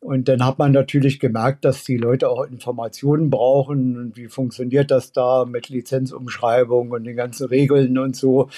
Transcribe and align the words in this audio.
Und 0.00 0.28
dann 0.28 0.44
hat 0.44 0.58
man 0.58 0.72
natürlich 0.72 1.20
gemerkt, 1.20 1.64
dass 1.64 1.84
die 1.84 1.96
Leute 1.96 2.28
auch 2.28 2.44
Informationen 2.44 3.30
brauchen. 3.30 3.96
Und 3.96 4.16
wie 4.16 4.28
funktioniert 4.28 4.90
das 4.90 5.12
da 5.12 5.44
mit 5.44 5.68
Lizenzumschreibung 5.68 6.90
und 6.90 7.04
den 7.04 7.16
ganzen 7.16 7.46
Regeln 7.46 7.98
und 7.98 8.16
so. 8.16 8.48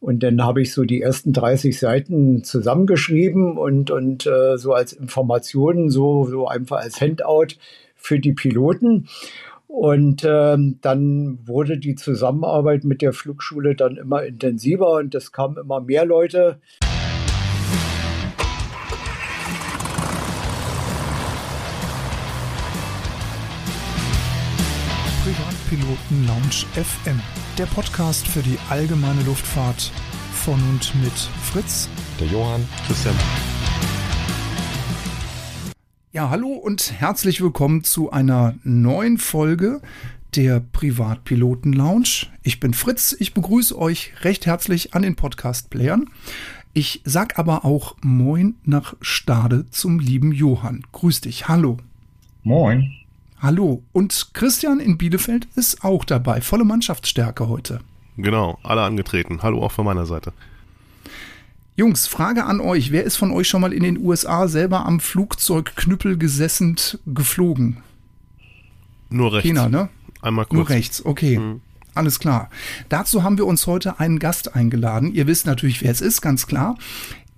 Und 0.00 0.22
dann 0.22 0.42
habe 0.44 0.62
ich 0.62 0.72
so 0.72 0.84
die 0.84 1.00
ersten 1.00 1.32
30 1.32 1.78
Seiten 1.78 2.44
zusammengeschrieben 2.44 3.56
und, 3.56 3.90
und 3.90 4.26
äh, 4.26 4.58
so 4.58 4.72
als 4.74 4.92
Informationen, 4.92 5.90
so, 5.90 6.26
so 6.26 6.46
einfach 6.46 6.78
als 6.78 7.00
Handout 7.00 7.54
für 7.96 8.18
die 8.18 8.32
Piloten. 8.32 9.08
Und 9.68 10.24
ähm, 10.28 10.78
dann 10.82 11.38
wurde 11.46 11.78
die 11.78 11.94
Zusammenarbeit 11.94 12.82
mit 12.82 13.02
der 13.02 13.12
Flugschule 13.12 13.76
dann 13.76 13.96
immer 13.96 14.24
intensiver 14.24 14.94
und 14.94 15.14
es 15.14 15.30
kamen 15.30 15.56
immer 15.58 15.80
mehr 15.80 16.04
Leute. 16.04 16.58
Privatpiloten 26.20 26.26
Lounge 26.26 26.66
FM, 26.74 27.20
der 27.58 27.66
Podcast 27.66 28.26
für 28.26 28.42
die 28.42 28.58
allgemeine 28.68 29.22
Luftfahrt 29.22 29.90
von 30.32 30.54
und 30.70 30.94
mit 31.02 31.12
Fritz, 31.12 31.88
der 32.18 32.26
Johann, 32.28 32.66
Christian. 32.86 33.14
Ja, 36.12 36.30
hallo 36.30 36.48
und 36.48 36.92
herzlich 36.98 37.40
willkommen 37.40 37.84
zu 37.84 38.10
einer 38.10 38.54
neuen 38.64 39.18
Folge 39.18 39.80
der 40.34 40.60
Privatpiloten 40.60 41.72
Lounge. 41.72 42.26
Ich 42.42 42.60
bin 42.60 42.74
Fritz, 42.74 43.16
ich 43.18 43.34
begrüße 43.34 43.78
euch 43.78 44.12
recht 44.22 44.46
herzlich 44.46 44.94
an 44.94 45.02
den 45.02 45.16
Podcast-Playern. 45.16 46.06
Ich 46.72 47.02
sag 47.04 47.38
aber 47.38 47.64
auch 47.64 47.96
Moin 48.02 48.56
nach 48.64 48.94
Stade 49.00 49.66
zum 49.70 49.98
lieben 49.98 50.32
Johann. 50.32 50.82
Grüß 50.92 51.22
dich, 51.22 51.48
hallo. 51.48 51.78
Moin. 52.42 52.99
Hallo. 53.42 53.82
Und 53.92 54.34
Christian 54.34 54.80
in 54.80 54.98
Bielefeld 54.98 55.48
ist 55.56 55.82
auch 55.82 56.04
dabei. 56.04 56.42
Volle 56.42 56.64
Mannschaftsstärke 56.64 57.48
heute. 57.48 57.80
Genau, 58.18 58.58
alle 58.62 58.82
angetreten. 58.82 59.42
Hallo 59.42 59.62
auch 59.62 59.72
von 59.72 59.86
meiner 59.86 60.04
Seite. 60.04 60.34
Jungs, 61.74 62.06
Frage 62.06 62.44
an 62.44 62.60
euch. 62.60 62.92
Wer 62.92 63.04
ist 63.04 63.16
von 63.16 63.32
euch 63.32 63.48
schon 63.48 63.62
mal 63.62 63.72
in 63.72 63.82
den 63.82 63.98
USA 63.98 64.46
selber 64.46 64.84
am 64.84 65.00
Flugzeugknüppel 65.00 66.18
gesessen 66.18 66.76
geflogen? 67.06 67.78
Nur 69.08 69.32
rechts. 69.32 69.48
Keiner, 69.48 69.70
ne? 69.70 69.88
Einmal 70.20 70.44
kurz. 70.44 70.56
Nur 70.56 70.68
rechts, 70.68 71.04
okay. 71.06 71.38
Mhm. 71.38 71.62
Alles 71.94 72.20
klar. 72.20 72.50
Dazu 72.88 73.22
haben 73.22 73.38
wir 73.38 73.46
uns 73.46 73.66
heute 73.66 73.98
einen 73.98 74.18
Gast 74.18 74.54
eingeladen. 74.54 75.12
Ihr 75.14 75.26
wisst 75.26 75.46
natürlich, 75.46 75.82
wer 75.82 75.90
es 75.90 76.00
ist, 76.00 76.20
ganz 76.20 76.46
klar. 76.46 76.76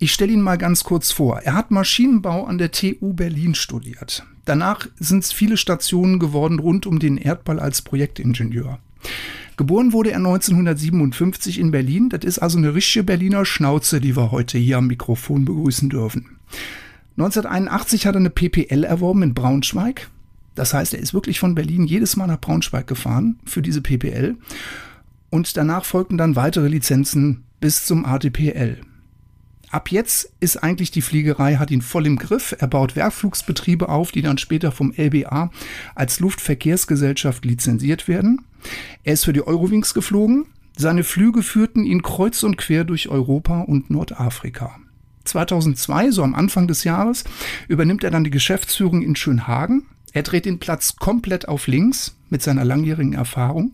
Ich 0.03 0.13
stelle 0.13 0.33
ihn 0.33 0.41
mal 0.41 0.59
ganz 0.59 0.83
kurz 0.83 1.13
vor. 1.13 1.43
Er 1.43 1.55
hat 1.55 1.71
Maschinenbau 1.71 2.45
an 2.47 2.59
der 2.59 2.73
TU 2.73 3.13
Berlin 3.13 3.55
studiert. 3.55 4.27
Danach 4.45 4.89
sind 4.99 5.23
es 5.23 5.33
viele 5.33 5.57
Stationen 5.57 6.19
geworden 6.19 6.59
rund 6.59 6.87
um 6.87 6.99
den 6.99 7.19
Erdball 7.19 7.61
als 7.61 7.83
Projektingenieur. 7.83 8.81
Geboren 9.57 9.93
wurde 9.93 10.11
er 10.11 10.17
1957 10.17 11.61
in 11.61 11.71
Berlin. 11.71 12.09
Das 12.09 12.25
ist 12.25 12.41
also 12.41 12.59
eine 12.59 12.75
richtige 12.75 13.05
Berliner 13.05 13.45
Schnauze, 13.45 14.01
die 14.01 14.17
wir 14.17 14.33
heute 14.33 14.59
hier 14.59 14.79
am 14.79 14.89
Mikrofon 14.89 15.45
begrüßen 15.45 15.89
dürfen. 15.89 16.31
1981 17.17 18.05
hat 18.05 18.17
er 18.17 18.23
eine 18.23 18.31
PPL 18.31 18.83
erworben 18.83 19.23
in 19.23 19.35
Braunschweig. 19.35 20.11
Das 20.57 20.75
heißt, 20.75 20.95
er 20.95 21.01
ist 21.01 21.15
wirklich 21.15 21.39
von 21.39 21.55
Berlin 21.55 21.85
jedes 21.85 22.17
Mal 22.17 22.27
nach 22.27 22.41
Braunschweig 22.41 22.89
gefahren 22.89 23.39
für 23.45 23.63
diese 23.63 23.83
PPL. 23.83 24.35
Und 25.31 25.57
danach 25.57 25.85
folgten 25.85 26.19
dann 26.19 26.35
weitere 26.35 26.67
Lizenzen 26.67 27.45
bis 27.61 27.87
zum 27.87 28.05
ATPL. 28.05 28.81
Ab 29.73 29.91
jetzt 29.91 30.31
ist 30.39 30.63
eigentlich 30.63 30.91
die 30.91 31.01
Fliegerei, 31.01 31.57
hat 31.57 31.71
ihn 31.71 31.81
voll 31.81 32.07
im 32.07 32.19
Griff. 32.19 32.55
Er 32.59 32.69
baut 32.69 32.95
Werkflugsbetriebe 32.95 33.89
auf, 33.89 34.13
die 34.13 34.21
dann 34.21 34.37
später 34.37 34.71
vom 34.71 34.93
LBA 34.95 35.51
als 35.95 36.21
Luftverkehrsgesellschaft 36.21 37.47
lizenziert 37.47 38.07
werden. 38.07 38.43
Er 39.03 39.15
ist 39.15 39.25
für 39.25 39.33
die 39.33 39.47
Eurowings 39.47 39.95
geflogen. 39.95 40.45
Seine 40.77 41.05
Flüge 41.05 41.43
führten 41.43 41.85
ihn 41.85 42.03
kreuz 42.03 42.43
und 42.43 42.59
quer 42.59 42.85
durch 42.85 43.09
Europa 43.09 43.63
und 43.63 43.89
Nordafrika. 43.89 44.77
2002, 45.25 46.11
so 46.11 46.23
am 46.23 46.35
Anfang 46.35 46.69
des 46.69 46.85
Jahres, 46.85 47.25
übernimmt 47.67 48.05
er 48.05 48.11
dann 48.11 48.25
die 48.25 48.31
Geschäftsführung 48.31 49.01
in 49.01 49.17
Schönhagen. 49.17 49.87
Er 50.13 50.23
dreht 50.23 50.45
den 50.45 50.59
Platz 50.59 50.97
komplett 50.97 51.49
auf 51.49 51.67
links 51.67 52.15
mit 52.29 52.43
seiner 52.43 52.67
langjährigen 52.67 53.15
Erfahrung. 53.15 53.73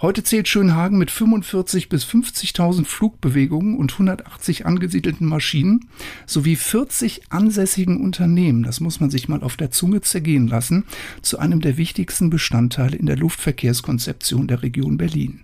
Heute 0.00 0.22
zählt 0.22 0.48
Schönhagen 0.48 0.98
mit 0.98 1.10
45 1.10 1.88
bis 1.88 2.04
50.000 2.04 2.84
Flugbewegungen 2.84 3.76
und 3.76 3.92
180 3.92 4.66
angesiedelten 4.66 5.26
Maschinen 5.26 5.88
sowie 6.26 6.56
40 6.56 7.30
ansässigen 7.30 8.00
Unternehmen, 8.00 8.62
das 8.62 8.80
muss 8.80 9.00
man 9.00 9.10
sich 9.10 9.28
mal 9.28 9.42
auf 9.42 9.56
der 9.56 9.70
Zunge 9.70 10.00
zergehen 10.00 10.48
lassen, 10.48 10.84
zu 11.22 11.38
einem 11.38 11.60
der 11.60 11.76
wichtigsten 11.76 12.30
Bestandteile 12.30 12.96
in 12.96 13.06
der 13.06 13.16
Luftverkehrskonzeption 13.16 14.48
der 14.48 14.62
Region 14.62 14.96
Berlin. 14.96 15.40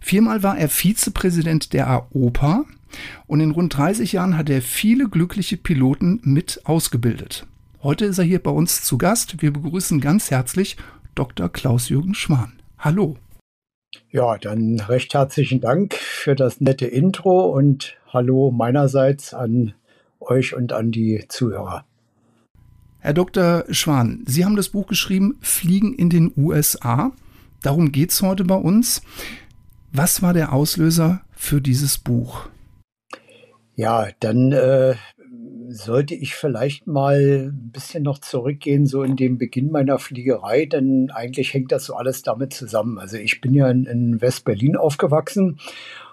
Viermal 0.00 0.42
war 0.42 0.58
er 0.58 0.68
Vizepräsident 0.68 1.72
der 1.72 1.88
AOPA 1.88 2.64
und 3.26 3.40
in 3.40 3.50
rund 3.50 3.76
30 3.76 4.12
Jahren 4.12 4.36
hat 4.36 4.48
er 4.50 4.62
viele 4.62 5.08
glückliche 5.08 5.56
Piloten 5.56 6.20
mit 6.22 6.60
ausgebildet. 6.64 7.46
Heute 7.82 8.04
ist 8.04 8.18
er 8.18 8.24
hier 8.24 8.38
bei 8.40 8.50
uns 8.50 8.82
zu 8.82 8.98
Gast. 8.98 9.42
Wir 9.42 9.52
begrüßen 9.52 10.00
ganz 10.00 10.30
herzlich 10.30 10.76
Dr. 11.14 11.48
Klaus-Jürgen 11.48 12.14
Schwan. 12.14 12.52
Hallo. 12.78 13.16
Ja, 14.10 14.38
dann 14.38 14.80
recht 14.80 15.14
herzlichen 15.14 15.60
Dank 15.60 15.94
für 15.94 16.34
das 16.34 16.60
nette 16.60 16.86
Intro 16.86 17.46
und 17.46 17.96
hallo 18.12 18.50
meinerseits 18.50 19.34
an 19.34 19.74
euch 20.20 20.54
und 20.54 20.72
an 20.72 20.90
die 20.90 21.24
Zuhörer. 21.28 21.84
Herr 22.98 23.14
Dr. 23.14 23.64
Schwan, 23.70 24.24
Sie 24.26 24.44
haben 24.44 24.56
das 24.56 24.70
Buch 24.70 24.86
geschrieben, 24.86 25.38
Fliegen 25.40 25.94
in 25.94 26.10
den 26.10 26.32
USA. 26.36 27.12
Darum 27.62 27.92
geht 27.92 28.10
es 28.10 28.22
heute 28.22 28.44
bei 28.44 28.56
uns. 28.56 29.02
Was 29.92 30.22
war 30.22 30.34
der 30.34 30.52
Auslöser 30.52 31.22
für 31.32 31.60
dieses 31.60 31.98
Buch? 31.98 32.48
Ja, 33.76 34.08
dann 34.20 34.52
äh, 34.52 34.94
sollte 35.68 36.14
ich 36.14 36.34
vielleicht 36.34 36.86
mal 36.86 37.50
ein 37.52 37.70
bisschen 37.72 38.02
noch 38.02 38.18
zurückgehen, 38.18 38.86
so 38.86 39.02
in 39.02 39.16
den 39.16 39.38
Beginn 39.38 39.70
meiner 39.70 39.98
Fliegerei, 39.98 40.66
denn 40.66 41.10
eigentlich 41.10 41.54
hängt 41.54 41.72
das 41.72 41.86
so 41.86 41.94
alles 41.94 42.22
damit 42.22 42.52
zusammen. 42.52 42.98
Also 42.98 43.16
ich 43.16 43.40
bin 43.40 43.54
ja 43.54 43.68
in, 43.70 43.84
in 43.84 44.20
West-Berlin 44.20 44.76
aufgewachsen 44.76 45.58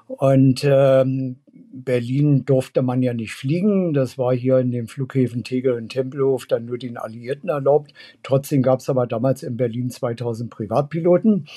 und 0.07 0.63
ähm, 0.63 1.37
Berlin 1.75 2.45
durfte 2.45 2.83
man 2.83 3.01
ja 3.01 3.15
nicht 3.15 3.33
fliegen. 3.33 3.93
Das 3.93 4.19
war 4.19 4.33
hier 4.33 4.59
in 4.59 4.69
den 4.69 4.85
Flughäfen 4.85 5.43
Tegel 5.43 5.73
und 5.73 5.89
Tempelhof 5.89 6.45
dann 6.45 6.65
nur 6.65 6.77
den 6.77 6.97
Alliierten 6.97 7.49
erlaubt. 7.49 7.93
Trotzdem 8.21 8.61
gab 8.61 8.79
es 8.79 8.89
aber 8.89 9.07
damals 9.07 9.41
in 9.41 9.57
Berlin 9.57 9.89
2000 9.89 10.51
Privatpiloten. 10.51 11.47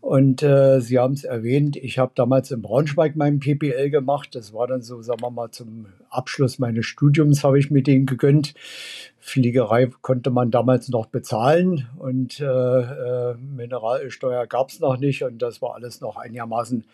Und 0.00 0.42
äh, 0.42 0.80
Sie 0.80 0.98
haben 0.98 1.12
es 1.12 1.24
erwähnt, 1.24 1.76
ich 1.76 1.98
habe 1.98 2.12
damals 2.14 2.50
in 2.50 2.62
Braunschweig 2.62 3.16
meinen 3.16 3.38
PPL 3.38 3.90
gemacht. 3.90 4.34
Das 4.34 4.54
war 4.54 4.66
dann 4.66 4.80
so, 4.80 5.02
sagen 5.02 5.20
wir 5.20 5.30
mal, 5.30 5.50
zum 5.50 5.86
Abschluss 6.08 6.58
meines 6.58 6.86
Studiums 6.86 7.44
habe 7.44 7.58
ich 7.58 7.70
mir 7.70 7.82
den 7.82 8.06
gegönnt. 8.06 8.54
Fliegerei 9.18 9.90
konnte 10.02 10.30
man 10.30 10.52
damals 10.52 10.88
noch 10.88 11.06
bezahlen 11.06 11.88
und 11.98 12.38
äh, 12.38 12.44
äh, 12.44 13.34
Mineralsteuer 13.34 14.46
gab 14.46 14.70
es 14.70 14.78
noch 14.78 14.98
nicht 14.98 15.24
und 15.24 15.42
das 15.42 15.60
war 15.60 15.74
alles 15.74 16.00
noch 16.00 16.16
einigermaßen 16.16 16.84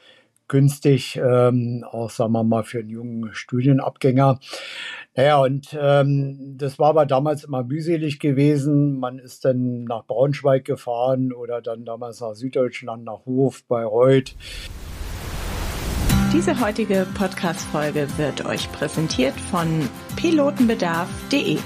günstig, 0.48 1.20
ähm, 1.22 1.84
auch 1.90 2.10
sagen 2.10 2.32
wir 2.32 2.44
mal 2.44 2.62
für 2.64 2.80
einen 2.80 2.90
jungen 2.90 3.34
Studienabgänger. 3.34 4.38
Naja, 5.14 5.40
und 5.40 5.76
ähm, 5.78 6.54
das 6.56 6.78
war 6.78 6.90
aber 6.90 7.06
damals 7.06 7.44
immer 7.44 7.62
mühselig 7.64 8.18
gewesen. 8.18 8.98
Man 8.98 9.18
ist 9.18 9.44
dann 9.44 9.84
nach 9.84 10.06
Braunschweig 10.06 10.64
gefahren 10.64 11.32
oder 11.32 11.60
dann 11.60 11.84
damals 11.84 12.20
nach 12.20 12.34
Süddeutschland, 12.34 13.04
nach 13.04 13.26
Hof, 13.26 13.64
Bayreuth. 13.68 14.34
Diese 16.32 16.58
heutige 16.64 17.06
Podcast-Folge 17.14 18.08
wird 18.16 18.46
euch 18.46 18.72
präsentiert 18.72 19.34
von 19.50 19.68
pilotenbedarf.de. 20.16 21.58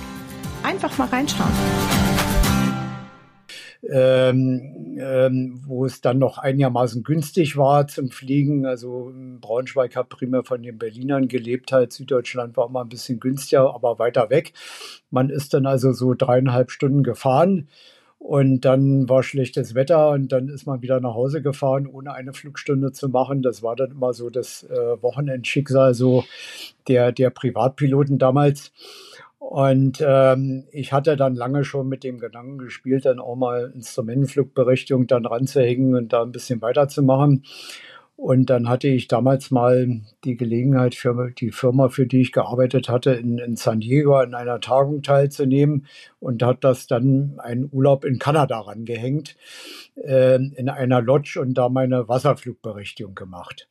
Einfach 0.65 0.99
mal 0.99 1.07
reinschauen 1.07 1.96
ähm, 3.93 4.97
ähm, 4.99 5.61
wo 5.67 5.85
es 5.85 6.01
dann 6.01 6.19
noch 6.19 6.39
einigermaßen 6.39 7.03
günstig 7.03 7.57
war 7.57 7.87
zum 7.87 8.11
Fliegen. 8.11 8.67
Also 8.67 9.13
Braunschweig 9.41 9.97
hat 9.97 10.09
primär 10.09 10.45
von 10.45 10.63
den 10.63 10.79
Berlinern 10.79 11.29
gelebt, 11.29 11.73
halt 11.73 11.93
Süddeutschland 11.93 12.57
war 12.57 12.69
immer 12.69 12.83
ein 12.83 12.89
bisschen 12.89 13.21
günstiger, 13.21 13.75
aber 13.75 13.99
weiter 13.99 14.31
weg. 14.31 14.53
Man 15.11 15.31
ist 15.31 15.55
dann 15.55 15.67
also 15.67 15.93
so 15.93 16.15
dreieinhalb 16.15 16.71
Stunden 16.71 17.03
gefahren. 17.03 17.69
Und 18.19 18.63
dann 18.63 19.09
war 19.09 19.23
schlechtes 19.23 19.75
Wetter 19.75 20.11
und 20.11 20.33
dann 20.33 20.49
ist 20.49 20.67
man 20.67 20.83
wieder 20.83 20.99
nach 21.01 21.15
Hause 21.15 21.43
gefahren, 21.43 21.87
ohne 21.87 22.13
eine 22.13 22.33
Flugstunde 22.33 22.91
zu 22.91 23.09
machen. 23.09 23.43
Das 23.43 23.63
war 23.63 23.77
dann 23.77 23.93
immer 23.93 24.15
so 24.15 24.31
das 24.31 24.65
äh, 24.65 25.01
Wochenendschicksal 25.01 25.95
so 25.95 26.25
der, 26.89 27.13
der 27.13 27.31
Privatpiloten 27.31 28.19
damals. 28.19 28.73
Und 29.39 30.03
ähm, 30.07 30.65
ich 30.73 30.93
hatte 30.93 31.17
dann 31.17 31.35
lange 31.35 31.65
schon 31.65 31.89
mit 31.89 32.05
dem 32.05 32.19
Gedanken 32.19 32.59
gespielt, 32.59 33.05
dann 33.05 33.21
auch 33.21 33.37
mal 33.37 33.73
Instrumentenflugberechtigung 33.75 35.07
dann 35.07 35.27
ranzuhängen 35.27 35.95
und 35.95 36.13
da 36.13 36.23
ein 36.23 36.33
bisschen 36.33 36.63
weiterzumachen. 36.63 37.45
Und 38.17 38.49
dann 38.49 38.67
hatte 38.67 38.89
ich 38.89 39.09
damals 39.09 39.51
mal 39.51 40.01
die 40.25 40.39
Gelegenheit 40.39 40.95
für 40.95 41.33
die 41.33 41.51
Firma, 41.51 41.91
für 41.91 42.07
die 42.07 42.23
ich 42.23 42.33
gearbeitet 42.33 42.89
hatte, 42.89 43.11
in, 43.11 43.37
in 43.37 43.57
San 43.57 43.81
Diego 43.81 44.17
an 44.17 44.35
einer 44.35 44.59
Tagung 44.59 45.03
teilzunehmen 45.03 45.87
und 46.19 46.43
hat 46.43 46.65
das 46.65 46.87
dann 46.87 47.39
einen 47.39 47.69
Urlaub 47.71 48.07
in 48.07 48.19
Kanada 48.19 48.61
rangehängt, 48.61 49.37
äh, 50.03 50.37
in 50.37 50.71
einer 50.71 51.03
Lodge 51.03 51.39
und 51.39 51.53
da 51.55 51.69
meine 51.69 52.09
Wasserflugberichtigung 52.09 53.15
gemacht. 53.15 53.69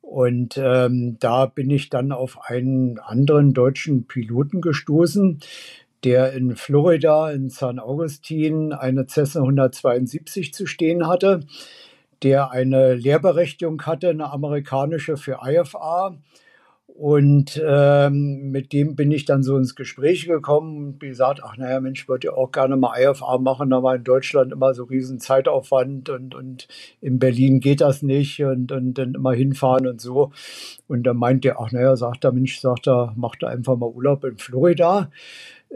Und 0.00 0.56
ähm, 0.56 1.18
da 1.20 1.46
bin 1.46 1.70
ich 1.70 1.90
dann 1.90 2.12
auf 2.12 2.38
einen 2.48 2.98
anderen 2.98 3.52
deutschen 3.52 4.06
Piloten 4.06 4.60
gestoßen, 4.60 5.40
der 6.04 6.32
in 6.32 6.56
Florida, 6.56 7.30
in 7.30 7.50
San 7.50 7.78
Augustin, 7.78 8.72
eine 8.72 9.06
Cessna 9.06 9.42
172 9.42 10.52
zu 10.54 10.66
stehen 10.66 11.06
hatte 11.06 11.46
der 12.22 12.50
eine 12.50 12.94
Lehrberechtigung 12.94 13.82
hatte, 13.82 14.10
eine 14.10 14.30
amerikanische 14.30 15.16
für 15.16 15.40
IFA. 15.44 16.16
Und 17.00 17.58
ähm, 17.66 18.50
mit 18.50 18.74
dem 18.74 18.94
bin 18.94 19.10
ich 19.10 19.24
dann 19.24 19.42
so 19.42 19.56
ins 19.56 19.74
Gespräch 19.74 20.26
gekommen 20.26 20.76
und 20.76 21.00
gesagt, 21.00 21.40
ach 21.42 21.56
naja, 21.56 21.80
Mensch, 21.80 22.02
ich 22.02 22.08
würde 22.10 22.26
ja 22.26 22.34
auch 22.34 22.52
gerne 22.52 22.76
mal 22.76 22.92
IFA 23.00 23.38
machen, 23.38 23.72
aber 23.72 23.94
in 23.94 24.04
Deutschland 24.04 24.52
immer 24.52 24.74
so 24.74 24.84
riesen 24.84 25.18
Zeitaufwand 25.18 26.10
und, 26.10 26.34
und 26.34 26.68
in 27.00 27.18
Berlin 27.18 27.60
geht 27.60 27.80
das 27.80 28.02
nicht 28.02 28.44
und, 28.44 28.70
und 28.70 28.92
dann 28.98 29.14
immer 29.14 29.32
hinfahren 29.32 29.86
und 29.86 29.98
so. 29.98 30.32
Und 30.88 31.04
dann 31.04 31.16
meint 31.16 31.46
er, 31.46 31.58
ach 31.58 31.72
naja, 31.72 31.96
sagt 31.96 32.22
der 32.22 32.32
Mensch, 32.32 32.60
sagt 32.60 32.86
er, 32.86 33.14
macht 33.16 33.44
er 33.44 33.48
einfach 33.48 33.78
mal 33.78 33.88
Urlaub 33.88 34.22
in 34.24 34.36
Florida. 34.36 35.10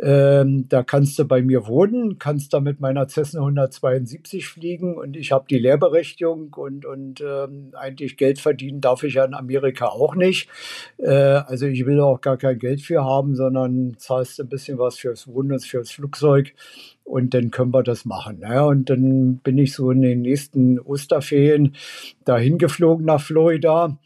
Ähm, 0.02 0.69
da 0.69 0.82
kannst 0.82 1.19
du 1.20 1.25
bei 1.25 1.41
mir 1.41 1.69
wohnen, 1.69 2.19
kannst 2.19 2.52
da 2.52 2.58
mit 2.58 2.81
meiner 2.81 3.06
Cessna 3.06 3.41
172 3.41 4.49
fliegen 4.49 4.96
und 4.96 5.17
ich 5.17 5.31
habe 5.31 5.44
die 5.49 5.58
Lehrberechtigung 5.58 6.52
und, 6.55 6.85
und 6.85 7.20
ähm, 7.20 7.70
eigentlich 7.75 8.17
Geld 8.17 8.41
verdienen 8.41 8.81
darf 8.81 9.05
ich 9.05 9.14
ja 9.14 9.25
in 9.25 9.35
Amerika 9.35 9.87
auch 9.87 10.17
nicht. 10.17 10.49
Äh, 10.99 11.12
also 11.12 11.67
ich 11.67 11.87
will 11.87 12.00
auch 12.00 12.20
gar 12.20 12.37
kein 12.37 12.58
Geld 12.58 12.81
für 12.81 13.05
haben, 13.05 13.37
sondern 13.37 13.94
zahlst 13.96 14.41
ein 14.41 14.49
bisschen 14.49 14.79
was 14.79 14.99
fürs 14.99 15.29
Wohnen 15.29 15.52
und 15.52 15.64
fürs 15.64 15.93
Flugzeug 15.93 16.55
und 17.05 17.32
dann 17.32 17.52
können 17.52 17.73
wir 17.73 17.85
das 17.85 18.05
machen. 18.05 18.40
Ja, 18.43 18.64
und 18.64 18.90
dann 18.90 19.37
bin 19.38 19.58
ich 19.58 19.75
so 19.75 19.93
in 19.93 20.02
den 20.02 20.23
nächsten 20.23 20.81
Osterferien 20.81 21.76
dahin 22.25 22.58
geflogen 22.58 23.06
nach 23.06 23.20
Florida 23.20 23.97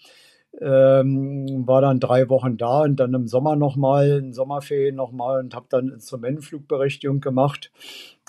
ähm, 0.60 1.66
war 1.66 1.80
dann 1.80 2.00
drei 2.00 2.28
Wochen 2.28 2.56
da 2.56 2.82
und 2.82 2.96
dann 2.96 3.14
im 3.14 3.26
Sommer 3.26 3.56
nochmal, 3.56 4.18
in 4.18 4.32
Sommerferien 4.32 4.96
nochmal 4.96 5.40
und 5.40 5.54
habe 5.54 5.66
dann 5.68 5.88
Instrumentenflugberechtigung 5.88 7.20
gemacht 7.20 7.70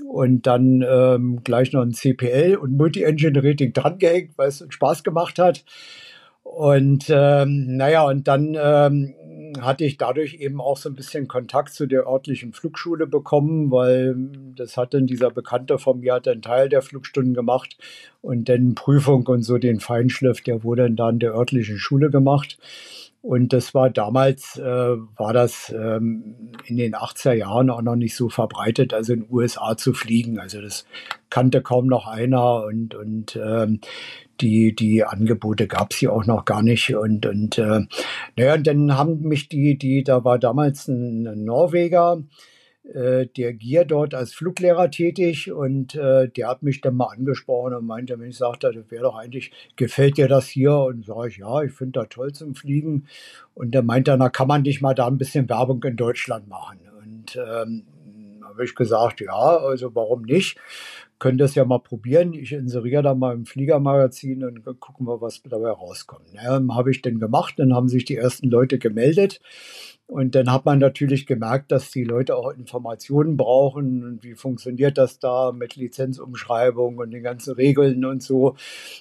und 0.08 0.46
dann 0.48 0.86
ähm, 0.88 1.42
gleich 1.44 1.74
noch 1.74 1.82
ein 1.82 1.94
CPL 1.94 2.56
und 2.56 2.78
Multi-Engine-Rating 2.78 3.74
drangehängt, 3.74 4.38
weil 4.38 4.50
es 4.50 4.66
Spaß 4.70 5.04
gemacht 5.04 5.40
hat. 5.40 5.64
Und 6.44 7.06
ähm, 7.10 7.78
naja, 7.78 8.06
und 8.06 8.28
dann 8.28 8.58
ähm, 8.60 9.14
hatte 9.60 9.86
ich 9.86 9.98
dadurch 9.98 10.36
eben 10.36 10.62
auch 10.62 10.78
so 10.78 10.90
ein 10.90 10.96
bisschen 10.96 11.28
Kontakt 11.28 11.74
zu 11.74 11.88
der 11.88 12.08
örtlichen 12.08 12.54
Flugschule 12.54 13.08
bekommen, 13.08 13.72
weil 13.72 14.16
das 14.56 14.78
hat 14.78 14.94
dann 14.94 15.08
dieser 15.08 15.32
Bekannte 15.32 15.78
von 15.78 16.00
mir 16.00 16.14
hat 16.14 16.28
einen 16.28 16.42
Teil 16.42 16.70
der 16.70 16.82
Flugstunden 16.82 17.34
gemacht 17.34 17.78
und 18.22 18.50
dann 18.50 18.76
Prüfung 18.76 19.26
und 19.28 19.44
so 19.44 19.58
den 19.58 19.80
Feinschliff, 19.80 20.42
der 20.42 20.64
wurde 20.64 20.92
dann 20.92 21.16
in 21.16 21.20
der 21.20 21.34
örtlichen 21.34 21.78
Schule 21.78 22.10
gemacht. 22.10 22.58
Und 23.22 23.52
das 23.52 23.74
war 23.74 23.90
damals, 23.90 24.58
äh, 24.58 24.64
war 24.64 25.34
das 25.34 25.74
ähm, 25.78 26.54
in 26.66 26.78
den 26.78 26.96
80er 26.96 27.34
Jahren 27.34 27.70
auch 27.70 27.82
noch 27.82 27.98
nicht 27.98 28.16
so 28.16 28.30
verbreitet, 28.30 28.94
also 28.94 29.12
in 29.12 29.22
den 29.24 29.30
USA 29.30 29.76
zu 29.76 29.94
fliegen. 29.94 30.40
Also 30.40 30.62
das 30.62 30.86
kannte 31.30 31.62
kaum 31.62 31.88
noch 31.88 32.08
einer 32.08 32.64
und, 32.64 32.96
und 32.96 33.36
ähm, 33.36 33.82
die, 34.40 34.74
die 34.74 35.04
Angebote 35.04 35.68
gab 35.68 35.92
es 35.92 35.98
hier 35.98 36.14
auch 36.14 36.26
noch 36.26 36.46
gar 36.46 36.64
nicht. 36.64 36.96
Und, 36.96 37.26
und 37.26 37.58
äh, 37.58 37.82
naja, 38.38 38.54
und 38.54 38.66
dann 38.66 38.98
haben 38.98 39.20
mich 39.22 39.50
die, 39.50 39.78
die, 39.78 40.04
da 40.06 40.24
war 40.24 40.40
damals 40.40 40.88
ein 40.88 41.44
Norweger, 41.44 42.24
äh, 42.84 43.28
der 43.28 43.54
Gier 43.54 43.86
dort 43.86 44.14
als 44.14 44.34
Fluglehrer 44.34 44.90
tätig 44.90 45.52
und 45.52 45.96
äh, 45.96 46.30
der 46.30 46.48
hat 46.48 46.64
mich 46.64 46.82
dann 46.82 46.96
mal 46.96 47.08
angesprochen 47.08 47.74
und 47.74 47.86
meinte, 47.86 48.20
wenn 48.20 48.30
ich 48.30 48.38
sagte, 48.38 48.72
das 48.72 48.90
wäre 48.90 49.04
doch 49.04 49.16
eigentlich, 49.16 49.52
gefällt 49.76 50.18
dir 50.18 50.28
das 50.28 50.48
hier? 50.48 50.74
Und 50.74 51.06
sage 51.06 51.28
ich, 51.28 51.38
ja, 51.38 51.62
ich 51.62 51.72
finde 51.72 52.00
das 52.00 52.10
toll 52.10 52.32
zum 52.32 52.56
Fliegen. 52.56 53.06
Und 53.54 53.72
der 53.72 53.84
meinte, 53.84 54.16
na 54.18 54.30
kann 54.30 54.48
man 54.48 54.62
nicht 54.62 54.82
mal 54.82 54.96
da 54.96 55.08
ein 55.08 55.18
bisschen 55.18 55.50
Werbung 55.50 55.84
in 55.84 55.98
Deutschland 55.98 56.48
machen. 56.48 56.80
Und 57.02 57.36
ähm, 57.36 57.84
habe 58.60 58.66
ich 58.66 58.76
gesagt, 58.76 59.22
ja, 59.22 59.34
also 59.34 59.94
warum 59.96 60.24
nicht? 60.24 60.58
Könnt 61.20 61.42
das 61.42 61.56
ja 61.56 61.66
mal 61.66 61.80
probieren. 61.80 62.34
Ich 62.34 62.54
inseriere 62.54 63.04
da 63.04 63.14
mal 63.14 63.34
im 63.34 63.46
Fliegermagazin 63.46 64.44
und 64.44 64.64
gucken 64.80 65.06
wir, 65.06 65.22
was 65.22 65.42
dabei 65.44 65.72
rauskommt. 65.72 66.34
Ja, 66.34 66.62
habe 66.72 66.92
ich 66.92 67.02
denn 67.02 67.20
gemacht, 67.20 67.56
dann 67.58 67.74
haben 67.74 67.90
sich 67.90 68.06
die 68.06 68.16
ersten 68.16 68.50
Leute 68.50 68.80
gemeldet. 68.80 69.42
Und 70.10 70.34
dann 70.34 70.52
hat 70.52 70.66
man 70.66 70.80
natürlich 70.80 71.28
gemerkt, 71.28 71.72
dass 71.72 71.92
die 71.92 72.04
Leute 72.04 72.36
auch 72.36 72.52
Informationen 72.52 73.38
brauchen. 73.38 74.04
Und 74.04 74.24
wie 74.24 74.34
funktioniert 74.34 74.98
das 74.98 75.20
da 75.20 75.52
mit 75.52 75.76
Lizenzumschreibung 75.76 76.98
und 76.98 77.12
den 77.12 77.22
ganzen 77.22 77.54
Regeln 77.54 78.04
und 78.04 78.24
so. 78.24 78.56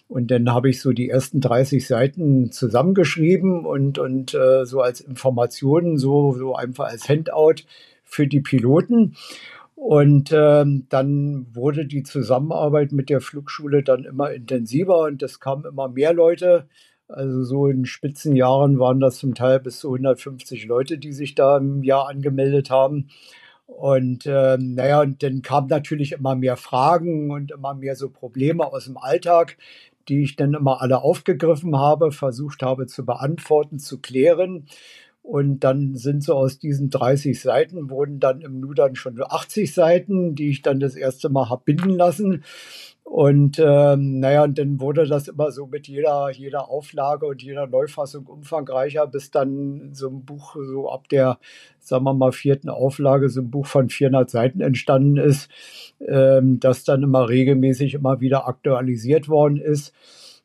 Und 0.07 0.31
dann 0.31 0.53
habe 0.53 0.69
ich 0.69 0.83
so 0.83 0.93
die 0.93 1.09
ersten 1.09 1.41
30 1.41 1.87
Seiten 1.87 2.53
zusammengeschrieben 2.53 3.65
und, 3.65 3.99
und 3.99 4.35
äh, 4.35 4.67
so 4.67 4.83
als 4.83 5.01
Informationen, 5.01 5.97
so, 5.97 6.35
so 6.35 6.55
einfach 6.55 6.89
als 6.89 7.09
Handout 7.09 7.63
für 8.05 8.27
die 8.27 8.41
Piloten. 8.41 9.17
Und 9.77 10.31
ähm, 10.35 10.89
dann 10.91 11.47
wurde 11.55 11.87
die 11.87 12.03
Zusammenarbeit 12.03 12.93
mit 12.93 13.09
der 13.09 13.23
Flugschule 13.23 13.83
dann 13.83 14.05
immer 14.05 14.31
intensiver 14.33 15.05
und 15.05 15.23
es 15.23 15.41
kamen 15.41 15.65
immer 15.65 15.89
mehr 15.89 16.13
Leute. 16.13 16.67
Also 17.09 17.43
so 17.43 17.67
in 17.67 17.87
Spitzenjahren 17.87 18.79
waren 18.79 19.01
das 19.01 19.17
zum 19.17 19.35
Teil 19.35 19.61
bis 19.61 19.81
zu 19.81 19.89
150 19.89 20.67
Leute, 20.67 20.99
die 20.99 21.13
sich 21.13 21.35
da 21.35 21.57
im 21.57 21.83
Jahr 21.83 22.09
angemeldet 22.09 22.71
haben. 22.71 23.09
Und 23.67 24.27
ähm, 24.27 24.75
naja, 24.75 25.01
und 25.03 25.23
dann 25.23 25.43
kamen 25.43 25.69
natürlich 25.69 26.13
immer 26.13 26.35
mehr 26.35 26.57
Fragen 26.57 27.31
und 27.31 27.51
immer 27.51 27.75
mehr 27.75 27.97
so 27.97 28.11
Probleme 28.11 28.67
aus 28.67 28.87
dem 28.87 28.97
Alltag, 28.99 29.57
die 30.09 30.23
ich 30.23 30.37
dann 30.37 30.55
immer 30.55 30.81
alle 30.83 31.03
aufgegriffen 31.03 31.77
habe, 31.77 32.13
versucht 32.13 32.63
habe 32.63 32.87
zu 32.87 33.05
beantworten, 33.05 33.79
zu 33.79 34.01
klären. 34.01 34.67
Und 35.23 35.61
dann 35.61 35.95
sind 35.95 36.25
so 36.25 36.35
aus 36.35 36.59
diesen 36.59 36.89
30 36.89 37.39
Seiten, 37.39 37.91
wurden 37.91 38.19
dann 38.19 38.41
im 38.41 38.61
Nu 38.61 38.73
dann 38.73 38.97
schon 38.97 39.21
80 39.23 39.75
Seiten, 39.75 40.35
die 40.35 40.49
ich 40.49 40.63
dann 40.63 40.81
das 40.81 40.95
erste 40.95 41.29
Mal 41.29 41.51
habe 41.51 41.63
binden 41.67 41.91
lassen. 41.91 42.45
Und 43.11 43.59
ähm, 43.59 44.21
naja, 44.21 44.45
und 44.45 44.59
dann 44.59 44.81
wurde 44.81 45.07
das 45.07 45.29
immer 45.29 45.51
so 45.51 45.67
mit 45.67 45.89
jeder, 45.89 46.29
jeder 46.31 46.69
Auflage 46.69 47.25
und 47.25 47.43
jeder 47.43 47.67
Neufassung 47.67 48.27
umfangreicher, 48.27 49.07
bis 49.07 49.31
dann 49.31 49.95
so 49.95 50.11
ein 50.11 50.27
Buch 50.27 50.57
so 50.57 50.91
ab 50.91 51.09
der, 51.09 51.39
sagen 51.81 52.05
wir 52.05 52.13
mal, 52.13 52.33
vierten 52.33 52.69
Auflage, 52.69 53.31
so 53.31 53.41
ein 53.41 53.51
Buch 53.51 53.67
von 53.67 53.89
400 53.89 54.29
Seiten 54.29 54.61
entstanden 54.61 55.17
ist, 55.17 55.49
ähm, 56.07 56.61
das 56.61 56.85
dann 56.85 57.03
immer 57.03 57.31
regelmäßig 57.31 57.95
immer 57.95 58.21
wieder 58.21 58.47
aktualisiert 58.47 59.31
worden 59.31 59.57
ist. 59.57 59.95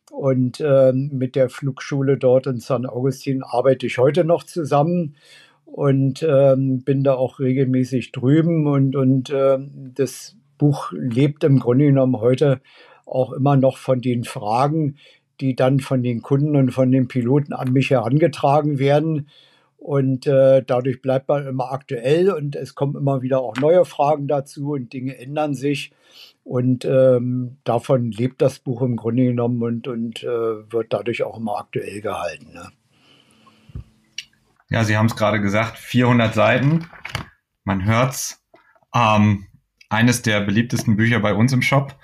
Und 0.10 0.62
ähm, 0.62 1.10
mit 1.12 1.36
der 1.36 1.50
Flugschule 1.50 2.18
dort 2.18 2.48
in 2.48 2.62
San 2.62 2.86
Augustin 2.86 3.44
arbeite 3.44 3.88
ich 3.88 3.98
heute 3.98 4.24
noch 4.24 4.44
zusammen 4.44 5.18
und 5.66 6.24
ähm, 6.24 6.82
bin 6.86 7.04
da 7.04 7.16
auch 7.16 7.40
regelmäßig 7.40 8.14
drüben 8.14 8.68
und, 8.68 8.96
und 8.96 9.34
ähm, 9.36 9.92
das 9.96 10.38
Buch 10.58 10.92
lebt 10.94 11.44
im 11.44 11.60
Grunde 11.60 11.86
genommen 11.86 12.20
heute 12.20 12.62
auch 13.06 13.34
immer 13.34 13.56
noch 13.56 13.78
von 13.78 14.02
den 14.02 14.24
Fragen, 14.24 14.98
die 15.40 15.56
dann 15.56 15.80
von 15.80 16.04
den 16.04 16.22
Kunden 16.22 16.56
und 16.56 16.72
von 16.72 16.92
den 16.92 17.08
Piloten 17.08 17.54
an 17.54 17.74
mich 17.74 17.90
herangetragen 17.90 18.80
werden. 18.80 19.28
Und 19.78 20.28
äh, 20.28 20.64
dadurch 20.66 21.02
bleibt 21.02 21.28
man 21.28 21.46
immer 21.46 21.74
aktuell 21.74 22.32
und 22.32 22.56
es 22.56 22.74
kommen 22.74 22.96
immer 22.96 23.22
wieder 23.22 23.42
auch 23.42 23.58
neue 23.58 23.84
Fragen 23.84 24.30
dazu 24.30 24.72
und 24.72 24.94
Dinge 24.94 25.18
ändern 25.18 25.56
sich. 25.56 25.92
Und 26.46 26.86
ähm, 26.86 27.58
davon 27.66 28.12
lebt 28.12 28.42
das 28.42 28.60
Buch 28.60 28.82
im 28.82 28.96
Grunde 28.96 29.26
genommen 29.26 29.62
und, 29.62 29.88
und 29.88 30.24
äh, 30.24 30.28
wird 30.28 30.94
dadurch 30.94 31.24
auch 31.24 31.38
immer 31.38 31.58
aktuell 31.58 32.00
gehalten. 32.00 32.54
Ne? 32.54 32.70
Ja, 34.70 34.86
Sie 34.86 34.98
haben 34.98 35.08
es 35.08 35.16
gerade 35.16 35.42
gesagt, 35.42 35.78
400 35.78 36.34
Seiten. 36.34 36.88
Man 37.66 37.86
hört's. 37.86 38.42
Ähm, 38.96 39.48
eines 39.94 40.22
der 40.22 40.42
beliebtesten 40.42 40.98
Bücher 40.98 41.20
bei 41.20 41.34
uns 41.34 41.54
im 41.54 41.62
Shop. 41.62 41.96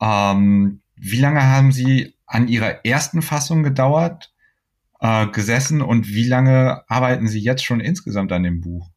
Ähm, 0.00 0.80
wie 0.96 1.20
lange 1.20 1.42
haben 1.42 1.72
Sie 1.72 2.14
an 2.26 2.48
Ihrer 2.48 2.84
ersten 2.84 3.22
Fassung 3.22 3.62
gedauert, 3.62 4.32
äh, 5.00 5.26
gesessen 5.28 5.80
und 5.80 6.08
wie 6.08 6.26
lange 6.26 6.82
arbeiten 6.88 7.28
Sie 7.28 7.40
jetzt 7.40 7.64
schon 7.64 7.80
insgesamt 7.80 8.32
an 8.32 8.42
dem 8.42 8.60
Buch? 8.60 8.90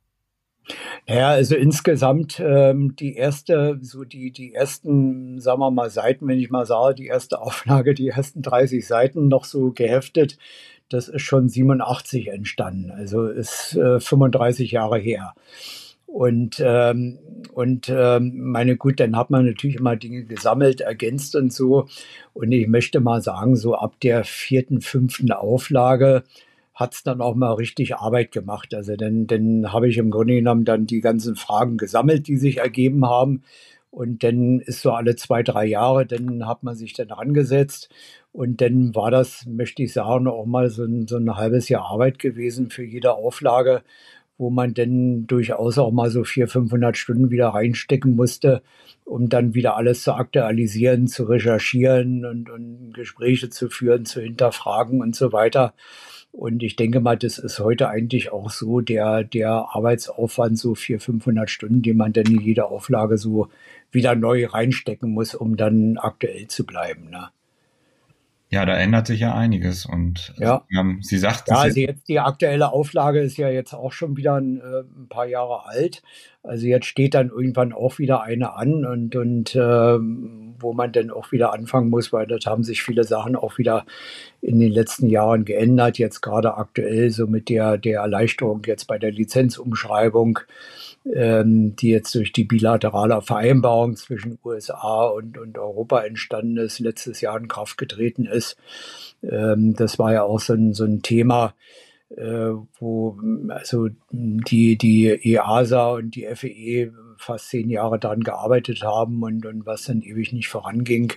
Ja, 1.07 1.29
also 1.29 1.55
insgesamt 1.55 2.39
ähm, 2.39 2.95
die 2.95 3.15
erste, 3.15 3.79
so 3.81 4.03
die, 4.03 4.31
die 4.31 4.53
ersten, 4.53 5.39
sagen 5.39 5.59
wir 5.59 5.71
mal, 5.71 5.89
Seiten, 5.89 6.27
wenn 6.27 6.39
ich 6.39 6.51
mal 6.51 6.65
sage, 6.65 6.95
die 6.95 7.07
erste 7.07 7.41
Auflage, 7.41 7.93
die 7.93 8.09
ersten 8.09 8.41
30 8.41 8.85
Seiten 8.85 9.27
noch 9.27 9.45
so 9.45 9.71
geheftet, 9.71 10.37
das 10.89 11.07
ist 11.07 11.21
schon 11.21 11.49
87 11.49 12.27
entstanden, 12.27 12.91
also 12.91 13.27
ist 13.27 13.75
äh, 13.75 13.99
35 13.99 14.71
Jahre 14.71 14.99
her. 14.99 15.33
Und, 16.11 16.61
ähm, 16.65 17.19
und 17.53 17.87
ähm, 17.87 18.33
meine 18.35 18.77
gut, 18.77 18.99
dann 18.99 19.15
hat 19.15 19.29
man 19.29 19.45
natürlich 19.45 19.75
immer 19.75 19.95
Dinge 19.95 20.23
gesammelt, 20.23 20.81
ergänzt 20.81 21.35
und 21.35 21.53
so. 21.53 21.87
Und 22.33 22.51
ich 22.51 22.67
möchte 22.67 22.99
mal 22.99 23.21
sagen, 23.21 23.55
so 23.55 23.75
ab 23.75 23.93
der 24.01 24.23
vierten, 24.23 24.81
fünften 24.81 25.31
Auflage 25.31 26.23
hat 26.73 26.95
es 26.95 27.03
dann 27.03 27.21
auch 27.21 27.35
mal 27.35 27.53
richtig 27.53 27.95
Arbeit 27.97 28.31
gemacht. 28.31 28.73
Also 28.73 28.95
dann, 28.95 29.27
dann 29.27 29.71
habe 29.71 29.87
ich 29.87 29.97
im 29.97 30.09
Grunde 30.09 30.33
genommen 30.33 30.65
dann 30.65 30.87
die 30.87 31.01
ganzen 31.01 31.35
Fragen 31.35 31.77
gesammelt, 31.77 32.27
die 32.27 32.37
sich 32.37 32.57
ergeben 32.57 33.05
haben. 33.05 33.43
Und 33.91 34.23
dann 34.23 34.59
ist 34.59 34.81
so 34.81 34.91
alle 34.91 35.15
zwei, 35.15 35.43
drei 35.43 35.65
Jahre, 35.65 36.05
dann 36.05 36.47
hat 36.47 36.63
man 36.63 36.75
sich 36.75 36.93
dann 36.93 37.11
rangesetzt. 37.11 37.89
Und 38.31 38.61
dann 38.61 38.95
war 38.95 39.11
das, 39.11 39.45
möchte 39.45 39.83
ich 39.83 39.93
sagen, 39.93 40.27
auch 40.27 40.45
mal 40.45 40.69
so 40.69 40.83
ein, 40.83 41.07
so 41.07 41.17
ein 41.17 41.35
halbes 41.35 41.69
Jahr 41.69 41.85
Arbeit 41.85 42.17
gewesen 42.17 42.69
für 42.69 42.83
jede 42.83 43.13
Auflage 43.13 43.83
wo 44.39 44.49
man 44.49 44.73
dann 44.73 45.27
durchaus 45.27 45.77
auch 45.77 45.91
mal 45.91 46.09
so 46.09 46.23
400, 46.23 46.51
500 46.51 46.97
Stunden 46.97 47.29
wieder 47.29 47.49
reinstecken 47.49 48.15
musste, 48.15 48.63
um 49.03 49.27
dann 49.29 49.53
wieder 49.53 49.75
alles 49.75 50.01
zu 50.01 50.13
aktualisieren, 50.13 51.07
zu 51.07 51.25
recherchieren 51.25 52.25
und, 52.25 52.49
und 52.49 52.93
Gespräche 52.93 53.49
zu 53.49 53.69
führen, 53.69 54.05
zu 54.05 54.21
hinterfragen 54.21 55.01
und 55.01 55.15
so 55.15 55.33
weiter. 55.33 55.73
Und 56.31 56.63
ich 56.63 56.77
denke 56.77 57.01
mal, 57.01 57.17
das 57.17 57.37
ist 57.37 57.59
heute 57.59 57.89
eigentlich 57.89 58.31
auch 58.31 58.49
so 58.49 58.79
der, 58.79 59.23
der 59.25 59.49
Arbeitsaufwand, 59.49 60.57
so 60.57 60.73
400, 60.73 61.03
500 61.03 61.49
Stunden, 61.49 61.81
die 61.81 61.93
man 61.93 62.13
dann 62.13 62.27
in 62.27 62.39
jede 62.39 62.65
Auflage 62.65 63.17
so 63.17 63.49
wieder 63.91 64.15
neu 64.15 64.45
reinstecken 64.45 65.11
muss, 65.11 65.35
um 65.35 65.57
dann 65.57 65.97
aktuell 65.97 66.47
zu 66.47 66.65
bleiben. 66.65 67.09
Ne? 67.09 67.29
Ja, 68.51 68.65
da 68.65 68.75
ändert 68.75 69.05
sich 69.05 69.19
ja 69.19 69.35
einiges. 69.35 69.85
Und 69.85 70.33
ja. 70.37 70.65
Ähm, 70.75 70.99
Sie 71.01 71.19
sagten. 71.19 71.51
Ja, 71.51 71.59
also 71.59 71.79
jetzt 71.79 72.07
die 72.07 72.19
aktuelle 72.19 72.71
Auflage 72.71 73.19
ist 73.19 73.37
ja 73.37 73.49
jetzt 73.49 73.73
auch 73.73 73.91
schon 73.91 74.17
wieder 74.17 74.35
ein, 74.35 74.59
äh, 74.59 74.79
ein, 74.79 75.07
paar 75.07 75.27
Jahre 75.27 75.65
alt. 75.67 76.01
Also 76.41 76.67
jetzt 76.67 76.85
steht 76.85 77.13
dann 77.13 77.29
irgendwann 77.29 77.73
auch 77.73 77.99
wieder 77.99 78.23
eine 78.23 78.55
an 78.55 78.85
und, 78.85 79.15
und 79.15 79.55
äh, 79.55 79.59
wo 79.59 80.73
man 80.73 80.91
dann 80.91 81.11
auch 81.11 81.31
wieder 81.31 81.53
anfangen 81.53 81.89
muss, 81.89 82.13
weil 82.13 82.27
dort 82.27 82.45
haben 82.45 82.63
sich 82.63 82.81
viele 82.81 83.03
Sachen 83.03 83.35
auch 83.35 83.57
wieder 83.57 83.85
in 84.41 84.59
den 84.59 84.71
letzten 84.71 85.07
Jahren 85.07 85.45
geändert. 85.45 85.97
Jetzt 85.97 86.21
gerade 86.21 86.55
aktuell 86.55 87.09
so 87.11 87.27
mit 87.27 87.49
der, 87.49 87.77
der 87.77 87.99
Erleichterung 87.99 88.61
jetzt 88.65 88.87
bei 88.87 88.97
der 88.97 89.11
Lizenzumschreibung 89.11 90.39
ähm, 91.05 91.75
die 91.75 91.89
jetzt 91.89 92.13
durch 92.15 92.31
die 92.31 92.43
bilaterale 92.43 93.21
Vereinbarung 93.21 93.95
zwischen 93.95 94.37
USA 94.43 95.07
und, 95.07 95.37
und 95.37 95.57
Europa 95.57 96.01
entstanden 96.01 96.57
ist, 96.57 96.79
letztes 96.79 97.21
Jahr 97.21 97.37
in 97.37 97.47
Kraft 97.47 97.77
getreten 97.77 98.25
ist. 98.25 98.57
Ähm, 99.23 99.75
das 99.75 99.99
war 99.99 100.13
ja 100.13 100.23
auch 100.23 100.39
so 100.39 100.53
ein, 100.53 100.73
so 100.73 100.83
ein 100.83 101.01
Thema, 101.01 101.53
wo 102.09 103.17
also 103.49 103.89
die, 104.11 104.77
die 104.77 105.07
EASA 105.07 105.91
und 105.91 106.15
die 106.15 106.27
FEE 106.35 106.49
e 106.49 106.91
fast 107.17 107.49
zehn 107.49 107.69
Jahre 107.69 107.99
daran 107.99 108.21
gearbeitet 108.21 108.81
haben 108.81 109.21
und, 109.21 109.45
und 109.45 109.65
was 109.65 109.83
dann 109.83 110.01
ewig 110.01 110.33
nicht 110.33 110.47
voranging, 110.47 111.13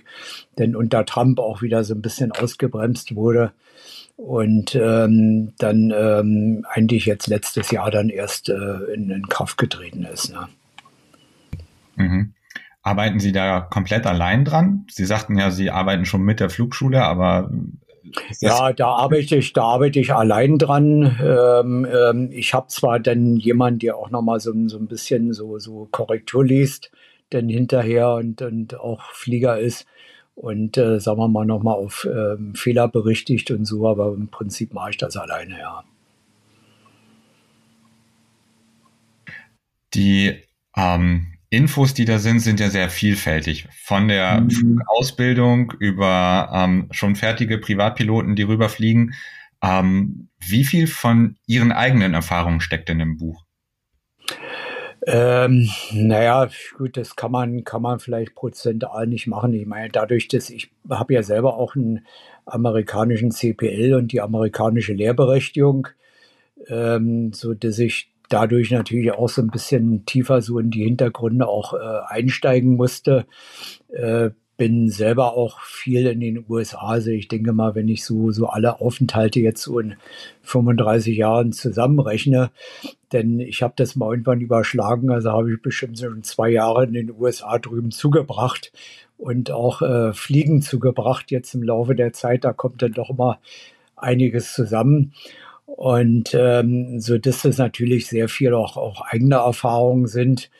denn 0.57 0.75
unter 0.75 1.05
Trump 1.05 1.39
auch 1.39 1.61
wieder 1.61 1.83
so 1.83 1.95
ein 1.95 2.01
bisschen 2.01 2.31
ausgebremst 2.31 3.15
wurde 3.15 3.53
und 4.17 4.75
ähm, 4.75 5.53
dann 5.57 5.91
ähm, 5.95 6.65
eigentlich 6.69 7.05
jetzt 7.05 7.27
letztes 7.27 7.71
Jahr 7.71 7.89
dann 7.89 8.09
erst 8.09 8.49
äh, 8.49 8.53
in, 8.93 9.09
in, 9.09 9.27
Kraft 9.27 9.57
getreten 9.57 10.03
ist. 10.03 10.31
Ne? 10.31 10.47
Mhm. 11.95 12.33
Arbeiten 12.83 13.19
Sie 13.19 13.31
da 13.31 13.61
komplett 13.61 14.05
allein 14.05 14.45
dran? 14.45 14.85
Sie 14.91 15.05
sagten 15.05 15.37
ja, 15.37 15.51
Sie 15.51 15.71
arbeiten 15.71 16.05
schon 16.05 16.21
mit 16.21 16.39
der 16.39 16.49
Flugschule, 16.49 17.03
aber 17.03 17.49
ja, 18.39 18.73
da 18.73 18.87
arbeite 18.87 19.37
ich, 19.37 19.53
da 19.53 19.63
arbeite 19.63 19.99
ich 19.99 20.13
allein 20.13 20.57
dran. 20.57 21.17
Ähm, 21.21 21.87
ähm, 21.91 22.29
ich 22.31 22.53
habe 22.53 22.67
zwar 22.67 22.99
dann 22.99 23.37
jemanden, 23.37 23.79
der 23.79 23.97
auch 23.97 24.09
nochmal 24.09 24.39
so, 24.39 24.51
so 24.67 24.77
ein 24.77 24.87
bisschen 24.87 25.33
so, 25.33 25.59
so 25.59 25.87
Korrektur 25.91 26.45
liest, 26.45 26.91
denn 27.31 27.49
hinterher 27.49 28.13
und, 28.13 28.41
und 28.41 28.79
auch 28.79 29.03
Flieger 29.11 29.59
ist 29.59 29.85
und 30.35 30.77
äh, 30.77 30.99
sagen 30.99 31.19
wir 31.19 31.27
mal 31.27 31.45
nochmal 31.45 31.75
auf 31.75 32.07
ähm, 32.11 32.55
Fehler 32.55 32.87
berichtigt 32.87 33.51
und 33.51 33.65
so, 33.65 33.87
aber 33.87 34.13
im 34.13 34.29
Prinzip 34.29 34.73
mache 34.73 34.91
ich 34.91 34.97
das 34.97 35.15
alleine, 35.15 35.59
ja. 35.59 35.83
Die 39.93 40.41
ähm, 40.75 41.32
Infos, 41.53 41.93
die 41.93 42.05
da 42.05 42.17
sind, 42.17 42.39
sind 42.39 42.59
ja 42.59 42.69
sehr 42.69 42.89
vielfältig. 42.89 43.67
Von 43.71 44.07
der 44.07 44.41
mhm. 44.41 44.81
Ausbildung 44.87 45.71
über 45.79 46.49
ähm, 46.51 46.87
schon 46.89 47.15
fertige 47.15 47.59
Privatpiloten, 47.59 48.35
die 48.35 48.41
rüberfliegen. 48.41 49.13
Ähm, 49.61 50.29
wie 50.39 50.63
viel 50.63 50.87
von 50.87 51.37
Ihren 51.45 51.71
eigenen 51.71 52.15
Erfahrungen 52.15 52.59
steckt 52.59 52.89
denn 52.89 52.99
im 52.99 53.17
Buch? 53.17 53.45
Ähm, 55.05 55.69
naja, 55.91 56.49
gut, 56.75 56.97
das 56.97 57.15
kann 57.15 57.31
man, 57.31 57.63
kann 57.63 57.83
man 57.83 57.99
vielleicht 57.99 58.33
prozentual 58.33 59.05
nicht 59.05 59.27
machen. 59.27 59.53
Ich 59.53 59.67
meine, 59.67 59.89
dadurch, 59.89 60.27
dass 60.29 60.49
ich 60.49 60.71
habe 60.89 61.13
ja 61.13 61.21
selber 61.21 61.57
auch 61.57 61.75
einen 61.75 62.07
amerikanischen 62.47 63.29
CPL 63.29 63.93
und 63.93 64.11
die 64.11 64.21
amerikanische 64.21 64.93
Lehrberechtigung, 64.93 65.89
ähm, 66.67 67.31
so 67.31 67.53
dass 67.53 67.77
ich 67.77 68.12
dadurch 68.33 68.71
natürlich 68.71 69.11
auch 69.11 69.29
so 69.29 69.41
ein 69.41 69.51
bisschen 69.51 70.05
tiefer 70.05 70.41
so 70.41 70.57
in 70.57 70.71
die 70.71 70.83
Hintergründe 70.83 71.47
auch 71.47 71.73
äh, 71.75 71.77
einsteigen 72.07 72.75
musste. 72.75 73.25
Äh, 73.89 74.31
bin 74.57 74.89
selber 74.89 75.33
auch 75.33 75.59
viel 75.61 76.05
in 76.07 76.19
den 76.19 76.45
USA. 76.47 76.79
Also 76.79 77.09
ich 77.09 77.27
denke 77.27 77.53
mal, 77.53 77.75
wenn 77.75 77.87
ich 77.89 78.05
so, 78.05 78.31
so 78.31 78.47
alle 78.47 78.81
Aufenthalte 78.81 79.39
jetzt 79.39 79.63
so 79.63 79.79
in 79.79 79.95
35 80.43 81.17
Jahren 81.17 81.53
zusammenrechne, 81.53 82.51
denn 83.11 83.39
ich 83.39 83.63
habe 83.63 83.73
das 83.75 83.95
mal 83.95 84.11
irgendwann 84.11 84.41
überschlagen, 84.41 85.11
also 85.11 85.31
habe 85.31 85.51
ich 85.51 85.61
bestimmt 85.61 85.99
schon 85.99 86.23
zwei 86.23 86.49
Jahre 86.49 86.85
in 86.85 86.93
den 86.93 87.11
USA 87.11 87.57
drüben 87.57 87.91
zugebracht 87.91 88.71
und 89.17 89.51
auch 89.51 89.81
äh, 89.81 90.13
Fliegen 90.13 90.61
zugebracht 90.61 91.31
jetzt 91.31 91.53
im 91.55 91.63
Laufe 91.63 91.95
der 91.95 92.13
Zeit. 92.13 92.43
Da 92.43 92.53
kommt 92.53 92.81
dann 92.81 92.93
doch 92.93 93.09
immer 93.09 93.39
einiges 93.95 94.53
zusammen. 94.53 95.13
Und 95.75 96.35
ähm, 96.35 96.99
so 96.99 97.17
dass 97.17 97.41
das 97.41 97.57
natürlich 97.57 98.05
sehr 98.05 98.29
viel 98.29 98.53
auch, 98.53 98.77
auch 98.77 99.01
eigene 99.01 99.37
Erfahrungen 99.37 100.05
sind. 100.05 100.51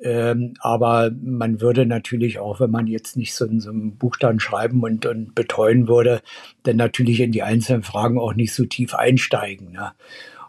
Ähm, 0.00 0.54
aber 0.60 1.10
man 1.22 1.60
würde 1.60 1.84
natürlich 1.84 2.38
auch, 2.38 2.60
wenn 2.60 2.70
man 2.70 2.86
jetzt 2.86 3.16
nicht 3.18 3.34
so, 3.34 3.46
so 3.58 3.70
ein 3.70 3.96
Buch 3.96 4.16
dann 4.18 4.40
schreiben 4.40 4.82
und, 4.82 5.04
und 5.04 5.34
betreuen 5.34 5.86
würde, 5.86 6.22
dann 6.62 6.76
natürlich 6.76 7.20
in 7.20 7.30
die 7.30 7.42
einzelnen 7.42 7.82
Fragen 7.82 8.18
auch 8.18 8.34
nicht 8.34 8.54
so 8.54 8.64
tief 8.64 8.94
einsteigen. 8.94 9.72
Ne? 9.72 9.92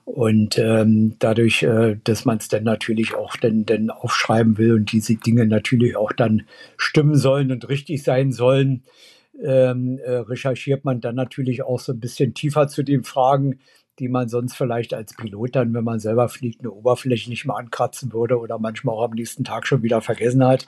Und 0.05 0.57
ähm, 0.59 1.15
dadurch, 1.19 1.63
äh, 1.63 1.97
dass 2.05 2.23
man 2.23 2.37
es 2.37 2.47
dann 2.47 2.63
natürlich 2.63 3.15
auch 3.15 3.35
dann, 3.35 3.65
dann 3.65 3.89
aufschreiben 3.89 4.57
will 4.57 4.73
und 4.75 4.93
diese 4.93 5.15
Dinge 5.15 5.45
natürlich 5.45 5.97
auch 5.97 6.13
dann 6.13 6.43
stimmen 6.77 7.15
sollen 7.15 7.51
und 7.51 7.67
richtig 7.67 8.01
sein 8.03 8.31
sollen, 8.31 8.83
ähm, 9.43 9.99
äh, 9.99 10.11
recherchiert 10.11 10.85
man 10.85 11.01
dann 11.01 11.15
natürlich 11.15 11.63
auch 11.63 11.81
so 11.81 11.91
ein 11.91 11.99
bisschen 11.99 12.33
tiefer 12.33 12.69
zu 12.69 12.83
den 12.83 13.03
Fragen, 13.03 13.59
die 13.99 14.09
man 14.09 14.27
sonst 14.27 14.55
vielleicht 14.55 14.93
als 14.93 15.13
Pilot 15.13 15.55
dann, 15.55 15.73
wenn 15.73 15.83
man 15.83 15.99
selber 15.99 16.27
fliegt, 16.27 16.61
eine 16.61 16.71
Oberfläche 16.71 17.29
nicht 17.29 17.45
mal 17.45 17.55
ankratzen 17.55 18.11
würde 18.11 18.39
oder 18.39 18.59
manchmal 18.59 18.95
auch 18.95 19.05
am 19.05 19.11
nächsten 19.11 19.43
Tag 19.43 19.65
schon 19.67 19.83
wieder 19.83 20.01
vergessen 20.01 20.45
hat. 20.45 20.65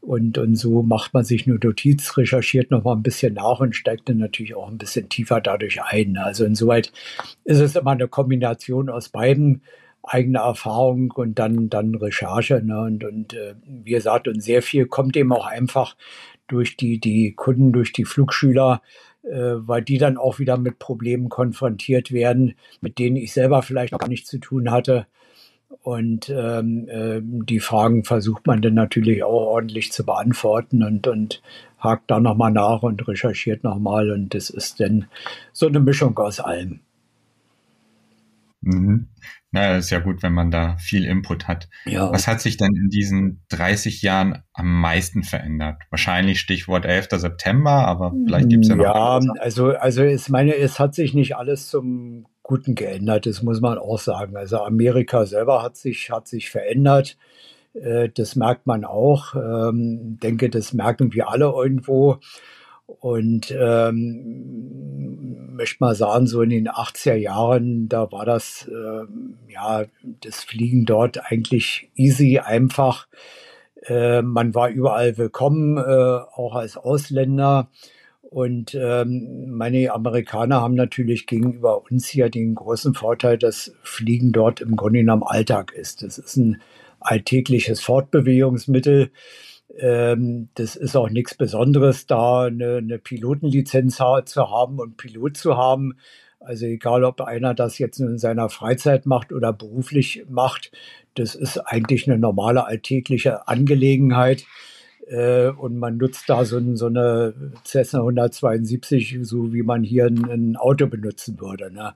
Und, 0.00 0.38
und 0.38 0.56
so 0.56 0.82
macht 0.82 1.14
man 1.14 1.24
sich 1.24 1.46
eine 1.46 1.56
Notiz, 1.56 2.16
recherchiert 2.16 2.70
noch 2.70 2.84
mal 2.84 2.94
ein 2.94 3.02
bisschen 3.02 3.34
nach 3.34 3.60
und 3.60 3.74
steigt 3.74 4.08
dann 4.08 4.18
natürlich 4.18 4.54
auch 4.54 4.68
ein 4.68 4.78
bisschen 4.78 5.08
tiefer 5.08 5.40
dadurch 5.40 5.82
ein. 5.82 6.16
Also 6.16 6.44
insoweit 6.44 6.92
ist 7.44 7.60
es 7.60 7.76
immer 7.76 7.92
eine 7.92 8.08
Kombination 8.08 8.88
aus 8.88 9.08
beiden 9.08 9.62
eigene 10.04 10.38
Erfahrung 10.38 11.12
und 11.12 11.38
dann, 11.38 11.68
dann 11.68 11.94
Recherche. 11.94 12.62
Ne? 12.62 12.80
Und, 12.80 13.04
und 13.04 13.34
äh, 13.34 13.54
wie 13.66 13.92
gesagt, 13.92 14.28
und 14.28 14.40
sehr 14.40 14.62
viel 14.62 14.86
kommt 14.86 15.16
eben 15.16 15.32
auch 15.32 15.46
einfach 15.46 15.96
durch 16.48 16.76
die, 16.76 16.98
die 16.98 17.34
Kunden, 17.34 17.72
durch 17.72 17.92
die 17.92 18.04
Flugschüler, 18.04 18.82
weil 19.30 19.82
die 19.82 19.98
dann 19.98 20.16
auch 20.16 20.38
wieder 20.38 20.56
mit 20.56 20.78
Problemen 20.78 21.28
konfrontiert 21.28 22.12
werden, 22.12 22.54
mit 22.80 22.98
denen 22.98 23.16
ich 23.16 23.32
selber 23.32 23.62
vielleicht 23.62 23.96
gar 23.96 24.08
nichts 24.08 24.28
zu 24.28 24.38
tun 24.38 24.70
hatte. 24.70 25.06
Und 25.82 26.28
ähm, 26.28 26.88
äh, 26.88 27.20
die 27.22 27.60
Fragen 27.60 28.04
versucht 28.04 28.46
man 28.46 28.62
dann 28.62 28.74
natürlich 28.74 29.24
auch 29.24 29.46
ordentlich 29.46 29.90
zu 29.90 30.04
beantworten 30.04 30.82
und, 30.82 31.06
und 31.06 31.42
hakt 31.78 32.10
da 32.10 32.20
nochmal 32.20 32.52
nach 32.52 32.82
und 32.82 33.06
recherchiert 33.08 33.64
nochmal. 33.64 34.10
Und 34.10 34.34
das 34.34 34.50
ist 34.50 34.80
dann 34.80 35.06
so 35.52 35.66
eine 35.66 35.80
Mischung 35.80 36.16
aus 36.18 36.40
allem. 36.40 36.80
Mhm. 38.62 39.08
Na, 39.50 39.76
ist 39.76 39.90
ja 39.90 39.98
gut, 39.98 40.22
wenn 40.22 40.32
man 40.32 40.50
da 40.50 40.76
viel 40.78 41.04
Input 41.04 41.46
hat. 41.46 41.68
Ja. 41.84 42.10
Was 42.10 42.26
hat 42.26 42.40
sich 42.40 42.56
denn 42.56 42.74
in 42.74 42.88
diesen 42.88 43.42
30 43.50 44.00
Jahren 44.00 44.42
am 44.54 44.80
meisten 44.80 45.24
verändert? 45.24 45.76
Wahrscheinlich 45.90 46.40
Stichwort 46.40 46.86
11. 46.86 47.08
September, 47.10 47.86
aber 47.86 48.14
vielleicht 48.24 48.48
gibt 48.48 48.64
es 48.64 48.70
ja 48.70 48.76
noch. 48.76 48.84
Ja, 48.84 49.20
also, 49.40 49.72
also 49.72 50.04
ich 50.04 50.28
meine, 50.30 50.56
es 50.56 50.80
hat 50.80 50.94
sich 50.94 51.12
nicht 51.12 51.36
alles 51.36 51.68
zum 51.68 52.26
Guten 52.42 52.74
geändert, 52.74 53.26
das 53.26 53.42
muss 53.42 53.60
man 53.60 53.78
auch 53.78 53.98
sagen. 53.98 54.36
Also 54.36 54.58
Amerika 54.58 55.26
selber 55.26 55.62
hat 55.62 55.76
sich, 55.76 56.10
hat 56.10 56.28
sich 56.28 56.50
verändert. 56.50 57.18
Äh, 57.74 58.08
das 58.08 58.36
merkt 58.36 58.66
man 58.66 58.84
auch. 58.84 59.34
Ich 59.34 59.40
ähm, 59.40 60.18
denke, 60.22 60.50
das 60.50 60.72
merken 60.72 61.12
wir 61.12 61.28
alle 61.28 61.46
irgendwo. 61.46 62.20
Und 63.00 63.54
ähm, 63.58 65.54
möchte 65.54 65.78
mal 65.80 65.94
sagen, 65.94 66.26
so 66.26 66.42
in 66.42 66.50
den 66.50 66.68
80er 66.68 67.14
Jahren, 67.14 67.88
da 67.88 68.10
war 68.12 68.24
das, 68.24 68.68
äh, 68.68 69.52
ja, 69.52 69.84
das 70.20 70.42
Fliegen 70.44 70.84
dort 70.84 71.30
eigentlich 71.30 71.90
easy, 71.94 72.38
einfach. 72.38 73.06
Äh, 73.82 74.22
man 74.22 74.54
war 74.54 74.68
überall 74.68 75.18
willkommen, 75.18 75.78
äh, 75.78 75.80
auch 75.80 76.54
als 76.54 76.76
Ausländer. 76.76 77.68
Und 78.22 78.74
ähm, 78.74 79.50
meine 79.50 79.92
Amerikaner 79.92 80.62
haben 80.62 80.74
natürlich 80.74 81.26
gegenüber 81.26 81.82
uns 81.90 82.08
hier 82.08 82.30
den 82.30 82.54
großen 82.54 82.94
Vorteil, 82.94 83.36
dass 83.36 83.74
Fliegen 83.82 84.32
dort 84.32 84.62
im 84.62 84.74
Grunde 84.76 85.00
genommen 85.00 85.24
Alltag 85.24 85.72
ist. 85.72 86.02
Das 86.02 86.16
ist 86.16 86.36
ein 86.36 86.62
alltägliches 87.00 87.80
Fortbewegungsmittel. 87.80 89.10
Ähm, 89.78 90.48
das 90.54 90.76
ist 90.76 90.96
auch 90.96 91.08
nichts 91.08 91.34
Besonderes, 91.34 92.06
da 92.06 92.42
eine, 92.44 92.76
eine 92.76 92.98
Pilotenlizenz 92.98 93.96
zu 93.96 94.50
haben 94.50 94.78
und 94.78 94.96
Pilot 94.96 95.36
zu 95.36 95.56
haben. 95.56 95.96
Also 96.40 96.66
egal, 96.66 97.04
ob 97.04 97.20
einer 97.20 97.54
das 97.54 97.78
jetzt 97.78 98.00
in 98.00 98.18
seiner 98.18 98.48
Freizeit 98.48 99.06
macht 99.06 99.32
oder 99.32 99.52
beruflich 99.52 100.24
macht, 100.28 100.72
das 101.14 101.34
ist 101.34 101.58
eigentlich 101.58 102.08
eine 102.08 102.18
normale 102.18 102.66
alltägliche 102.66 103.46
Angelegenheit. 103.48 104.44
Äh, 105.12 105.50
und 105.50 105.76
man 105.76 105.98
nutzt 105.98 106.28
da 106.28 106.44
so, 106.44 106.58
so, 106.74 106.86
eine 106.86 107.34
Cessna 107.64 108.00
172, 108.00 109.18
so 109.22 109.52
wie 109.52 109.62
man 109.62 109.82
hier 109.82 110.06
ein, 110.06 110.24
ein 110.30 110.56
Auto 110.56 110.86
benutzen 110.86 111.38
würde. 111.38 111.70
Ne? 111.70 111.94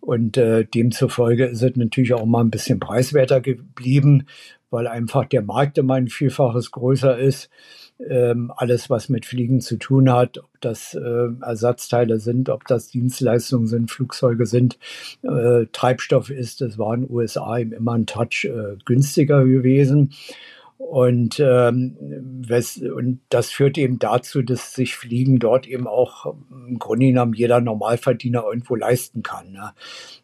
Und 0.00 0.36
äh, 0.36 0.64
demzufolge 0.66 1.46
ist 1.46 1.62
es 1.62 1.76
natürlich 1.76 2.12
auch 2.12 2.26
mal 2.26 2.42
ein 2.42 2.50
bisschen 2.50 2.78
preiswerter 2.78 3.40
geblieben, 3.40 4.26
weil 4.68 4.86
einfach 4.86 5.24
der 5.24 5.42
Markt 5.42 5.78
immer 5.78 5.94
ein 5.94 6.08
Vielfaches 6.08 6.70
größer 6.70 7.18
ist. 7.18 7.48
Ähm, 8.08 8.52
alles, 8.56 8.88
was 8.88 9.08
mit 9.08 9.26
Fliegen 9.26 9.60
zu 9.60 9.76
tun 9.76 10.10
hat, 10.10 10.38
ob 10.38 10.60
das 10.60 10.94
äh, 10.94 11.28
Ersatzteile 11.42 12.18
sind, 12.18 12.48
ob 12.48 12.66
das 12.66 12.88
Dienstleistungen 12.88 13.66
sind, 13.66 13.90
Flugzeuge 13.90 14.46
sind, 14.46 14.78
äh, 15.22 15.66
Treibstoff 15.72 16.30
ist, 16.30 16.62
das 16.62 16.78
war 16.78 16.94
in 16.94 17.02
den 17.02 17.10
USA 17.10 17.58
immer 17.58 17.92
ein 17.92 18.06
Touch 18.06 18.44
äh, 18.46 18.76
günstiger 18.86 19.44
gewesen. 19.44 20.12
Und, 20.80 21.38
ähm, 21.38 21.94
und 22.96 23.20
das 23.28 23.50
führt 23.50 23.76
eben 23.76 23.98
dazu, 23.98 24.40
dass 24.40 24.72
sich 24.72 24.96
Fliegen 24.96 25.38
dort 25.38 25.68
eben 25.68 25.86
auch 25.86 26.34
im 26.50 26.78
Grunde 26.78 27.08
genommen 27.08 27.34
jeder 27.34 27.60
Normalverdiener 27.60 28.44
irgendwo 28.46 28.76
leisten 28.76 29.22
kann. 29.22 29.52
Ne? 29.52 29.72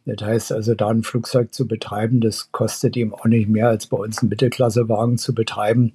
Das 0.06 0.26
heißt 0.26 0.52
also, 0.52 0.74
da 0.74 0.88
ein 0.88 1.02
Flugzeug 1.02 1.52
zu 1.52 1.68
betreiben, 1.68 2.22
das 2.22 2.52
kostet 2.52 2.96
eben 2.96 3.12
auch 3.12 3.26
nicht 3.26 3.50
mehr 3.50 3.68
als 3.68 3.86
bei 3.86 3.98
uns 3.98 4.22
ein 4.22 4.30
Mittelklassewagen 4.30 5.18
zu 5.18 5.34
betreiben. 5.34 5.92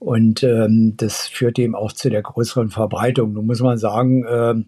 Und 0.00 0.42
ähm, 0.42 0.94
das 0.96 1.28
führt 1.28 1.60
eben 1.60 1.76
auch 1.76 1.92
zu 1.92 2.10
der 2.10 2.22
größeren 2.22 2.70
Verbreitung. 2.70 3.34
Nun 3.34 3.46
muss 3.46 3.60
man 3.60 3.78
sagen, 3.78 4.26
ähm, 4.28 4.66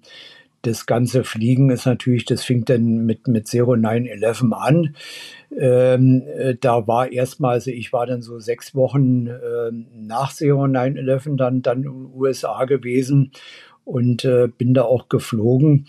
das 0.67 0.87
ganze 0.87 1.25
Fliegen 1.25 1.71
ist 1.71 1.87
natürlich, 1.87 2.25
das 2.25 2.45
fing 2.45 2.65
dann 2.65 3.05
mit, 3.07 3.29
mit 3.29 3.47
Zero 3.47 3.77
911 3.77 4.45
an. 4.53 4.97
Ähm, 5.57 6.23
äh, 6.27 6.57
da 6.61 6.87
war 6.87 7.13
erstmal, 7.13 7.55
also 7.55 7.71
ich 7.71 7.93
war 7.93 8.07
dann 8.07 8.23
so 8.23 8.39
sechs 8.39 8.75
Wochen 8.75 9.27
äh, 9.27 9.71
nach 9.95 10.33
Zero 10.33 10.67
911 10.67 11.29
dann, 11.37 11.63
dann 11.63 11.79
in 11.79 11.83
den 11.85 12.11
USA 12.15 12.65
gewesen 12.65 13.33
und 13.85 14.25
äh, 14.25 14.49
bin 14.49 14.75
da 14.75 14.83
auch 14.83 15.09
geflogen 15.09 15.87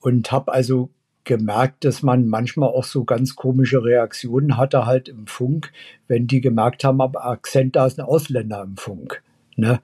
und 0.00 0.30
habe 0.30 0.52
also 0.52 0.90
gemerkt, 1.24 1.84
dass 1.84 2.02
man 2.02 2.26
manchmal 2.26 2.70
auch 2.70 2.84
so 2.84 3.04
ganz 3.04 3.36
komische 3.36 3.82
Reaktionen 3.84 4.56
hatte 4.56 4.86
halt 4.86 5.08
im 5.08 5.26
Funk, 5.26 5.72
wenn 6.06 6.26
die 6.26 6.40
gemerkt 6.40 6.84
haben, 6.84 7.00
am 7.02 7.16
Akzent, 7.16 7.76
da 7.76 7.86
ist 7.86 7.98
ein 7.98 8.06
Ausländer 8.06 8.62
im 8.62 8.76
Funk. 8.76 9.22
Ne? 9.58 9.80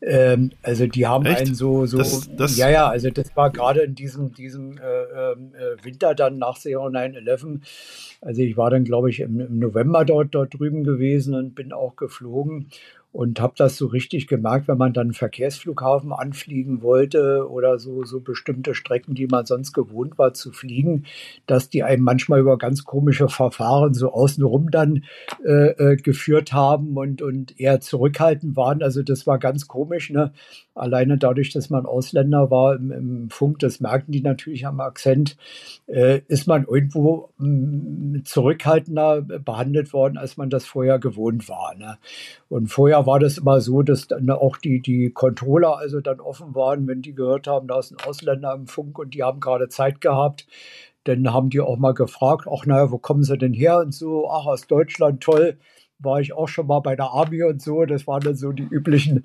Ähm, 0.00 0.50
also 0.64 0.88
die 0.88 1.06
haben 1.06 1.24
Echt? 1.26 1.42
einen 1.42 1.54
so, 1.54 1.86
so 1.86 1.98
das, 1.98 2.28
das 2.36 2.56
ja, 2.56 2.68
ja, 2.68 2.88
also 2.88 3.08
das 3.08 3.36
war 3.36 3.52
gerade 3.52 3.82
in 3.82 3.94
diesem, 3.94 4.34
diesem 4.34 4.78
äh, 4.78 4.80
ähm, 4.82 5.52
äh, 5.54 5.84
Winter 5.84 6.16
dann 6.16 6.38
nach 6.38 6.58
Zero 6.58 6.86
9-11. 6.86 7.60
Also 8.20 8.42
ich 8.42 8.56
war 8.56 8.70
dann, 8.70 8.82
glaube 8.82 9.10
ich, 9.10 9.20
im, 9.20 9.38
im 9.38 9.60
November 9.60 10.04
dort, 10.04 10.34
dort 10.34 10.58
drüben 10.58 10.82
gewesen 10.82 11.36
und 11.36 11.54
bin 11.54 11.72
auch 11.72 11.94
geflogen 11.94 12.66
und 13.12 13.40
habe 13.40 13.52
das 13.56 13.76
so 13.76 13.86
richtig 13.86 14.26
gemerkt, 14.26 14.68
wenn 14.68 14.78
man 14.78 14.94
dann 14.94 15.08
einen 15.08 15.12
Verkehrsflughafen 15.12 16.12
anfliegen 16.12 16.80
wollte 16.80 17.46
oder 17.48 17.78
so, 17.78 18.04
so 18.04 18.20
bestimmte 18.20 18.74
Strecken, 18.74 19.14
die 19.14 19.26
man 19.26 19.44
sonst 19.44 19.74
gewohnt 19.74 20.18
war 20.18 20.32
zu 20.32 20.50
fliegen, 20.50 21.04
dass 21.46 21.68
die 21.68 21.82
einem 21.82 22.02
manchmal 22.02 22.40
über 22.40 22.56
ganz 22.56 22.84
komische 22.84 23.28
Verfahren 23.28 23.92
so 23.92 24.12
außenrum 24.12 24.70
dann 24.70 25.04
äh, 25.44 25.92
äh, 25.92 25.96
geführt 25.96 26.54
haben 26.54 26.96
und, 26.96 27.20
und 27.20 27.60
eher 27.60 27.80
zurückhaltend 27.80 28.56
waren. 28.56 28.82
Also 28.82 29.02
das 29.02 29.26
war 29.26 29.38
ganz 29.38 29.68
komisch. 29.68 30.08
Ne? 30.08 30.32
Alleine 30.74 31.18
dadurch, 31.18 31.50
dass 31.50 31.68
man 31.68 31.84
Ausländer 31.84 32.50
war 32.50 32.76
im, 32.76 32.92
im 32.92 33.30
Funk, 33.30 33.58
das 33.58 33.80
merken 33.80 34.12
die 34.12 34.22
natürlich 34.22 34.66
am 34.66 34.80
Akzent, 34.80 35.36
äh, 35.86 36.22
ist 36.28 36.46
man 36.46 36.64
irgendwo 36.64 37.28
mh, 37.36 37.48
mm, 37.48 38.22
zurückhaltender 38.24 39.20
behandelt 39.20 39.92
worden, 39.92 40.16
als 40.16 40.38
man 40.38 40.48
das 40.48 40.64
vorher 40.64 40.98
gewohnt 40.98 41.50
war. 41.50 41.74
Ne? 41.76 41.98
Und 42.48 42.68
vorher 42.68 43.01
war 43.06 43.18
das 43.18 43.38
immer 43.38 43.60
so, 43.60 43.82
dass 43.82 44.08
dann 44.08 44.28
auch 44.30 44.56
die, 44.56 44.80
die 44.80 45.10
Controller 45.10 45.78
also 45.78 46.00
dann 46.00 46.20
offen 46.20 46.54
waren, 46.54 46.86
wenn 46.86 47.02
die 47.02 47.14
gehört 47.14 47.46
haben, 47.46 47.68
da 47.68 47.78
ist 47.78 47.92
ein 47.92 48.06
Ausländer 48.06 48.54
im 48.54 48.66
Funk 48.66 48.98
und 48.98 49.14
die 49.14 49.22
haben 49.22 49.40
gerade 49.40 49.68
Zeit 49.68 50.00
gehabt. 50.00 50.46
Dann 51.04 51.32
haben 51.32 51.50
die 51.50 51.60
auch 51.60 51.78
mal 51.78 51.94
gefragt, 51.94 52.46
ach 52.50 52.66
naja, 52.66 52.90
wo 52.90 52.98
kommen 52.98 53.24
sie 53.24 53.36
denn 53.36 53.52
her 53.52 53.78
und 53.78 53.92
so, 53.92 54.30
ach 54.30 54.46
aus 54.46 54.66
Deutschland, 54.66 55.20
toll 55.22 55.58
war 56.04 56.20
ich 56.20 56.32
auch 56.32 56.48
schon 56.48 56.66
mal 56.66 56.80
bei 56.80 56.96
der 56.96 57.06
Army 57.06 57.42
und 57.44 57.62
so. 57.62 57.84
Das 57.84 58.06
waren 58.06 58.22
dann 58.22 58.34
so 58.34 58.52
die 58.52 58.64
üblichen, 58.64 59.24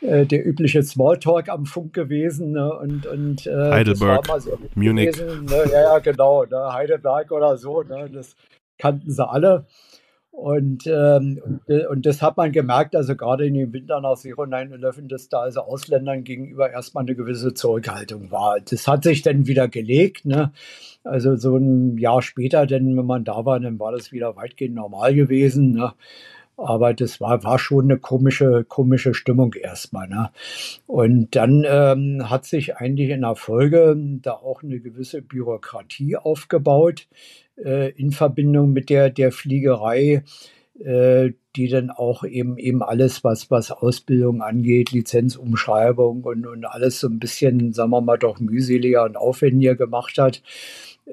äh, 0.00 0.26
der 0.26 0.46
übliche 0.46 0.82
Smalltalk 0.82 1.48
am 1.48 1.66
Funk 1.66 1.92
gewesen. 1.92 2.52
Ne? 2.52 2.72
Und, 2.74 3.06
und 3.06 3.46
äh, 3.46 3.70
Heidelberg, 3.70 4.26
so 4.38 4.58
Munich. 4.74 5.12
Gewesen, 5.12 5.44
ne? 5.46 5.64
Ja, 5.72 5.82
ja, 5.82 5.98
genau. 5.98 6.44
Ne? 6.44 6.72
Heidelberg 6.72 7.30
oder 7.32 7.56
so. 7.56 7.82
Ne? 7.82 8.10
Das 8.12 8.36
kannten 8.78 9.10
sie 9.10 9.26
alle. 9.26 9.66
Und, 10.40 10.86
ähm, 10.86 11.60
und, 11.66 12.06
das 12.06 12.22
hat 12.22 12.38
man 12.38 12.50
gemerkt, 12.50 12.96
also 12.96 13.14
gerade 13.14 13.46
in 13.46 13.52
dem 13.52 13.74
Winter 13.74 14.00
nach 14.00 14.16
0911, 14.16 15.02
dass 15.06 15.28
da 15.28 15.40
also 15.40 15.60
Ausländern 15.60 16.24
gegenüber 16.24 16.70
erstmal 16.70 17.04
eine 17.04 17.14
gewisse 17.14 17.52
Zurückhaltung 17.52 18.30
war. 18.30 18.58
Das 18.58 18.88
hat 18.88 19.04
sich 19.04 19.20
dann 19.20 19.46
wieder 19.46 19.68
gelegt. 19.68 20.24
Ne? 20.24 20.52
Also 21.04 21.36
so 21.36 21.58
ein 21.58 21.98
Jahr 21.98 22.22
später, 22.22 22.66
denn 22.66 22.96
wenn 22.96 23.04
man 23.04 23.24
da 23.24 23.44
war, 23.44 23.60
dann 23.60 23.78
war 23.78 23.92
das 23.92 24.12
wieder 24.12 24.34
weitgehend 24.34 24.76
normal 24.76 25.14
gewesen. 25.14 25.72
Ne? 25.72 25.92
Aber 26.60 26.92
das 26.92 27.20
war, 27.20 27.42
war 27.42 27.58
schon 27.58 27.84
eine 27.84 27.98
komische, 27.98 28.64
komische 28.64 29.14
Stimmung 29.14 29.54
erstmal. 29.54 30.08
Ne? 30.08 30.30
Und 30.86 31.34
dann 31.34 31.64
ähm, 31.66 32.28
hat 32.28 32.44
sich 32.44 32.76
eigentlich 32.76 33.10
in 33.10 33.22
der 33.22 33.34
Folge 33.34 33.96
da 34.22 34.32
auch 34.32 34.62
eine 34.62 34.78
gewisse 34.80 35.22
Bürokratie 35.22 36.16
aufgebaut 36.16 37.08
äh, 37.56 37.90
in 37.92 38.12
Verbindung 38.12 38.72
mit 38.72 38.90
der, 38.90 39.08
der 39.10 39.32
Fliegerei, 39.32 40.22
äh, 40.78 41.30
die 41.56 41.68
dann 41.68 41.90
auch 41.90 42.24
eben 42.24 42.58
eben 42.58 42.82
alles, 42.82 43.24
was, 43.24 43.50
was 43.50 43.70
Ausbildung 43.70 44.42
angeht, 44.42 44.92
Lizenzumschreibung 44.92 46.22
und, 46.24 46.46
und 46.46 46.64
alles 46.64 47.00
so 47.00 47.08
ein 47.08 47.18
bisschen, 47.18 47.72
sagen 47.72 47.90
wir 47.90 48.00
mal, 48.00 48.18
doch 48.18 48.38
mühseliger 48.38 49.04
und 49.04 49.16
aufwendiger 49.16 49.74
gemacht 49.74 50.18
hat. 50.18 50.42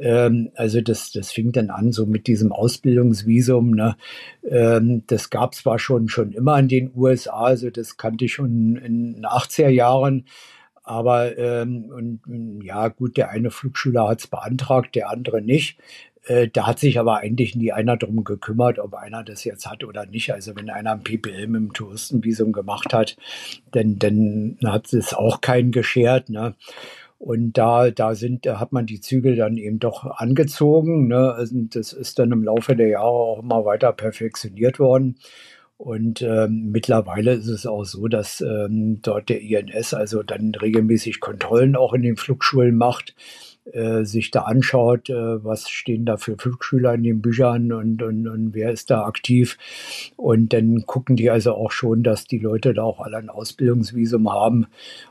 Ähm, 0.02 0.52
also 0.56 0.82
das, 0.82 1.12
das 1.12 1.32
fing 1.32 1.52
dann 1.52 1.70
an 1.70 1.92
so 1.92 2.06
mit 2.06 2.28
diesem 2.28 2.52
Ausbildungsvisum. 2.52 3.72
Ne? 3.72 3.96
Ähm, 4.50 5.04
das 5.08 5.30
gab 5.30 5.54
es 5.54 5.60
zwar 5.60 5.80
schon, 5.80 6.10
schon 6.10 6.32
immer 6.32 6.58
in 6.60 6.68
den 6.68 6.92
USA, 6.96 7.44
also 7.46 7.70
das 7.70 7.98
kannte 7.98 8.26
ich 8.26 8.34
schon 8.34 8.76
in 8.78 9.14
den 9.16 9.26
80er 9.26 9.70
Jahren. 9.70 10.26
Aber 10.84 11.38
ähm, 11.38 11.92
und, 11.94 12.62
ja, 12.64 12.88
gut, 12.88 13.18
der 13.18 13.30
eine 13.30 13.52
Flugschüler 13.52 14.08
hat 14.08 14.22
es 14.22 14.28
beantragt, 14.28 14.96
der 14.96 15.10
andere 15.10 15.42
nicht. 15.42 15.78
Äh, 16.28 16.48
da 16.48 16.68
hat 16.68 16.80
sich 16.80 17.00
aber 17.00 17.18
eigentlich 17.18 17.56
nie 17.56 17.72
einer 17.72 17.98
darum 17.98 18.24
gekümmert, 18.24 18.80
ob 18.80 18.94
einer 18.94 19.24
das 19.24 19.44
jetzt 19.44 19.70
hat 19.70 19.84
oder 19.84 20.06
nicht. 20.06 20.32
Also 20.34 20.56
wenn 20.56 20.70
einer 20.70 20.92
ein 20.92 21.04
PPL 21.04 21.48
mit 21.48 21.62
dem 21.62 21.74
Touristenvisum 21.74 22.52
gemacht 22.52 22.94
hat, 22.94 23.18
dann, 23.72 23.98
dann 24.00 24.58
hat 24.66 24.94
es 24.94 25.14
auch 25.14 25.42
keinen 25.42 25.72
geschert. 25.72 26.30
Ne? 26.30 26.56
Und 27.20 27.54
da, 27.54 27.90
da 27.90 28.14
sind, 28.14 28.46
da 28.46 28.60
hat 28.60 28.72
man 28.72 28.86
die 28.86 29.02
Zügel 29.02 29.36
dann 29.36 29.58
eben 29.58 29.80
doch 29.80 30.06
angezogen. 30.06 31.08
Ne? 31.08 31.34
Also 31.34 31.56
das 31.70 31.94
ist 31.94 32.20
dann 32.20 32.32
im 32.32 32.44
Laufe 32.44 32.76
der 32.76 32.90
Jahre 32.90 33.08
auch 33.08 33.40
immer 33.42 33.66
weiter 33.66 33.92
perfektioniert 33.92 34.80
worden. 34.80 35.18
Und 35.78 36.22
ähm, 36.24 36.72
mittlerweile 36.72 37.34
ist 37.34 37.48
es 37.48 37.68
auch 37.68 37.86
so, 37.86 38.08
dass 38.08 38.42
ähm, 38.42 39.00
dort 39.02 39.30
der 39.30 39.42
INS 39.42 39.94
also 39.94 40.24
dann 40.24 40.54
regelmäßig 40.56 41.20
Kontrollen 41.20 41.76
auch 41.76 41.94
in 41.94 42.02
den 42.02 42.18
Flugschulen 42.18 42.76
macht 42.76 43.16
äh, 43.74 44.06
sich 44.06 44.32
da 44.32 44.44
anschaut, 44.44 45.10
äh, 45.10 45.44
was 45.44 45.70
stehen 45.70 46.06
da 46.06 46.18
für 46.18 46.38
Flugschüler 46.38 46.94
in 46.94 47.04
den 47.04 47.22
Büchern 47.22 47.72
und, 47.72 48.02
und, 48.02 48.28
und 48.28 48.54
wer 48.54 48.72
ist 48.72 48.90
da 48.90 49.04
aktiv. 49.04 49.58
Und 50.16 50.54
dann 50.54 50.86
gucken 50.86 51.16
die 51.16 51.30
also 51.30 51.54
auch 51.54 51.72
schon, 51.72 52.04
dass 52.04 52.26
die 52.26 52.40
Leute 52.40 52.74
da 52.74 52.84
auch 52.84 53.00
alle 53.00 53.18
ein 53.18 53.30
Ausbildungsvisum 53.30 54.32
haben. 54.32 54.68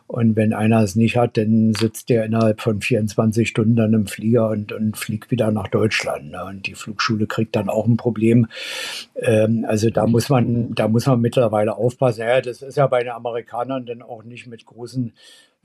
Und 0.06 0.36
wenn 0.36 0.52
einer 0.52 0.82
es 0.82 0.94
nicht 0.94 1.16
hat, 1.16 1.36
dann 1.36 1.74
sitzt 1.74 2.08
der 2.08 2.24
innerhalb 2.24 2.60
von 2.60 2.80
24 2.80 3.48
Stunden 3.48 3.76
dann 3.76 3.92
im 3.92 4.06
Flieger 4.06 4.50
und, 4.50 4.72
und 4.72 4.96
fliegt 4.96 5.30
wieder 5.30 5.50
nach 5.50 5.68
Deutschland. 5.68 6.30
Ne? 6.30 6.44
Und 6.44 6.66
die 6.66 6.74
Flugschule 6.74 7.26
kriegt 7.26 7.56
dann 7.56 7.68
auch 7.68 7.86
ein 7.86 7.96
Problem. 7.96 8.46
Ähm, 9.16 9.66
also 9.68 9.90
da 9.90 10.06
muss 10.06 10.28
man, 10.28 10.74
da 10.74 10.88
muss 10.88 11.06
man 11.06 11.20
mittlerweile 11.20 11.76
aufpassen. 11.76 12.20
Ja, 12.20 12.40
das 12.40 12.62
ist 12.62 12.76
ja 12.76 12.86
bei 12.86 13.00
den 13.02 13.12
Amerikanern 13.12 13.84
dann 13.84 14.02
auch 14.02 14.22
nicht 14.22 14.46
mit 14.46 14.64
großen 14.64 15.12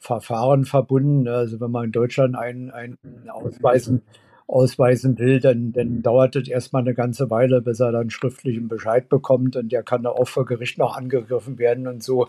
Verfahren 0.01 0.65
verbunden. 0.65 1.27
Also 1.27 1.61
wenn 1.61 1.71
man 1.71 1.85
in 1.85 1.91
Deutschland 1.91 2.35
einen, 2.35 2.71
einen 2.71 2.97
ausweisen, 3.29 4.01
ausweisen 4.47 5.19
will, 5.19 5.39
dann, 5.39 5.71
dann 5.71 6.01
dauert 6.01 6.35
es 6.35 6.47
erstmal 6.47 6.81
eine 6.81 6.95
ganze 6.95 7.29
Weile, 7.29 7.61
bis 7.61 7.79
er 7.79 7.91
dann 7.91 8.09
schriftlichen 8.09 8.67
Bescheid 8.67 9.09
bekommt 9.09 9.55
und 9.55 9.71
der 9.71 9.83
kann 9.83 10.01
da 10.01 10.09
auch 10.09 10.27
vor 10.27 10.45
Gericht 10.45 10.79
noch 10.79 10.97
angegriffen 10.97 11.59
werden 11.59 11.85
und 11.87 12.03
so. 12.03 12.27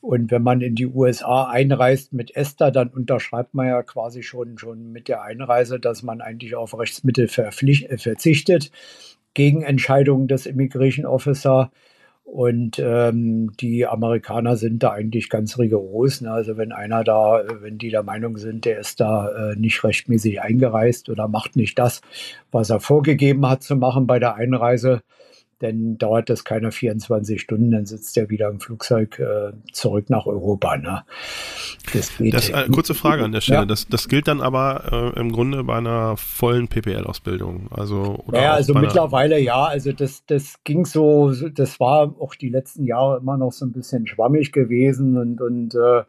Und 0.00 0.30
wenn 0.30 0.42
man 0.42 0.60
in 0.60 0.76
die 0.76 0.86
USA 0.86 1.50
einreist 1.50 2.12
mit 2.12 2.34
ESTA, 2.34 2.70
dann 2.70 2.88
unterschreibt 2.88 3.54
man 3.54 3.66
ja 3.66 3.82
quasi 3.82 4.22
schon, 4.22 4.56
schon 4.56 4.92
mit 4.92 5.08
der 5.08 5.22
Einreise, 5.22 5.80
dass 5.80 6.04
man 6.04 6.20
eigentlich 6.20 6.54
auf 6.54 6.78
Rechtsmittel 6.78 7.26
verzichtet 7.26 8.70
gegen 9.34 9.62
Entscheidungen 9.62 10.28
des 10.28 10.46
Immigration 10.46 11.06
Officer. 11.06 11.72
Und 12.32 12.78
ähm, 12.78 13.50
die 13.56 13.88
Amerikaner 13.88 14.54
sind 14.54 14.84
da 14.84 14.92
eigentlich 14.92 15.30
ganz 15.30 15.58
rigoros. 15.58 16.20
Ne? 16.20 16.30
Also 16.30 16.56
wenn 16.56 16.70
einer 16.70 17.02
da, 17.02 17.42
wenn 17.60 17.76
die 17.76 17.90
der 17.90 18.04
Meinung 18.04 18.36
sind, 18.36 18.64
der 18.66 18.78
ist 18.78 19.00
da 19.00 19.50
äh, 19.50 19.56
nicht 19.56 19.82
rechtmäßig 19.82 20.40
eingereist 20.40 21.08
oder 21.08 21.26
macht 21.26 21.56
nicht 21.56 21.76
das, 21.76 22.02
was 22.52 22.70
er 22.70 22.78
vorgegeben 22.78 23.48
hat 23.48 23.64
zu 23.64 23.74
machen 23.74 24.06
bei 24.06 24.20
der 24.20 24.36
Einreise, 24.36 25.02
dann 25.58 25.98
dauert 25.98 26.30
das 26.30 26.44
keine 26.44 26.70
24 26.70 27.40
Stunden, 27.40 27.72
dann 27.72 27.86
sitzt 27.86 28.16
er 28.16 28.30
wieder 28.30 28.48
im 28.48 28.60
Flugzeug 28.60 29.18
äh, 29.18 29.50
zurück 29.72 30.08
nach 30.08 30.26
Europa. 30.26 30.76
Ne? 30.76 31.02
Das 31.92 32.16
geht. 32.16 32.34
Das, 32.34 32.48
äh, 32.48 32.68
kurze 32.72 32.94
Frage 32.94 33.24
an 33.24 33.32
der 33.32 33.40
Stelle. 33.40 33.60
Ja. 33.60 33.66
Das, 33.66 33.88
das 33.88 34.08
gilt 34.08 34.28
dann 34.28 34.40
aber 34.40 35.12
äh, 35.14 35.20
im 35.20 35.32
Grunde 35.32 35.64
bei 35.64 35.76
einer 35.76 36.16
vollen 36.16 36.68
PPL-Ausbildung. 36.68 37.68
Also, 37.70 38.22
oder 38.26 38.42
ja, 38.42 38.52
also 38.52 38.74
mittlerweile 38.74 39.38
ja. 39.38 39.64
Also 39.64 39.92
das, 39.92 40.24
das 40.26 40.54
ging 40.64 40.84
so, 40.84 41.32
das 41.32 41.80
war 41.80 42.14
auch 42.18 42.34
die 42.34 42.48
letzten 42.48 42.84
Jahre 42.84 43.18
immer 43.18 43.36
noch 43.36 43.52
so 43.52 43.66
ein 43.66 43.72
bisschen 43.72 44.06
schwammig 44.06 44.52
gewesen 44.52 45.16
und, 45.16 45.40
und 45.40 45.74
äh, 45.74 46.02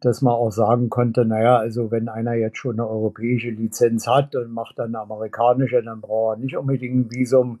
dass 0.00 0.20
man 0.20 0.34
auch 0.34 0.50
sagen 0.50 0.90
konnte, 0.90 1.24
naja, 1.24 1.56
also 1.56 1.90
wenn 1.90 2.08
einer 2.08 2.34
jetzt 2.34 2.58
schon 2.58 2.72
eine 2.72 2.88
europäische 2.88 3.50
Lizenz 3.50 4.06
hat 4.06 4.34
und 4.34 4.52
macht 4.52 4.78
dann 4.78 4.94
eine 4.94 5.00
amerikanische, 5.00 5.82
dann 5.82 6.00
braucht 6.00 6.36
er 6.36 6.40
nicht 6.40 6.56
unbedingt 6.56 6.94
ein 6.94 7.10
Visum. 7.10 7.60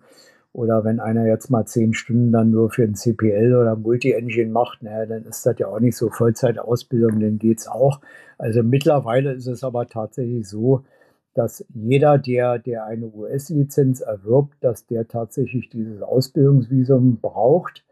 Oder 0.52 0.84
wenn 0.84 1.00
einer 1.00 1.26
jetzt 1.26 1.50
mal 1.50 1.64
zehn 1.64 1.94
Stunden 1.94 2.30
dann 2.30 2.50
nur 2.50 2.70
für 2.70 2.82
ein 2.82 2.94
CPL 2.94 3.54
oder 3.56 3.74
Multi-Engine 3.74 4.50
macht, 4.50 4.82
naja, 4.82 5.06
dann 5.06 5.24
ist 5.24 5.46
das 5.46 5.58
ja 5.58 5.68
auch 5.68 5.80
nicht 5.80 5.96
so 5.96 6.10
Vollzeitausbildung, 6.10 7.20
dann 7.20 7.38
geht 7.38 7.60
es 7.60 7.68
auch. 7.68 8.00
Also 8.36 8.62
mittlerweile 8.62 9.32
ist 9.32 9.46
es 9.46 9.64
aber 9.64 9.86
tatsächlich 9.86 10.46
so, 10.46 10.84
dass 11.34 11.64
jeder, 11.74 12.18
der, 12.18 12.58
der 12.58 12.84
eine 12.84 13.06
US-Lizenz 13.06 14.00
erwirbt, 14.00 14.56
dass 14.60 14.86
der 14.86 15.08
tatsächlich 15.08 15.70
dieses 15.70 16.02
Ausbildungsvisum 16.02 17.20
braucht, 17.20 17.84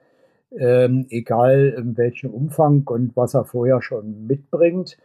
ähm, 0.57 1.07
egal 1.11 1.75
in 1.79 1.96
welchem 1.96 2.31
Umfang 2.31 2.83
und 2.87 3.16
was 3.16 3.35
er 3.35 3.44
vorher 3.44 3.81
schon 3.81 4.27
mitbringt. 4.27 4.99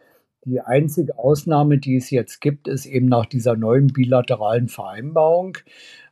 Die 0.45 0.61
einzige 0.61 1.17
Ausnahme, 1.17 1.79
die 1.79 1.95
es 1.95 2.11
jetzt 2.11 2.39
gibt, 2.39 2.67
ist 2.67 2.85
eben 2.85 3.07
nach 3.07 3.25
dieser 3.25 3.55
neuen 3.55 3.87
bilateralen 3.87 4.67
Vereinbarung. 4.67 5.57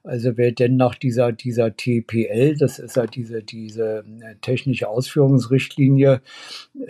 Also 0.03 0.35
wer 0.37 0.51
denn 0.51 0.75
nach 0.75 0.95
dieser, 0.95 1.31
dieser 1.31 1.77
TPL, 1.77 2.57
das 2.57 2.79
ist 2.79 2.97
ja 2.97 3.05
diese, 3.05 3.43
diese 3.43 4.03
äh, 4.21 4.35
technische 4.41 4.89
Ausführungsrichtlinie, 4.89 6.21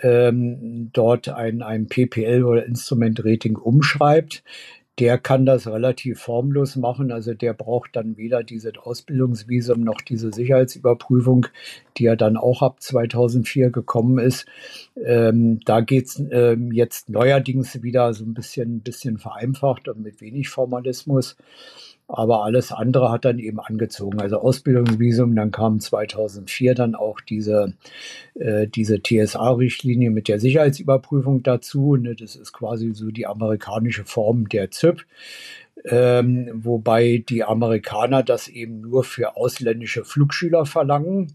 ähm, 0.01 0.89
dort 0.93 1.29
ein, 1.29 1.61
ein 1.61 1.87
PPL 1.87 2.43
oder 2.43 2.65
Instrument-Rating 2.65 3.57
umschreibt, 3.57 4.43
der 4.99 5.17
kann 5.17 5.45
das 5.45 5.67
relativ 5.67 6.19
formlos 6.19 6.75
machen. 6.75 7.11
Also 7.11 7.33
der 7.33 7.53
braucht 7.53 7.95
dann 7.95 8.15
weder 8.15 8.43
dieses 8.43 8.77
Ausbildungsvisum 8.77 9.81
noch 9.81 10.01
diese 10.01 10.31
Sicherheitsüberprüfung, 10.31 11.47
die 11.97 12.03
ja 12.03 12.15
dann 12.15 12.37
auch 12.37 12.61
ab 12.61 12.81
2004 12.81 13.71
gekommen 13.71 14.19
ist. 14.19 14.45
Ähm, 15.03 15.59
da 15.65 15.81
geht's 15.81 16.21
ähm, 16.31 16.71
jetzt 16.71 17.09
neuerdings 17.09 17.81
wieder 17.81 18.13
so 18.13 18.23
ein 18.23 18.35
bisschen, 18.35 18.81
bisschen 18.81 19.17
vereinfacht 19.17 19.87
und 19.87 20.01
mit 20.01 20.21
wenig 20.21 20.49
Formalismus. 20.49 21.37
Aber 22.15 22.43
alles 22.43 22.71
andere 22.71 23.11
hat 23.11 23.25
dann 23.25 23.39
eben 23.39 23.59
angezogen. 23.59 24.21
Also 24.21 24.37
Ausbildungsvisum, 24.37 25.35
dann 25.35 25.49
kam 25.49 25.79
2004 25.79 26.75
dann 26.75 26.93
auch 26.93 27.19
diese, 27.19 27.73
äh, 28.35 28.67
diese 28.67 29.01
TSA-Richtlinie 29.01 30.11
mit 30.11 30.27
der 30.27 30.39
Sicherheitsüberprüfung 30.39 31.41
dazu. 31.41 31.95
Ne? 31.95 32.13
Das 32.13 32.35
ist 32.35 32.53
quasi 32.53 32.93
so 32.93 33.09
die 33.09 33.25
amerikanische 33.25 34.05
Form 34.05 34.47
der 34.47 34.69
ZIP. 34.69 35.03
Ähm, 35.85 36.51
wobei 36.53 37.23
die 37.27 37.43
Amerikaner 37.43 38.21
das 38.21 38.47
eben 38.47 38.81
nur 38.81 39.03
für 39.03 39.35
ausländische 39.35 40.05
Flugschüler 40.05 40.67
verlangen 40.67 41.33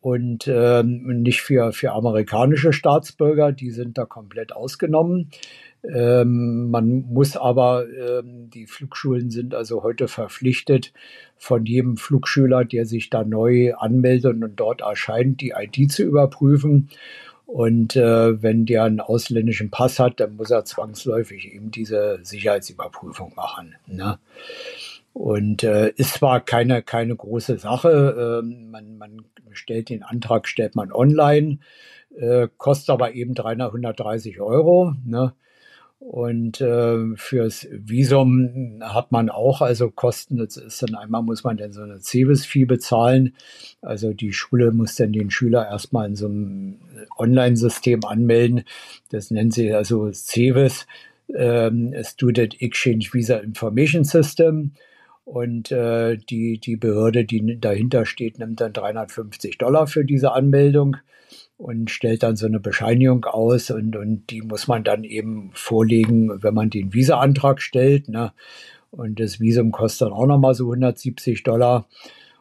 und 0.00 0.48
ähm, 0.48 1.22
nicht 1.22 1.42
für, 1.42 1.72
für 1.72 1.92
amerikanische 1.92 2.72
Staatsbürger. 2.72 3.52
Die 3.52 3.70
sind 3.70 3.98
da 3.98 4.06
komplett 4.06 4.54
ausgenommen. 4.54 5.28
Ähm, 5.84 6.70
man 6.70 7.02
muss 7.02 7.36
aber, 7.36 7.86
ähm, 7.88 8.50
die 8.50 8.66
Flugschulen 8.66 9.30
sind 9.30 9.54
also 9.54 9.82
heute 9.82 10.08
verpflichtet, 10.08 10.92
von 11.36 11.66
jedem 11.66 11.96
Flugschüler, 11.96 12.64
der 12.64 12.84
sich 12.84 13.10
da 13.10 13.24
neu 13.24 13.74
anmeldet 13.74 14.42
und 14.42 14.56
dort 14.56 14.80
erscheint, 14.80 15.40
die 15.40 15.54
ID 15.56 15.90
zu 15.90 16.02
überprüfen. 16.02 16.90
Und 17.46 17.96
äh, 17.96 18.42
wenn 18.42 18.66
der 18.66 18.84
einen 18.84 19.00
ausländischen 19.00 19.70
Pass 19.70 19.98
hat, 19.98 20.20
dann 20.20 20.36
muss 20.36 20.50
er 20.50 20.66
zwangsläufig 20.66 21.54
eben 21.54 21.70
diese 21.70 22.18
Sicherheitsüberprüfung 22.22 23.32
machen. 23.36 23.74
Ne? 23.86 24.18
Und 25.14 25.62
äh, 25.64 25.90
ist 25.96 26.14
zwar 26.14 26.40
keine, 26.40 26.82
keine 26.82 27.16
große 27.16 27.56
Sache, 27.58 28.42
äh, 28.42 28.46
man, 28.46 28.98
man 28.98 29.24
stellt 29.52 29.88
den 29.88 30.02
Antrag, 30.02 30.46
stellt 30.46 30.76
man 30.76 30.92
online, 30.92 31.58
äh, 32.14 32.48
kostet 32.58 32.90
aber 32.90 33.14
eben 33.14 33.34
330 33.34 34.40
Euro. 34.40 34.94
Ne? 35.06 35.32
Und 36.00 36.60
äh, 36.60 37.16
fürs 37.16 37.66
Visum 37.72 38.80
hat 38.80 39.10
man 39.10 39.30
auch 39.30 39.60
also 39.60 39.90
Kosten. 39.90 40.36
Das 40.36 40.56
ist 40.56 40.80
dann 40.82 40.94
einmal 40.94 41.22
muss 41.22 41.42
man 41.42 41.56
dann 41.56 41.72
so 41.72 41.82
eine 41.82 41.98
Cebis-Fee 41.98 42.66
bezahlen. 42.66 43.34
Also 43.82 44.12
die 44.12 44.32
Schule 44.32 44.70
muss 44.70 44.94
dann 44.94 45.12
den 45.12 45.30
Schüler 45.30 45.66
erstmal 45.66 46.06
in 46.06 46.14
so 46.14 46.26
einem 46.26 46.78
Online-System 47.16 48.04
anmelden. 48.04 48.62
Das 49.10 49.32
nennen 49.32 49.50
sie 49.50 49.72
also 49.72 50.10
Cebis, 50.12 50.86
ähm, 51.34 51.92
Student 52.04 52.62
Exchange 52.62 53.08
Visa 53.12 53.36
Information 53.38 54.04
System. 54.04 54.72
Und 55.24 55.72
äh, 55.72 56.16
die, 56.16 56.58
die 56.58 56.76
Behörde, 56.76 57.24
die 57.24 57.60
dahinter 57.60 58.06
steht, 58.06 58.38
nimmt 58.38 58.60
dann 58.60 58.72
350 58.72 59.58
Dollar 59.58 59.88
für 59.88 60.04
diese 60.04 60.32
Anmeldung 60.32 60.96
und 61.58 61.90
stellt 61.90 62.22
dann 62.22 62.36
so 62.36 62.46
eine 62.46 62.60
Bescheinigung 62.60 63.24
aus 63.24 63.70
und, 63.70 63.96
und 63.96 64.30
die 64.30 64.42
muss 64.42 64.68
man 64.68 64.84
dann 64.84 65.02
eben 65.04 65.50
vorlegen, 65.52 66.42
wenn 66.42 66.54
man 66.54 66.70
den 66.70 66.94
Visa-Antrag 66.94 67.60
stellt. 67.60 68.08
Ne? 68.08 68.32
Und 68.92 69.20
das 69.20 69.40
Visum 69.40 69.72
kostet 69.72 70.06
dann 70.06 70.12
auch 70.12 70.26
nochmal 70.26 70.54
so 70.54 70.64
170 70.64 71.42
Dollar. 71.42 71.86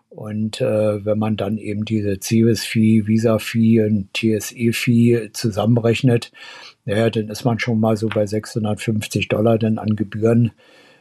Und 0.10 0.62
äh, 0.62 1.04
wenn 1.04 1.18
man 1.18 1.36
dann 1.36 1.58
eben 1.58 1.84
diese 1.84 2.20
CIVIS-Fee, 2.22 3.08
Visa-Fee 3.08 3.84
und 3.84 4.14
TSE-Fee 4.14 5.32
zusammenrechnet, 5.34 6.32
naja, 6.86 7.10
dann 7.10 7.28
ist 7.28 7.44
man 7.44 7.60
schon 7.60 7.80
mal 7.80 7.98
so 7.98 8.08
bei 8.08 8.26
650 8.26 9.28
Dollar 9.28 9.58
dann 9.58 9.80
an 9.80 9.96
Gebühren 9.96 10.52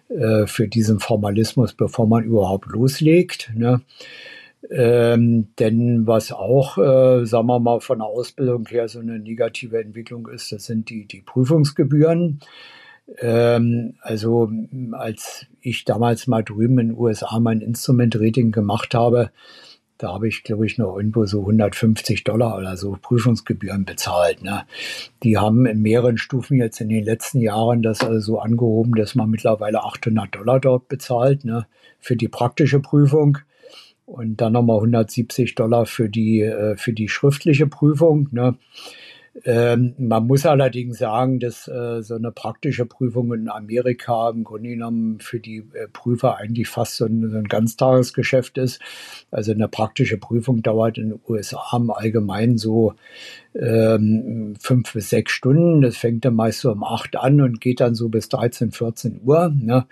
äh, 0.09 0.47
für 0.47 0.69
diesen 0.69 1.01
Formalismus, 1.01 1.75
bevor 1.75 2.09
man 2.09 2.25
überhaupt 2.25 2.67
loslegt. 2.69 3.53
Ne? 3.55 3.83
Ähm, 4.71 5.49
denn 5.59 6.07
was 6.07 6.33
auch, 6.33 6.79
äh, 6.79 7.25
sagen 7.25 7.47
wir 7.47 7.61
mal, 7.61 7.81
von 7.81 7.99
der 7.99 8.07
Ausbildung 8.07 8.67
her 8.67 8.89
so 8.89 8.99
eine 8.99 9.19
negative 9.19 9.81
Entwicklung 9.81 10.29
ist, 10.29 10.51
das 10.53 10.65
sind 10.65 10.91
die, 10.91 11.07
die 11.07 11.23
Prüfungsgebühren. 11.23 12.41
Ähm, 13.19 13.95
also 14.01 14.51
als 14.93 15.47
ich 15.61 15.85
damals 15.85 16.27
mal 16.27 16.43
drüben 16.43 16.79
in 16.79 16.89
den 16.89 16.99
USA 16.99 17.39
mein 17.39 17.61
Instrument-Rating 17.61 18.51
gemacht 18.51 18.95
habe, 18.95 19.31
da 19.99 20.13
habe 20.13 20.29
ich, 20.29 20.43
glaube 20.43 20.67
ich, 20.67 20.77
noch 20.77 20.97
irgendwo 20.97 21.25
so 21.25 21.41
150 21.41 22.25
Dollar 22.25 22.59
oder 22.59 22.77
so 22.77 22.99
Prüfungsgebühren 23.01 23.87
bezahlt. 23.87 24.43
Ne? 24.43 24.67
Die 25.23 25.39
haben 25.39 25.65
in 25.65 25.81
mehreren 25.81 26.19
Stufen 26.19 26.59
jetzt 26.59 26.81
in 26.81 26.91
den 26.91 27.05
letzten 27.05 27.41
Jahren 27.41 27.83
das 27.83 28.03
also 28.03 28.21
so 28.21 28.39
angehoben, 28.39 28.95
dass 28.95 29.15
man 29.15 29.31
mittlerweile 29.31 29.85
800 29.85 30.35
Dollar 30.35 30.61
dort 30.61 30.89
bezahlt 30.89 31.45
ne? 31.45 31.67
für 31.99 32.17
die 32.17 32.29
praktische 32.29 32.81
Prüfung 32.81 33.39
und 34.07 34.41
dann 34.41 34.53
nochmal 34.53 34.77
170 34.77 35.55
Dollar 35.55 35.85
für 35.85 36.09
die, 36.09 36.41
äh, 36.41 36.77
für 36.77 36.93
die 36.93 37.09
schriftliche 37.09 37.67
Prüfung. 37.67 38.29
Ne? 38.31 38.57
Ähm, 39.45 39.95
man 39.99 40.27
muss 40.27 40.47
allerdings 40.47 40.99
sagen, 40.99 41.41
dass 41.41 41.69
äh, 41.69 42.03
so 42.03 42.15
eine 42.15 42.33
praktische 42.33 42.87
Prüfung 42.87 43.35
in 43.35 43.49
Amerika 43.49 44.31
im 44.31 44.45
Grunde 44.45 44.71
genommen 44.71 45.21
für 45.21 45.41
die 45.41 45.59
äh, 45.75 45.89
Prüfer 45.93 46.39
eigentlich 46.39 46.69
fast 46.69 46.97
so 46.97 47.05
ein, 47.05 47.29
so 47.31 47.37
ein, 47.37 47.45
Ganztagesgeschäft 47.45 48.57
ist. 48.57 48.81
Also 49.31 49.53
eine 49.53 49.69
praktische 49.69 50.17
Prüfung 50.17 50.63
dauert 50.63 50.99
in 50.99 51.11
den 51.11 51.21
USA 51.29 51.77
im 51.77 51.91
Allgemeinen 51.91 52.57
so 52.57 52.95
ähm, 53.55 54.55
fünf 54.59 54.93
bis 54.95 55.11
sechs 55.11 55.33
Stunden. 55.33 55.83
Das 55.83 55.97
fängt 55.97 56.25
dann 56.25 56.35
meist 56.35 56.61
so 56.61 56.73
um 56.73 56.83
acht 56.83 57.17
an 57.17 57.41
und 57.41 57.61
geht 57.61 57.81
dann 57.81 57.95
so 57.95 58.09
bis 58.09 58.29
13, 58.29 58.71
14 58.71 59.21
Uhr. 59.25 59.53
Ne? 59.55 59.87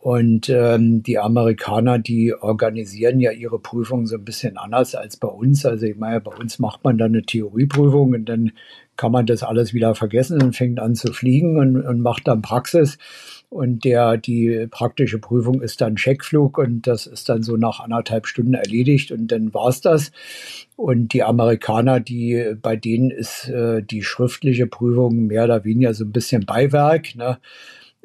Und 0.00 0.48
ähm, 0.48 1.02
die 1.02 1.18
Amerikaner, 1.18 1.98
die 1.98 2.34
organisieren 2.34 3.20
ja 3.20 3.30
ihre 3.30 3.60
Prüfungen 3.60 4.06
so 4.06 4.16
ein 4.16 4.24
bisschen 4.24 4.56
anders 4.56 4.94
als 4.94 5.16
bei 5.16 5.28
uns. 5.28 5.64
Also 5.64 5.86
ich 5.86 5.96
meine, 5.96 6.20
bei 6.20 6.34
uns 6.34 6.58
macht 6.58 6.82
man 6.82 6.98
dann 6.98 7.12
eine 7.12 7.22
Theorieprüfung 7.22 8.12
und 8.12 8.24
dann 8.24 8.52
kann 8.96 9.12
man 9.12 9.26
das 9.26 9.42
alles 9.42 9.72
wieder 9.72 9.94
vergessen 9.94 10.42
und 10.42 10.56
fängt 10.56 10.80
an 10.80 10.94
zu 10.94 11.12
fliegen 11.12 11.58
und, 11.58 11.80
und 11.80 12.00
macht 12.00 12.26
dann 12.26 12.42
Praxis. 12.42 12.98
Und 13.50 13.84
der, 13.84 14.16
die 14.16 14.66
praktische 14.68 15.20
Prüfung 15.20 15.62
ist 15.62 15.80
dann 15.80 15.94
Checkflug 15.94 16.58
und 16.58 16.88
das 16.88 17.06
ist 17.06 17.28
dann 17.28 17.44
so 17.44 17.56
nach 17.56 17.78
anderthalb 17.78 18.26
Stunden 18.26 18.54
erledigt 18.54 19.12
und 19.12 19.28
dann 19.28 19.54
war's 19.54 19.80
das. 19.80 20.10
Und 20.74 21.12
die 21.12 21.22
Amerikaner, 21.22 22.00
die, 22.00 22.56
bei 22.60 22.74
denen 22.74 23.12
ist 23.12 23.48
äh, 23.48 23.80
die 23.80 24.02
schriftliche 24.02 24.66
Prüfung 24.66 25.28
mehr 25.28 25.44
oder 25.44 25.64
weniger 25.64 25.94
so 25.94 26.04
ein 26.04 26.12
bisschen 26.12 26.44
Beiwerk. 26.44 27.14
Ne? 27.14 27.38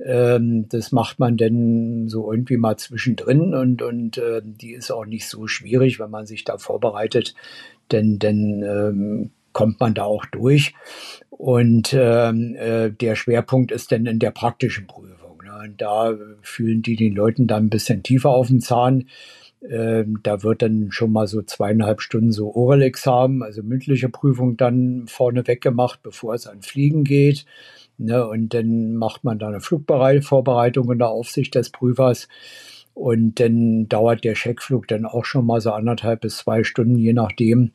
Ähm, 0.05 0.67
das 0.69 0.91
macht 0.91 1.19
man 1.19 1.38
denn 1.38 2.07
so 2.07 2.31
irgendwie 2.31 2.57
mal 2.57 2.77
zwischendrin 2.77 3.53
und, 3.53 3.81
und 3.81 4.17
äh, 4.17 4.41
die 4.43 4.71
ist 4.71 4.91
auch 4.91 5.05
nicht 5.05 5.27
so 5.27 5.47
schwierig, 5.47 5.99
wenn 5.99 6.09
man 6.09 6.25
sich 6.25 6.43
da 6.43 6.57
vorbereitet, 6.57 7.35
denn, 7.91 8.19
denn 8.19 8.63
ähm, 8.63 9.31
kommt 9.51 9.79
man 9.79 9.93
da 9.93 10.03
auch 10.03 10.25
durch. 10.25 10.73
Und 11.29 11.93
ähm, 11.97 12.55
äh, 12.55 12.91
der 12.91 13.15
Schwerpunkt 13.15 13.71
ist 13.71 13.91
dann 13.91 14.05
in 14.05 14.19
der 14.19 14.31
praktischen 14.31 14.88
Prüfung. 14.88 15.41
Ne? 15.43 15.51
Und 15.63 15.81
da 15.81 16.15
fühlen 16.41 16.81
die 16.81 16.95
den 16.95 17.15
Leuten 17.15 17.47
dann 17.47 17.65
ein 17.65 17.69
bisschen 17.69 18.03
tiefer 18.03 18.29
auf 18.29 18.47
den 18.47 18.62
Zahn. 18.62 19.07
Ähm, 19.67 20.19
da 20.23 20.43
wird 20.43 20.62
dann 20.62 20.91
schon 20.91 21.12
mal 21.12 21.27
so 21.27 21.41
zweieinhalb 21.41 22.01
Stunden 22.01 22.31
so 22.31 22.55
Oral-Examen, 22.55 23.43
also 23.43 23.62
mündliche 23.62 24.07
Prüfung 24.07 24.55
dann 24.55 25.05
vorneweg 25.07 25.62
gemacht, 25.62 25.99
bevor 26.03 26.33
es 26.33 26.47
an 26.47 26.62
Fliegen 26.62 27.03
geht. 27.03 27.45
Ne, 28.01 28.25
und 28.25 28.53
dann 28.53 28.95
macht 28.95 29.25
man 29.25 29.39
da 29.39 29.49
eine 29.49 29.59
Flugvorbereitung 29.59 30.88
unter 30.88 31.09
Aufsicht 31.09 31.53
des 31.53 31.69
Prüfers. 31.69 32.29
Und 32.93 33.41
dann 33.41 33.89
dauert 33.89 34.23
der 34.23 34.35
Checkflug 34.35 34.88
dann 34.88 35.05
auch 35.05 35.25
schon 35.25 35.45
mal 35.45 35.59
so 35.59 35.71
anderthalb 35.71 36.21
bis 36.21 36.38
zwei 36.38 36.63
Stunden, 36.63 36.97
je 36.97 37.12
nachdem. 37.12 37.71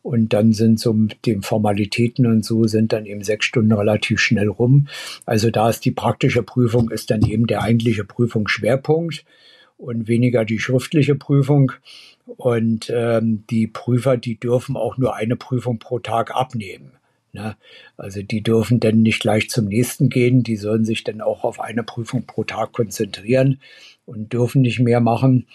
Und 0.00 0.32
dann 0.32 0.54
sind 0.54 0.80
so 0.80 0.94
mit 0.94 1.26
den 1.26 1.42
Formalitäten 1.42 2.26
und 2.26 2.42
so 2.42 2.64
sind 2.66 2.94
dann 2.94 3.04
eben 3.04 3.22
sechs 3.22 3.44
Stunden 3.44 3.72
relativ 3.72 4.18
schnell 4.18 4.48
rum. 4.48 4.88
Also 5.26 5.50
da 5.50 5.68
ist 5.68 5.84
die 5.84 5.90
praktische 5.90 6.42
Prüfung, 6.42 6.90
ist 6.90 7.10
dann 7.10 7.22
eben 7.22 7.46
der 7.46 7.62
eigentliche 7.62 8.04
Prüfungsschwerpunkt 8.04 9.24
und 9.76 10.08
weniger 10.08 10.46
die 10.46 10.58
schriftliche 10.58 11.16
Prüfung. 11.16 11.72
Und 12.24 12.90
ähm, 12.94 13.44
die 13.50 13.66
Prüfer, 13.66 14.16
die 14.16 14.40
dürfen 14.40 14.76
auch 14.76 14.96
nur 14.96 15.16
eine 15.16 15.36
Prüfung 15.36 15.78
pro 15.78 15.98
Tag 15.98 16.34
abnehmen. 16.34 16.92
Ne? 17.36 17.56
Also 17.98 18.22
die 18.22 18.42
dürfen 18.42 18.80
dann 18.80 19.02
nicht 19.02 19.20
gleich 19.20 19.50
zum 19.50 19.66
nächsten 19.66 20.08
gehen, 20.08 20.42
die 20.42 20.56
sollen 20.56 20.84
sich 20.86 21.04
dann 21.04 21.20
auch 21.20 21.44
auf 21.44 21.60
eine 21.60 21.82
Prüfung 21.82 22.24
pro 22.26 22.44
Tag 22.44 22.72
konzentrieren 22.72 23.60
und 24.06 24.32
dürfen 24.32 24.62
nicht 24.62 24.80
mehr 24.80 25.00
machen. 25.00 25.46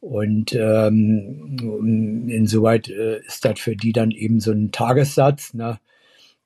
Und 0.00 0.52
ähm, 0.54 2.28
insoweit 2.28 2.88
äh, 2.88 3.18
ist 3.26 3.44
das 3.44 3.58
für 3.58 3.74
die 3.74 3.92
dann 3.92 4.12
eben 4.12 4.38
so 4.38 4.52
ein 4.52 4.70
Tagessatz. 4.70 5.52
Ne? 5.52 5.80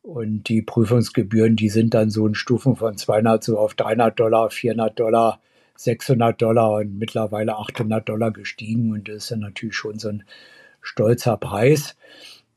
Und 0.02 0.48
die 0.48 0.62
Prüfungsgebühren, 0.62 1.56
die 1.56 1.68
sind 1.68 1.92
dann 1.92 2.08
so 2.08 2.26
in 2.26 2.34
Stufen 2.34 2.76
von 2.76 2.96
200 2.96 3.44
so 3.44 3.58
auf 3.58 3.74
300 3.74 4.18
Dollar, 4.18 4.50
400 4.50 4.98
Dollar, 4.98 5.40
600 5.76 6.40
Dollar 6.40 6.72
und 6.72 6.98
mittlerweile 6.98 7.56
800 7.56 8.08
Dollar 8.08 8.30
gestiegen. 8.30 8.92
Und 8.92 9.08
das 9.08 9.16
ist 9.16 9.30
dann 9.30 9.40
natürlich 9.40 9.76
schon 9.76 9.98
so 9.98 10.08
ein 10.08 10.24
stolzer 10.80 11.36
Preis. 11.36 11.96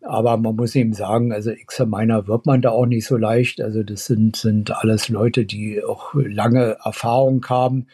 Aber 0.06 0.36
man 0.38 0.56
muss 0.56 0.76
eben 0.76 0.94
sagen, 0.94 1.32
also 1.32 1.52
Examiner 1.52 2.28
wird 2.28 2.46
man 2.46 2.62
da 2.62 2.72
auch 2.72 2.86
nicht 2.86 3.06
so 3.06 3.16
leicht. 3.16 3.62
Also 3.62 3.84
das 3.84 4.06
sind, 4.06 4.36
sind 4.36 4.72
alles 4.72 5.08
Leute, 5.10 5.46
die 5.46 5.84
auch 5.84 6.14
lange 6.14 6.78
Erfahrung 6.84 7.46
haben. 7.48 7.88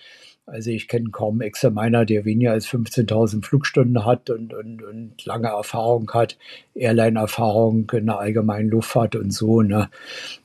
Also 0.47 0.71
ich 0.71 0.87
kenne 0.87 1.09
kaum 1.11 1.41
Examiner, 1.41 2.05
der 2.05 2.25
weniger 2.25 2.51
als 2.51 2.67
15.000 2.67 3.45
Flugstunden 3.45 4.05
hat 4.05 4.31
und, 4.31 4.53
und, 4.53 4.81
und 4.81 5.23
lange 5.23 5.49
Erfahrung 5.49 6.09
hat, 6.11 6.37
Airline-Erfahrung 6.73 7.89
in 7.91 8.07
der 8.07 8.19
allgemeinen 8.19 8.69
Luftfahrt 8.69 9.15
und 9.15 9.31
so. 9.31 9.61
Ne? 9.61 9.89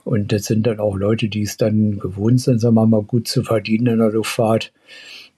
Und 0.05 0.33
das 0.33 0.45
sind 0.45 0.67
dann 0.67 0.81
auch 0.81 0.97
Leute, 0.97 1.29
die 1.29 1.43
es 1.43 1.57
dann 1.57 1.99
gewohnt 1.99 2.43
sind, 2.43 2.59
sagen 2.59 2.75
wir 2.75 2.87
mal, 2.87 3.03
gut 3.03 3.29
zu 3.29 3.43
verdienen 3.43 3.87
in 3.87 3.99
der 3.99 4.11
Luftfahrt 4.11 4.73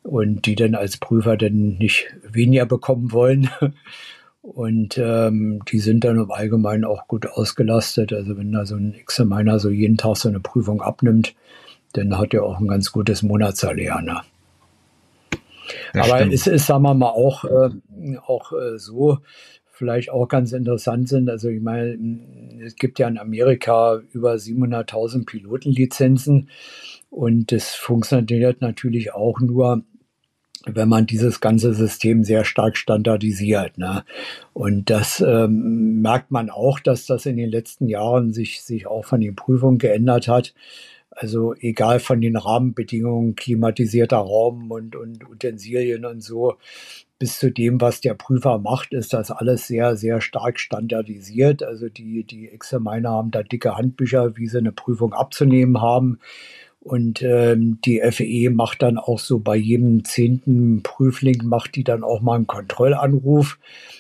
und 0.03 0.47
die 0.47 0.57
dann 0.57 0.75
als 0.75 0.97
Prüfer 0.97 1.37
dann 1.37 1.77
nicht 1.79 2.09
weniger 2.29 2.67
bekommen 2.67 3.13
wollen. 3.13 3.49
Und 4.47 4.97
ähm, 4.97 5.61
die 5.69 5.81
sind 5.81 6.05
dann 6.05 6.19
im 6.19 6.31
Allgemeinen 6.31 6.85
auch 6.85 7.09
gut 7.09 7.27
ausgelastet. 7.27 8.13
Also 8.13 8.37
wenn 8.39 8.53
da 8.53 8.65
so 8.65 8.77
ein 8.77 8.95
Examiner 8.95 9.59
so 9.59 9.71
jeden 9.71 9.97
Tag 9.97 10.17
so 10.17 10.29
eine 10.29 10.39
Prüfung 10.39 10.81
abnimmt, 10.81 11.35
dann 11.95 12.17
hat 12.17 12.33
er 12.33 12.45
auch 12.45 12.61
ein 12.61 12.69
ganz 12.69 12.93
gutes 12.93 13.25
Monatssalär. 13.25 14.01
Ne? 14.03 14.21
Aber 15.95 16.19
stimmt. 16.19 16.33
es 16.33 16.47
ist, 16.47 16.67
sagen 16.67 16.85
wir 16.85 16.95
mal, 16.95 17.09
auch, 17.09 17.45
äh, 17.45 17.71
auch 18.25 18.53
äh, 18.53 18.79
so, 18.79 19.19
vielleicht 19.73 20.11
auch 20.11 20.29
ganz 20.29 20.53
interessant 20.53 21.09
sind. 21.09 21.29
Also 21.29 21.49
ich 21.49 21.61
meine, 21.61 21.99
es 22.65 22.77
gibt 22.77 23.01
ja 23.01 23.09
in 23.09 23.19
Amerika 23.19 24.01
über 24.13 24.35
700.000 24.35 25.27
Pilotenlizenzen 25.27 26.51
und 27.11 27.51
das 27.51 27.75
funktioniert 27.75 28.61
natürlich 28.61 29.13
auch 29.13 29.41
nur, 29.41 29.83
wenn 30.67 30.89
man 30.89 31.07
dieses 31.07 31.41
ganze 31.41 31.75
System 31.75 32.25
sehr 32.25 32.45
stark 32.45 32.77
standardisiert. 32.77 33.79
Ne? 33.79 34.05
Und 34.53 34.91
das 34.91 35.21
ähm, 35.21 36.01
merkt 36.03 36.31
man 36.31 36.51
auch, 36.51 36.81
dass 36.81 37.07
das 37.07 37.27
in 37.27 37.37
den 37.37 37.51
letzten 37.51 37.89
Jahren 37.89 38.33
sich, 38.33 38.63
sich 38.63 38.87
auch 38.87 39.05
von 39.05 39.21
den 39.21 39.37
Prüfungen 39.37 39.79
geändert 39.79 40.29
hat. 40.29 40.55
Also 41.11 41.55
egal 41.55 41.99
von 41.99 42.21
den 42.21 42.37
Rahmenbedingungen, 42.37 43.37
klimatisierter 43.37 44.19
Raum 44.19 44.71
und, 44.71 44.97
und 44.97 45.27
Utensilien 45.27 46.05
und 46.05 46.23
so, 46.23 46.57
bis 47.19 47.39
zu 47.39 47.51
dem, 47.51 47.81
was 47.81 48.03
der 48.03 48.13
Prüfer 48.13 48.59
macht, 48.59 48.93
ist 48.93 49.15
das 49.15 49.31
alles 49.31 49.67
sehr, 49.67 49.97
sehr 49.97 50.21
stark 50.21 50.61
standardisiert. 50.61 51.63
Also 51.63 51.89
die, 51.89 52.25
die 52.25 52.51
Examiner 52.51 53.11
haben 53.11 53.31
da 53.31 53.43
dicke 53.43 53.77
Handbücher, 53.77 54.37
wie 54.37 54.47
sie 54.47 54.59
eine 54.59 54.73
Prüfung 54.73 55.15
abzunehmen 55.15 55.81
haben. 55.81 56.19
Und 56.87 57.21
ähm, 57.21 57.81
die 57.85 58.01
FE 58.13 58.49
macht 58.51 58.81
dann 58.81 58.97
auch 58.97 59.19
so 59.19 59.41
bei 59.41 59.57
jedem 59.57 60.05
zehnten 60.05 60.85
Prüfling, 60.85 61.45
macht 61.45 61.75
die 61.75 61.83
dann 61.83 62.05
auch 62.05 62.21
mal 62.21 62.37
einen 62.37 62.47
Kontrollanruf 62.47 63.59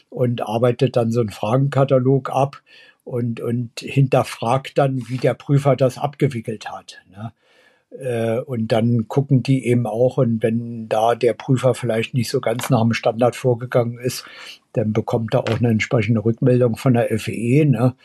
und 0.09 0.47
arbeitet 0.47 0.95
dann 0.95 1.11
so 1.11 1.19
einen 1.19 1.31
Fragenkatalog 1.31 2.31
ab 2.31 2.63
und, 3.03 3.41
und 3.41 3.81
hinterfragt 3.81 4.79
dann, 4.79 5.09
wie 5.09 5.19
der 5.19 5.35
Prüfer 5.35 5.75
das 5.75 5.99
abgewickelt 5.99 6.71
hat. 6.71 7.03
Ne? 7.11 7.33
Äh, 7.99 8.39
und 8.43 8.71
dann 8.71 9.09
gucken 9.09 9.43
die 9.43 9.67
eben 9.67 9.89
auch, 9.89 10.19
und 10.19 10.45
wenn 10.45 10.89
da 10.89 11.17
der 11.17 11.33
Prüfer 11.33 11.75
vielleicht 11.75 12.15
nicht 12.15 12.31
so 12.31 12.41
ganz 12.41 12.71
nach 12.71 12.83
dem 12.83 12.93
Standard 12.93 13.35
vorgegangen 13.35 13.99
ist, 13.99 14.25
dann 14.75 14.93
bekommt 14.93 15.35
er 15.35 15.41
auch 15.41 15.59
eine 15.59 15.71
entsprechende 15.71 16.25
Rückmeldung 16.25 16.77
von 16.77 16.95
der 16.95 17.09
FE 17.19 17.67
ne? 17.67 17.97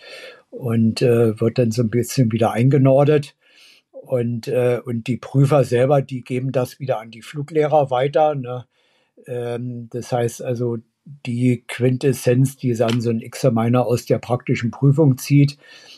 und 0.50 1.04
äh, 1.04 1.40
wird 1.40 1.60
dann 1.60 1.70
so 1.70 1.84
ein 1.84 1.92
bisschen 1.92 2.32
wieder 2.32 2.52
eingenordet. 2.52 3.36
Und, 4.02 4.48
äh, 4.48 4.82
und 4.84 5.08
die 5.08 5.18
Prüfer 5.18 5.64
selber, 5.64 6.02
die 6.02 6.24
geben 6.24 6.52
das 6.52 6.80
wieder 6.80 7.00
an 7.00 7.12
die 7.12 7.22
Fluglehrer 7.22 7.92
weiter. 7.92 8.36
Ne? 8.36 8.66
Ähm, 9.28 9.90
das 9.92 10.12
heißt 10.12 10.42
also, 10.42 10.78
die 11.26 11.64
Quintessenz, 11.68 12.58
die 12.58 12.74
dann 12.74 13.02
so 13.02 13.10
ein 13.10 13.22
Examiner 13.22 13.86
aus 13.86 14.06
der 14.06 14.20
praktischen 14.20 14.72
Prüfung 14.72 15.18
zieht, 15.18 15.58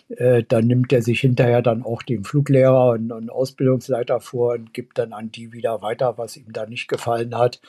äh, 0.10 0.44
dann 0.48 0.68
nimmt 0.68 0.94
er 0.94 1.02
sich 1.02 1.22
hinterher 1.22 1.62
dann 1.62 1.84
auch 1.84 2.04
den 2.04 2.24
Fluglehrer 2.24 2.92
und, 2.92 3.12
und 3.12 3.30
Ausbildungsleiter 3.30 4.20
vor 4.20 4.54
und 4.54 4.74
gibt 4.74 4.98
dann 4.98 5.13
an 5.13 5.32
die 5.32 5.52
wieder 5.52 5.82
weiter, 5.82 6.18
was 6.18 6.38
ihm 6.38 6.52
da 6.54 6.66
nicht 6.66 6.88
gefallen 6.88 7.38
hat. 7.38 7.62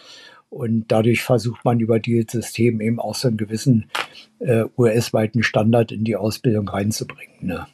Und 0.51 0.87
dadurch 0.88 1.23
versucht 1.23 1.64
man 1.64 1.81
über 1.81 1.99
dieses 1.99 2.31
System 2.31 2.81
eben 2.81 3.01
auch 3.01 3.16
so 3.16 3.29
einen 3.29 3.37
gewissen 3.37 3.90
äh, 4.38 4.64
US-weiten 4.79 5.42
Standard 5.42 5.90
in 5.90 6.05
die 6.05 6.16
Ausbildung 6.16 6.68
reinzubringen. 6.68 7.35
Ne? 7.40 7.66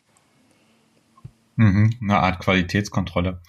Mhm, 1.60 1.90
eine 2.00 2.18
Art 2.18 2.38
Qualitätskontrolle. 2.38 3.42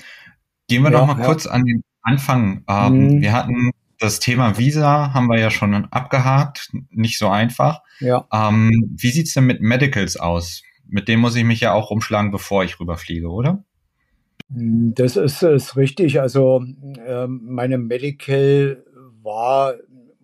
Gehen 0.68 0.84
wir 0.84 0.92
ja, 0.92 1.00
doch 1.00 1.08
mal 1.08 1.18
ja. 1.18 1.26
kurz 1.26 1.48
an 1.48 1.64
den 1.64 1.82
Anfang. 2.02 2.66
Ähm, 2.68 2.94
mhm. 2.94 3.22
Wir 3.22 3.32
hatten 3.32 3.72
das 4.00 4.20
Thema 4.20 4.58
Visa, 4.58 5.14
haben 5.14 5.28
wir 5.28 5.40
ja 5.40 5.50
schon 5.50 5.86
abgehakt, 5.92 6.72
nicht 6.90 7.18
so 7.18 7.30
einfach. 7.30 7.84
Ja. 8.02 8.28
Ähm, 8.34 8.70
wie 8.98 9.12
sieht's 9.12 9.34
denn 9.34 9.46
mit 9.46 9.62
Medicals 9.62 10.18
aus? 10.18 10.62
Mit 10.90 11.08
dem 11.08 11.22
muss 11.22 11.38
ich 11.38 11.46
mich 11.46 11.62
ja 11.62 11.72
auch 11.72 11.90
umschlagen, 11.90 12.32
bevor 12.32 12.66
ich 12.66 12.82
rüberfliege, 12.82 13.30
oder? 13.30 13.64
Das 14.50 15.16
ist, 15.16 15.42
ist 15.42 15.78
richtig. 15.78 16.20
Also 16.20 16.66
ähm, 17.08 17.42
meine 17.46 17.78
Medical 17.78 18.84
war, 19.24 19.76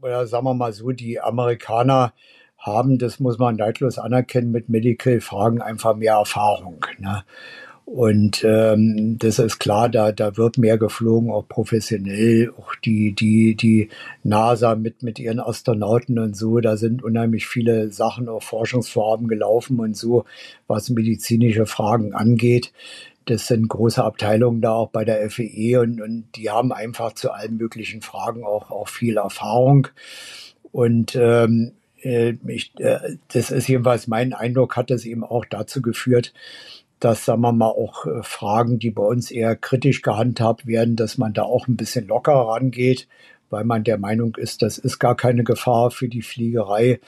oder 0.02 0.28
sagen 0.28 0.44
wir 0.44 0.56
mal 0.56 0.74
so, 0.74 0.92
die 0.92 1.22
Amerikaner 1.22 2.12
haben, 2.58 2.98
das 2.98 3.22
muss 3.22 3.38
man 3.38 3.56
neidlos 3.56 3.98
anerkennen, 3.98 4.52
mit 4.52 4.68
Medical-Fragen 4.68 5.62
einfach 5.62 5.96
mehr 5.96 6.16
Erfahrung. 6.16 6.86
Ne? 7.00 7.24
Und 7.88 8.44
ähm, 8.44 9.18
das 9.18 9.40
ist 9.40 9.60
klar, 9.60 9.88
da, 9.88 10.12
da 10.12 10.36
wird 10.36 10.58
mehr 10.58 10.78
geflogen, 10.78 11.32
auch 11.32 11.48
professionell. 11.48 12.52
Auch 12.58 12.76
die, 12.76 13.14
die, 13.14 13.56
die 13.56 13.88
NASA 14.24 14.76
mit, 14.76 15.04
mit 15.04 15.20
ihren 15.20 15.40
Astronauten 15.40 16.20
und 16.20 16.36
so, 16.36 16.60
da 16.60 16.76
sind 16.76 17.02
unheimlich 17.02 17.48
viele 17.48 17.90
Sachen, 17.94 18.28
auch 18.28 18.44
Forschungsvorhaben 18.44 19.30
gelaufen 19.30 19.80
und 19.80 19.96
so, 19.96 20.26
was 20.68 20.90
medizinische 20.90 21.66
Fragen 21.66 22.14
angeht. 22.14 22.74
Das 23.24 23.48
sind 23.48 23.70
große 23.70 24.04
Abteilungen 24.04 24.60
da 24.60 24.74
auch 24.74 24.90
bei 24.90 25.06
der 25.06 25.30
FEE 25.30 25.46
e 25.46 25.78
und, 25.78 26.02
und 26.02 26.26
die 26.36 26.50
haben 26.50 26.74
einfach 26.74 27.14
zu 27.14 27.32
allen 27.32 27.56
möglichen 27.56 28.02
Fragen 28.02 28.44
auch, 28.44 28.70
auch 28.70 28.90
viel 28.90 29.16
Erfahrung. 29.16 29.88
Und 30.74 31.16
ähm, 31.16 31.72
äh, 32.02 32.34
ich, 32.48 32.74
äh, 32.80 33.16
das 33.30 33.50
ist 33.50 33.70
jedenfalls 33.70 34.08
mein 34.08 34.34
Eindruck, 34.34 34.76
hat 34.76 34.90
das 34.90 35.06
eben 35.06 35.24
auch 35.24 35.46
dazu 35.46 35.82
geführt, 35.82 36.34
dass, 37.00 37.26
sagen 37.26 37.42
wir 37.42 37.52
mal, 37.52 37.68
auch 37.68 38.06
äh, 38.06 38.24
Fragen, 38.24 38.80
die 38.80 38.92
bei 38.92 39.04
uns 39.04 39.32
eher 39.32 39.56
kritisch 39.56 40.02
gehandhabt 40.02 40.66
werden, 40.66 40.96
dass 40.96 41.18
man 41.18 41.34
da 41.34 41.44
auch 41.44 41.68
ein 41.68 41.78
bisschen 41.78 42.08
lockerer 42.08 42.56
rangeht, 42.56 43.08
weil 43.50 43.64
man 43.64 43.84
der 43.84 43.98
Meinung 43.98 44.36
ist, 44.36 44.62
das 44.62 44.78
ist 44.78 45.00
gar 45.00 45.16
keine 45.16 45.44
Gefahr 45.44 45.92
für 45.92 46.10
die 46.10 46.22
Fliegerei. 46.22 47.00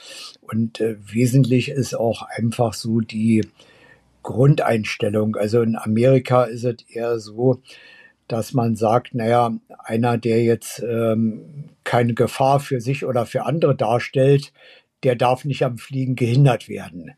Und 0.42 0.80
äh, 0.80 0.96
wesentlich 1.00 1.70
ist 1.70 1.94
auch 1.94 2.22
einfach 2.22 2.74
so 2.74 3.00
die 3.00 3.46
Grundeinstellung. 4.22 5.36
Also 5.36 5.62
in 5.62 5.76
Amerika 5.76 6.44
ist 6.44 6.64
es 6.64 6.76
eher 6.88 7.18
so, 7.18 7.60
dass 8.28 8.52
man 8.52 8.76
sagt, 8.76 9.14
naja, 9.14 9.52
einer, 9.78 10.16
der 10.16 10.44
jetzt 10.44 10.80
ähm, 10.88 11.70
keine 11.82 12.14
Gefahr 12.14 12.60
für 12.60 12.80
sich 12.80 13.04
oder 13.04 13.26
für 13.26 13.44
andere 13.44 13.74
darstellt, 13.74 14.52
der 15.02 15.16
darf 15.16 15.44
nicht 15.44 15.64
am 15.64 15.78
Fliegen 15.78 16.16
gehindert 16.16 16.68
werden. 16.68 17.12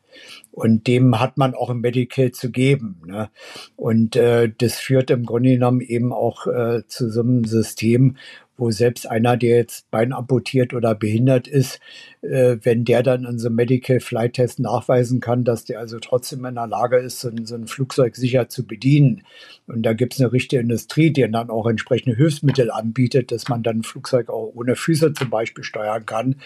Und 0.51 0.87
dem 0.87 1.18
hat 1.18 1.38
man 1.38 1.55
auch 1.55 1.71
ein 1.71 1.81
Medical 1.81 2.33
zu 2.33 2.51
geben. 2.51 3.01
Ne? 3.07 3.31
Und 3.77 4.16
äh, 4.16 4.51
das 4.57 4.75
führt 4.75 5.11
im 5.11 5.25
Grunde 5.25 5.51
genommen 5.51 5.81
eben 5.81 6.12
auch 6.12 6.47
äh, 6.47 6.87
zu 6.87 7.11
so 7.11 7.23
einem 7.23 7.45
System, 7.45 8.16
wo 8.57 8.71
selbst 8.71 9.09
einer, 9.11 9.37
der 9.37 9.57
jetzt 9.57 9.91
Bein 9.91 10.12
amputiert 10.12 10.75
oder 10.75 10.95
behindert 10.95 11.49
ist, 11.49 11.81
äh, 12.21 12.59
wenn 12.62 12.85
der 12.85 13.03
dann 13.03 13.25
in 13.25 13.38
so 13.38 13.49
einem 13.49 13.57
Medical 13.57 14.01
Flight 14.01 14.35
Test 14.35 14.61
nachweisen 14.61 15.21
kann, 15.21 15.45
dass 15.45 15.65
der 15.65 15.81
also 15.81 15.99
trotzdem 15.99 16.45
in 16.45 16.55
der 16.55 16.67
Lage 16.67 16.99
ist, 16.99 17.21
so 17.21 17.29
ein, 17.29 17.47
so 17.47 17.55
ein 17.55 17.67
Flugzeug 17.67 18.15
sicher 18.15 18.49
zu 18.49 18.67
bedienen. 18.67 19.23
Und 19.67 19.83
da 19.83 19.95
gibt 19.95 20.15
es 20.15 20.21
eine 20.21 20.33
richtige 20.33 20.61
Industrie, 20.61 21.11
die 21.11 21.29
dann 21.31 21.51
auch 21.51 21.67
entsprechende 21.67 22.17
Hilfsmittel 22.17 22.71
anbietet, 22.71 23.33
dass 23.33 23.49
man 23.49 23.62
dann 23.62 23.79
ein 23.79 23.83
Flugzeug 23.83 24.29
auch 24.29 24.53
ohne 24.55 24.77
Füße 24.77 25.12
zum 25.15 25.31
Beispiel 25.31 25.65
steuern 25.65 26.07
kann 26.07 26.37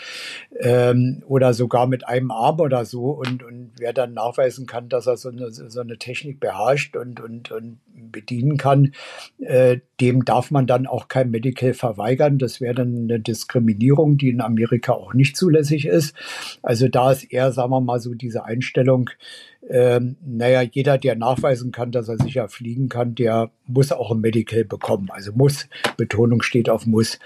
ähm, 0.60 1.22
oder 1.26 1.54
sogar 1.54 1.86
mit 1.86 2.06
einem 2.06 2.30
Arm 2.30 2.60
oder 2.60 2.84
so. 2.84 3.10
Und, 3.10 3.42
und 3.42 3.72
wer 3.78 3.92
dann 3.92 4.14
nachweisen 4.14 4.66
kann, 4.66 4.88
dass 4.88 5.06
er 5.06 5.16
so 5.16 5.28
eine, 5.28 5.50
so 5.50 5.80
eine 5.80 5.98
Technik 5.98 6.40
beherrscht 6.40 6.96
und, 6.96 7.20
und, 7.20 7.50
und 7.50 7.78
bedienen 7.96 8.56
kann, 8.56 8.92
äh, 9.38 9.78
dem 10.00 10.24
darf 10.24 10.50
man 10.50 10.66
dann 10.66 10.86
auch 10.86 11.08
kein 11.08 11.30
Medical 11.30 11.74
verweigern. 11.74 12.38
Das 12.38 12.60
wäre 12.60 12.74
dann 12.74 13.04
eine 13.04 13.20
Diskriminierung, 13.20 14.18
die 14.18 14.28
in 14.28 14.40
Amerika 14.40 14.92
auch 14.92 15.14
nicht 15.14 15.36
zulässig 15.36 15.86
ist. 15.86 16.14
Also 16.62 16.88
da 16.88 17.12
ist 17.12 17.24
eher, 17.24 17.52
sagen 17.52 17.70
wir 17.70 17.80
mal, 17.80 18.00
so 18.00 18.14
diese 18.14 18.44
Einstellung, 18.44 19.10
ähm, 19.68 20.16
naja, 20.24 20.62
jeder, 20.62 20.96
der 20.96 21.16
nachweisen 21.16 21.72
kann, 21.72 21.90
dass 21.90 22.08
er 22.08 22.18
sicher 22.18 22.48
fliegen 22.48 22.88
kann, 22.88 23.14
der 23.16 23.50
muss 23.66 23.90
auch 23.90 24.12
ein 24.12 24.20
Medical 24.20 24.64
bekommen. 24.64 25.08
Also 25.10 25.32
muss, 25.32 25.68
Betonung 25.96 26.42
steht 26.42 26.70
auf 26.70 26.86
muss. 26.86 27.18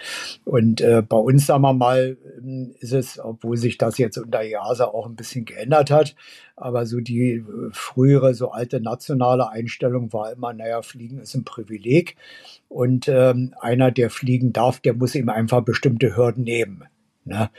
Und 0.44 0.80
äh, 0.80 1.02
bei 1.06 1.18
uns, 1.18 1.46
sagen 1.46 1.62
wir 1.62 1.74
mal, 1.74 2.16
ähm, 2.38 2.74
ist 2.80 2.92
es, 2.92 3.18
obwohl 3.18 3.58
sich 3.58 3.76
das 3.76 3.98
jetzt 3.98 4.16
unter 4.16 4.42
EASA 4.42 4.86
auch 4.86 5.06
ein 5.06 5.16
bisschen 5.16 5.44
geändert 5.44 5.90
hat, 5.90 6.14
aber 6.56 6.86
so 6.86 7.00
die 7.00 7.34
äh, 7.34 7.44
frühere, 7.72 8.34
so 8.34 8.50
alte 8.50 8.80
nationale 8.80 9.50
Einstellung 9.50 10.12
war 10.12 10.32
immer, 10.32 10.54
naja, 10.54 10.80
Fliegen 10.80 11.18
ist 11.18 11.34
ein 11.34 11.44
Privileg. 11.44 12.16
Und 12.68 13.08
ähm, 13.08 13.54
einer, 13.60 13.90
der 13.90 14.08
fliegen 14.08 14.52
darf, 14.52 14.80
der 14.80 14.94
muss 14.94 15.14
eben 15.14 15.28
einfach 15.28 15.62
bestimmte 15.62 16.16
Hürden 16.16 16.44
nehmen. 16.44 16.84
Ne? 17.24 17.50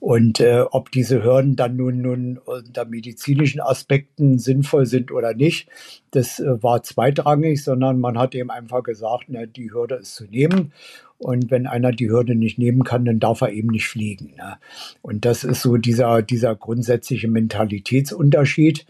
Und 0.00 0.40
äh, 0.40 0.64
ob 0.70 0.90
diese 0.90 1.22
Hürden 1.22 1.54
dann 1.56 1.76
nun, 1.76 2.02
nun 2.02 2.38
unter 2.38 2.84
medizinischen 2.84 3.60
Aspekten 3.60 4.38
sinnvoll 4.38 4.86
sind 4.86 5.12
oder 5.12 5.34
nicht, 5.34 5.68
das 6.10 6.40
äh, 6.40 6.62
war 6.62 6.82
zweitrangig, 6.82 7.62
sondern 7.62 8.00
man 8.00 8.18
hat 8.18 8.34
eben 8.34 8.50
einfach 8.50 8.82
gesagt, 8.82 9.28
ne, 9.28 9.46
die 9.46 9.72
Hürde 9.72 9.96
ist 9.96 10.14
zu 10.14 10.24
nehmen. 10.24 10.72
Und 11.18 11.50
wenn 11.50 11.66
einer 11.66 11.92
die 11.92 12.10
Hürde 12.10 12.34
nicht 12.34 12.58
nehmen 12.58 12.82
kann, 12.82 13.04
dann 13.04 13.20
darf 13.20 13.40
er 13.40 13.52
eben 13.52 13.68
nicht 13.68 13.86
fliegen. 13.86 14.34
Ne? 14.36 14.56
Und 15.00 15.24
das 15.24 15.44
ist 15.44 15.62
so 15.62 15.76
dieser, 15.76 16.22
dieser 16.22 16.56
grundsätzliche 16.56 17.28
Mentalitätsunterschied. 17.28 18.84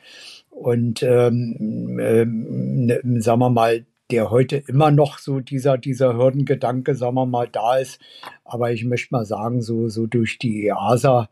Und 0.50 1.02
ähm, 1.02 1.98
ähm, 2.00 2.86
ne, 2.86 3.00
sagen 3.20 3.40
wir 3.40 3.50
mal, 3.50 3.84
der 4.10 4.30
heute 4.30 4.56
immer 4.56 4.90
noch 4.90 5.18
so 5.18 5.40
dieser, 5.40 5.78
dieser 5.78 6.16
Hürdengedanke, 6.16 6.94
sagen 6.94 7.14
wir 7.14 7.26
mal, 7.26 7.48
da 7.48 7.76
ist. 7.76 8.00
Aber 8.44 8.72
ich 8.72 8.84
möchte 8.84 9.14
mal 9.14 9.24
sagen, 9.24 9.62
so, 9.62 9.88
so 9.88 10.06
durch 10.06 10.38
die 10.38 10.66
EASA, 10.66 11.28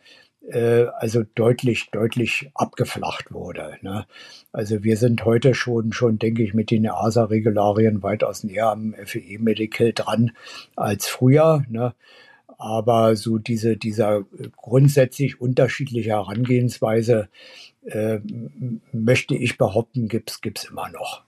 äh, 0.49 0.87
also 0.99 1.23
deutlich, 1.35 1.91
deutlich 1.91 2.51
abgeflacht 2.55 3.33
wurde. 3.33 3.77
Ne? 3.83 4.07
Also 4.53 4.83
wir 4.83 4.97
sind 4.97 5.25
heute 5.25 5.55
schon, 5.55 5.93
schon, 5.93 6.19
denke 6.19 6.43
ich, 6.43 6.55
mit 6.55 6.71
den 6.71 6.85
EASA-Regularien 6.85 8.03
weitaus 8.03 8.43
näher 8.45 8.71
am 8.71 8.95
FEE-Medical 8.95 9.93
dran 9.93 10.33
als 10.75 11.07
früher. 11.07 11.65
Ne? 11.69 11.95
Aber 12.59 13.17
so 13.17 13.39
diese, 13.39 13.77
dieser 13.77 14.25
grundsätzlich 14.57 15.41
unterschiedliche 15.41 16.11
Herangehensweise, 16.11 17.29
äh, 17.85 18.21
möchte 18.93 19.35
ich 19.35 19.59
behaupten, 19.59 20.09
gibt 20.09 20.31
es 20.57 20.65
immer 20.65 20.89
noch. 20.89 21.25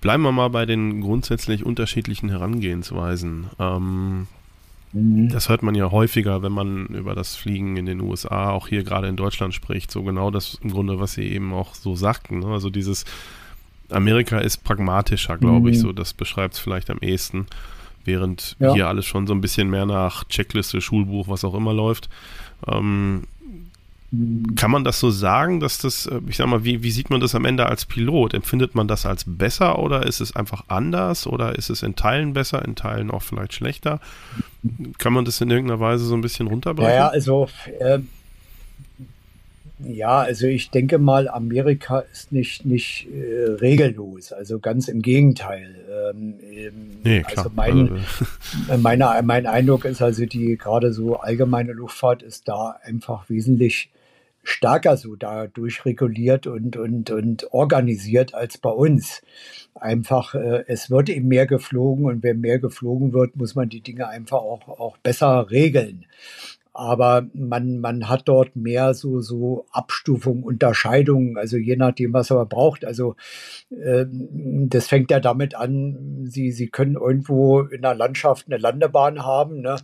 Bleiben 0.00 0.22
wir 0.22 0.32
mal 0.32 0.48
bei 0.48 0.66
den 0.66 1.00
grundsätzlich 1.00 1.64
unterschiedlichen 1.64 2.28
Herangehensweisen. 2.28 3.46
Ähm, 3.58 4.26
mhm. 4.92 5.28
Das 5.30 5.48
hört 5.48 5.62
man 5.62 5.74
ja 5.74 5.90
häufiger, 5.90 6.42
wenn 6.42 6.52
man 6.52 6.86
über 6.86 7.14
das 7.14 7.36
Fliegen 7.36 7.76
in 7.76 7.86
den 7.86 8.00
USA, 8.00 8.50
auch 8.50 8.68
hier 8.68 8.84
gerade 8.84 9.08
in 9.08 9.16
Deutschland 9.16 9.54
spricht. 9.54 9.90
So 9.90 10.02
genau 10.02 10.30
das 10.30 10.58
im 10.62 10.70
Grunde, 10.70 11.00
was 11.00 11.14
Sie 11.14 11.24
eben 11.24 11.52
auch 11.52 11.74
so 11.74 11.96
sagten. 11.96 12.40
Ne? 12.40 12.46
Also 12.46 12.70
dieses 12.70 13.04
Amerika 13.90 14.38
ist 14.38 14.64
pragmatischer, 14.64 15.38
glaube 15.38 15.68
mhm. 15.68 15.74
ich, 15.74 15.80
so 15.80 15.92
das 15.92 16.14
beschreibt 16.14 16.54
es 16.54 16.60
vielleicht 16.60 16.90
am 16.90 16.98
ehesten. 16.98 17.46
Während 18.04 18.56
ja. 18.58 18.74
hier 18.74 18.88
alles 18.88 19.06
schon 19.06 19.26
so 19.26 19.34
ein 19.34 19.40
bisschen 19.40 19.70
mehr 19.70 19.86
nach 19.86 20.24
Checkliste, 20.24 20.82
Schulbuch, 20.82 21.28
was 21.28 21.42
auch 21.44 21.54
immer 21.54 21.72
läuft. 21.72 22.10
Ähm, 22.66 23.24
kann 24.56 24.70
man 24.70 24.84
das 24.84 25.00
so 25.00 25.10
sagen, 25.10 25.60
dass 25.60 25.78
das, 25.78 26.06
äh, 26.06 26.20
ich 26.28 26.36
sag 26.36 26.46
mal, 26.46 26.64
wie, 26.64 26.82
wie 26.82 26.90
sieht 26.90 27.10
man 27.10 27.20
das 27.20 27.34
am 27.34 27.44
Ende 27.44 27.66
als 27.66 27.84
Pilot? 27.84 28.34
Empfindet 28.34 28.74
man 28.74 28.88
das 28.88 29.06
als 29.06 29.24
besser 29.26 29.78
oder 29.78 30.04
ist 30.06 30.20
es 30.20 30.34
einfach 30.36 30.64
anders 30.68 31.26
oder 31.26 31.56
ist 31.56 31.70
es 31.70 31.82
in 31.82 31.96
Teilen 31.96 32.32
besser, 32.32 32.64
in 32.64 32.74
Teilen 32.74 33.10
auch 33.10 33.22
vielleicht 33.22 33.54
schlechter? 33.54 34.00
Kann 34.98 35.12
man 35.12 35.24
das 35.24 35.40
in 35.40 35.50
irgendeiner 35.50 35.80
Weise 35.80 36.04
so 36.04 36.14
ein 36.14 36.20
bisschen 36.20 36.46
runterbrechen? 36.46 36.94
Ja, 36.94 37.08
also, 37.08 37.48
äh, 37.78 37.98
ja, 39.80 40.20
also 40.20 40.46
ich 40.46 40.70
denke 40.70 40.98
mal, 40.98 41.28
Amerika 41.28 42.00
ist 42.12 42.32
nicht, 42.32 42.64
nicht 42.64 43.08
äh, 43.12 43.50
regellos, 43.52 44.32
also 44.32 44.58
ganz 44.58 44.88
im 44.88 45.02
Gegenteil. 45.02 45.74
Ähm, 46.10 46.34
nee, 47.02 47.22
klar. 47.22 47.46
Also 47.46 47.50
mein, 47.54 48.04
also, 48.68 48.82
meine, 48.82 49.22
mein 49.24 49.46
Eindruck 49.46 49.84
ist 49.84 50.00
also, 50.00 50.26
die 50.26 50.56
gerade 50.56 50.92
so 50.92 51.16
allgemeine 51.16 51.72
Luftfahrt 51.72 52.22
ist 52.22 52.48
da 52.48 52.76
einfach 52.82 53.28
wesentlich 53.28 53.90
stärker 54.44 54.96
so 54.96 55.16
dadurch 55.16 55.84
reguliert 55.84 56.46
und, 56.46 56.76
und, 56.76 57.10
und 57.10 57.52
organisiert 57.52 58.34
als 58.34 58.58
bei 58.58 58.70
uns. 58.70 59.22
Einfach, 59.74 60.34
äh, 60.34 60.64
es 60.68 60.90
wird 60.90 61.08
eben 61.08 61.28
mehr 61.28 61.46
geflogen 61.46 62.04
und 62.04 62.22
wenn 62.22 62.40
mehr 62.40 62.58
geflogen 62.58 63.12
wird, 63.12 63.36
muss 63.36 63.54
man 63.54 63.68
die 63.68 63.80
Dinge 63.80 64.06
einfach 64.08 64.38
auch, 64.38 64.68
auch 64.68 64.98
besser 64.98 65.50
regeln. 65.50 66.06
Aber 66.76 67.24
man, 67.34 67.78
man 67.78 68.08
hat 68.08 68.22
dort 68.24 68.56
mehr 68.56 68.94
so, 68.94 69.20
so 69.20 69.64
Abstufungen, 69.70 70.42
Unterscheidungen, 70.42 71.38
also 71.38 71.56
je 71.56 71.76
nachdem, 71.76 72.12
was 72.12 72.30
man 72.30 72.48
braucht. 72.48 72.84
Also 72.84 73.14
äh, 73.70 74.06
das 74.10 74.88
fängt 74.88 75.12
ja 75.12 75.20
damit 75.20 75.54
an, 75.54 76.26
Sie, 76.28 76.50
Sie 76.50 76.68
können 76.68 76.96
irgendwo 76.96 77.60
in 77.60 77.82
der 77.82 77.94
Landschaft 77.94 78.46
eine 78.48 78.58
Landebahn 78.58 79.24
haben. 79.24 79.60
Ne? 79.60 79.76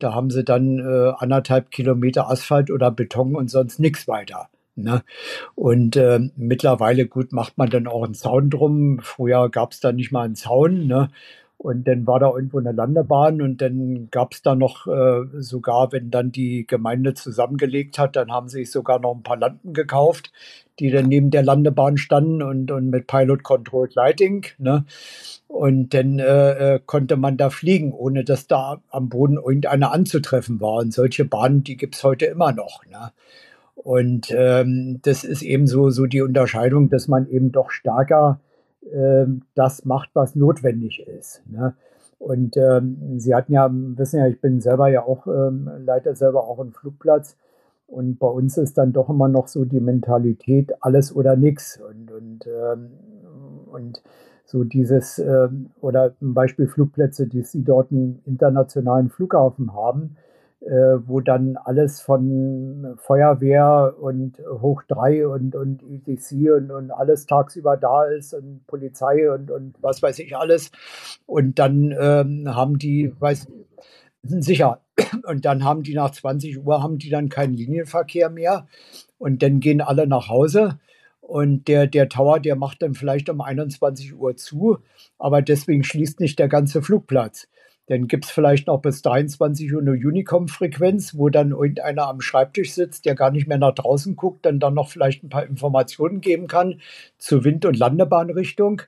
Da 0.00 0.14
haben 0.14 0.30
sie 0.30 0.44
dann 0.44 0.78
äh, 0.78 1.12
anderthalb 1.18 1.70
Kilometer 1.70 2.28
Asphalt 2.28 2.70
oder 2.70 2.90
Beton 2.90 3.36
und 3.36 3.50
sonst 3.50 3.78
nichts 3.78 4.08
weiter. 4.08 4.48
Ne? 4.76 5.02
Und 5.54 5.96
äh, 5.96 6.20
mittlerweile, 6.36 7.06
gut, 7.06 7.32
macht 7.32 7.58
man 7.58 7.70
dann 7.70 7.86
auch 7.86 8.04
einen 8.04 8.14
Zaun 8.14 8.50
drum. 8.50 8.98
Früher 9.02 9.48
gab 9.50 9.72
es 9.72 9.80
da 9.80 9.92
nicht 9.92 10.12
mal 10.12 10.24
einen 10.24 10.36
Zaun. 10.36 10.86
Ne? 10.86 11.10
Und 11.62 11.86
dann 11.86 12.06
war 12.06 12.18
da 12.18 12.30
irgendwo 12.30 12.58
eine 12.58 12.72
Landebahn 12.72 13.42
und 13.42 13.60
dann 13.60 14.08
gab 14.10 14.32
es 14.32 14.40
da 14.40 14.54
noch 14.54 14.86
äh, 14.86 15.26
sogar, 15.40 15.92
wenn 15.92 16.10
dann 16.10 16.32
die 16.32 16.66
Gemeinde 16.66 17.12
zusammengelegt 17.12 17.98
hat, 17.98 18.16
dann 18.16 18.32
haben 18.32 18.48
sie 18.48 18.60
sich 18.60 18.70
sogar 18.70 18.98
noch 18.98 19.14
ein 19.14 19.22
paar 19.22 19.36
Landen 19.36 19.74
gekauft, 19.74 20.32
die 20.78 20.90
dann 20.90 21.08
neben 21.08 21.30
der 21.30 21.42
Landebahn 21.42 21.98
standen 21.98 22.42
und, 22.42 22.70
und 22.70 22.88
mit 22.88 23.06
Pilot 23.06 23.42
Controlled 23.42 23.94
Lighting. 23.94 24.46
Ne? 24.56 24.86
Und 25.48 25.92
dann 25.92 26.18
äh, 26.18 26.76
äh, 26.76 26.80
konnte 26.86 27.18
man 27.18 27.36
da 27.36 27.50
fliegen, 27.50 27.92
ohne 27.92 28.24
dass 28.24 28.46
da 28.46 28.80
am 28.88 29.10
Boden 29.10 29.36
irgendeiner 29.36 29.92
anzutreffen 29.92 30.62
war. 30.62 30.76
Und 30.76 30.94
solche 30.94 31.26
Bahnen, 31.26 31.62
die 31.62 31.76
gibt 31.76 31.94
es 31.94 32.02
heute 32.02 32.24
immer 32.24 32.52
noch. 32.52 32.86
Ne? 32.86 33.12
Und 33.74 34.30
ähm, 34.30 35.00
das 35.02 35.24
ist 35.24 35.42
eben 35.42 35.66
so, 35.66 35.90
so 35.90 36.06
die 36.06 36.22
Unterscheidung, 36.22 36.88
dass 36.88 37.06
man 37.06 37.28
eben 37.28 37.52
doch 37.52 37.70
stärker 37.70 38.40
das 39.54 39.84
macht, 39.84 40.10
was 40.14 40.34
notwendig 40.34 41.06
ist. 41.06 41.42
Ne? 41.46 41.74
Und 42.18 42.56
ähm, 42.56 43.18
Sie 43.18 43.34
hatten 43.34 43.52
ja, 43.52 43.70
wissen 43.72 44.20
ja, 44.20 44.26
ich 44.26 44.40
bin 44.40 44.60
selber 44.60 44.88
ja 44.88 45.02
auch, 45.02 45.26
ähm, 45.26 45.70
leite 45.84 46.14
selber 46.14 46.44
auch 46.44 46.58
einen 46.58 46.72
Flugplatz. 46.72 47.36
Und 47.86 48.18
bei 48.18 48.26
uns 48.28 48.56
ist 48.56 48.78
dann 48.78 48.92
doch 48.92 49.08
immer 49.08 49.28
noch 49.28 49.48
so 49.48 49.64
die 49.64 49.80
Mentalität, 49.80 50.72
alles 50.80 51.14
oder 51.14 51.36
nichts. 51.36 51.80
Und, 51.80 52.12
und, 52.12 52.46
ähm, 52.46 52.90
und 53.72 54.02
so 54.44 54.64
dieses, 54.64 55.18
ähm, 55.18 55.70
oder 55.80 56.14
zum 56.18 56.34
Beispiel 56.34 56.68
Flugplätze, 56.68 57.26
die 57.26 57.42
Sie 57.42 57.64
dort 57.64 57.90
einen 57.90 58.20
internationalen 58.26 59.08
Flughafen 59.08 59.72
haben, 59.74 60.16
wo 60.62 61.20
dann 61.20 61.56
alles 61.56 62.02
von 62.02 62.94
Feuerwehr 62.98 63.94
und 63.98 64.38
Hoch 64.60 64.82
3 64.88 65.26
und, 65.26 65.54
und 65.54 65.82
ETC 65.82 66.52
und, 66.54 66.70
und 66.70 66.90
alles 66.90 67.24
tagsüber 67.26 67.78
da 67.78 68.04
ist 68.04 68.34
und 68.34 68.66
Polizei 68.66 69.30
und, 69.32 69.50
und 69.50 69.76
was 69.80 70.02
weiß 70.02 70.18
ich 70.18 70.36
alles. 70.36 70.70
Und 71.24 71.58
dann 71.58 71.94
ähm, 71.98 72.54
haben 72.54 72.78
die, 72.78 73.12
weiß, 73.18 73.48
sicher, 74.22 74.80
und 75.24 75.44
dann 75.44 75.64
haben 75.64 75.82
die 75.82 75.94
nach 75.94 76.10
20 76.10 76.64
Uhr 76.64 76.82
haben 76.82 76.98
die 76.98 77.10
dann 77.10 77.28
keinen 77.28 77.54
Linienverkehr 77.54 78.28
mehr 78.28 78.66
und 79.18 79.42
dann 79.42 79.60
gehen 79.60 79.80
alle 79.80 80.06
nach 80.06 80.28
Hause. 80.28 80.78
Und 81.20 81.68
der, 81.68 81.86
der 81.86 82.08
Tower, 82.08 82.40
der 82.40 82.56
macht 82.56 82.82
dann 82.82 82.94
vielleicht 82.94 83.30
um 83.30 83.40
21 83.40 84.14
Uhr 84.14 84.36
zu, 84.36 84.78
aber 85.16 85.42
deswegen 85.42 85.84
schließt 85.84 86.18
nicht 86.20 86.38
der 86.38 86.48
ganze 86.48 86.82
Flugplatz. 86.82 87.48
Dann 87.90 88.06
gibt 88.06 88.24
es 88.24 88.30
vielleicht 88.30 88.68
noch 88.68 88.80
bis 88.80 89.02
23 89.02 89.74
Uhr 89.74 89.80
eine 89.80 89.90
Unicom-Frequenz, 89.90 91.16
wo 91.16 91.28
dann 91.28 91.50
irgendeiner 91.50 92.06
am 92.06 92.20
Schreibtisch 92.20 92.72
sitzt, 92.72 93.04
der 93.04 93.16
gar 93.16 93.32
nicht 93.32 93.48
mehr 93.48 93.58
nach 93.58 93.74
draußen 93.74 94.14
guckt, 94.14 94.46
dann 94.46 94.60
dann 94.60 94.74
noch 94.74 94.88
vielleicht 94.88 95.24
ein 95.24 95.28
paar 95.28 95.44
Informationen 95.44 96.20
geben 96.20 96.46
kann 96.46 96.80
zur 97.18 97.42
Wind- 97.42 97.64
und 97.64 97.76
Landebahnrichtung. 97.76 98.82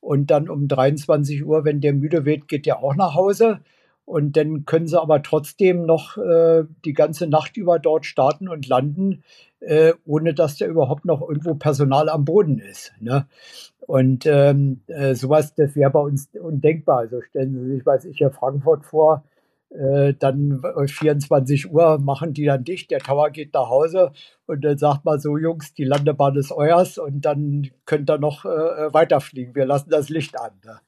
Und 0.00 0.30
dann 0.30 0.48
um 0.48 0.68
23 0.68 1.44
Uhr, 1.44 1.64
wenn 1.64 1.80
der 1.80 1.94
müde 1.94 2.24
wird, 2.24 2.46
geht 2.46 2.66
der 2.66 2.78
auch 2.78 2.94
nach 2.94 3.16
Hause. 3.16 3.58
Und 4.04 4.36
dann 4.36 4.66
können 4.66 4.86
sie 4.86 5.00
aber 5.00 5.22
trotzdem 5.22 5.86
noch 5.86 6.18
äh, 6.18 6.64
die 6.84 6.92
ganze 6.92 7.26
Nacht 7.26 7.56
über 7.56 7.78
dort 7.78 8.04
starten 8.04 8.48
und 8.48 8.68
landen, 8.68 9.22
äh, 9.60 9.94
ohne 10.04 10.34
dass 10.34 10.58
da 10.58 10.66
überhaupt 10.66 11.04
noch 11.04 11.22
irgendwo 11.22 11.54
Personal 11.54 12.08
am 12.08 12.24
Boden 12.24 12.58
ist. 12.58 12.92
Ne? 13.00 13.26
Und 13.86 14.26
ähm, 14.26 14.82
äh, 14.86 15.14
sowas, 15.14 15.54
das 15.54 15.74
wäre 15.74 15.90
bei 15.90 16.00
uns 16.00 16.28
undenkbar. 16.34 16.98
Also 16.98 17.22
stellen 17.22 17.54
Sie 17.54 17.76
sich, 17.76 17.86
weiß 17.86 18.04
ich, 18.06 18.18
ja 18.18 18.30
Frankfurt 18.30 18.84
vor, 18.84 19.24
äh, 19.74 20.14
dann 20.14 20.62
24 20.86 21.72
Uhr 21.72 21.98
machen 21.98 22.32
die 22.32 22.44
dann 22.44 22.64
dicht, 22.64 22.90
der 22.90 23.00
Tower 23.00 23.30
geht 23.30 23.54
nach 23.54 23.68
Hause 23.68 24.12
und 24.46 24.64
dann 24.64 24.78
sagt 24.78 25.04
man 25.04 25.18
so, 25.18 25.36
Jungs, 25.36 25.74
die 25.74 25.84
Landebahn 25.84 26.36
ist 26.36 26.52
euers 26.52 26.96
und 26.96 27.22
dann 27.22 27.70
könnt 27.84 28.08
ihr 28.08 28.18
noch 28.18 28.44
äh, 28.44 28.92
weiterfliegen. 28.94 29.54
Wir 29.54 29.66
lassen 29.66 29.90
das 29.90 30.08
Licht 30.10 30.38
an. 30.38 30.52
Ne? 30.64 30.78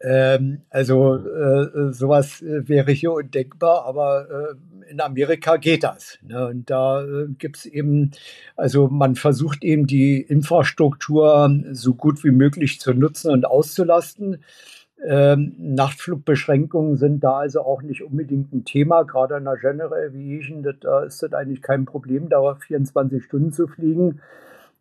Ähm, 0.00 0.62
also 0.70 1.16
äh, 1.16 1.92
sowas 1.92 2.42
äh, 2.42 2.68
wäre 2.68 2.92
hier 2.92 3.12
undenkbar, 3.12 3.84
aber 3.86 4.26
äh, 4.28 4.90
in 4.90 5.00
Amerika 5.00 5.56
geht 5.56 5.84
das. 5.84 6.18
Ne? 6.22 6.48
Und 6.48 6.68
da 6.68 7.02
äh, 7.02 7.28
gibt 7.38 7.56
es 7.58 7.66
eben, 7.66 8.10
also 8.56 8.88
man 8.88 9.14
versucht 9.14 9.64
eben 9.64 9.86
die 9.86 10.20
Infrastruktur 10.20 11.50
so 11.72 11.94
gut 11.94 12.22
wie 12.24 12.32
möglich 12.32 12.80
zu 12.80 12.92
nutzen 12.92 13.30
und 13.30 13.46
auszulasten. 13.46 14.42
Ähm, 15.06 15.54
Nachtflugbeschränkungen 15.58 16.96
sind 16.96 17.22
da 17.22 17.38
also 17.38 17.60
auch 17.60 17.82
nicht 17.82 18.02
unbedingt 18.02 18.52
ein 18.52 18.64
Thema, 18.64 19.02
gerade 19.02 19.36
in 19.36 19.44
der 19.44 19.56
General 19.56 20.08
Aviation, 20.08 20.66
da 20.80 21.02
ist 21.02 21.22
das 21.22 21.32
eigentlich 21.34 21.62
kein 21.62 21.84
Problem, 21.84 22.28
da 22.28 22.54
24 22.54 23.22
Stunden 23.22 23.52
zu 23.52 23.66
fliegen. 23.66 24.20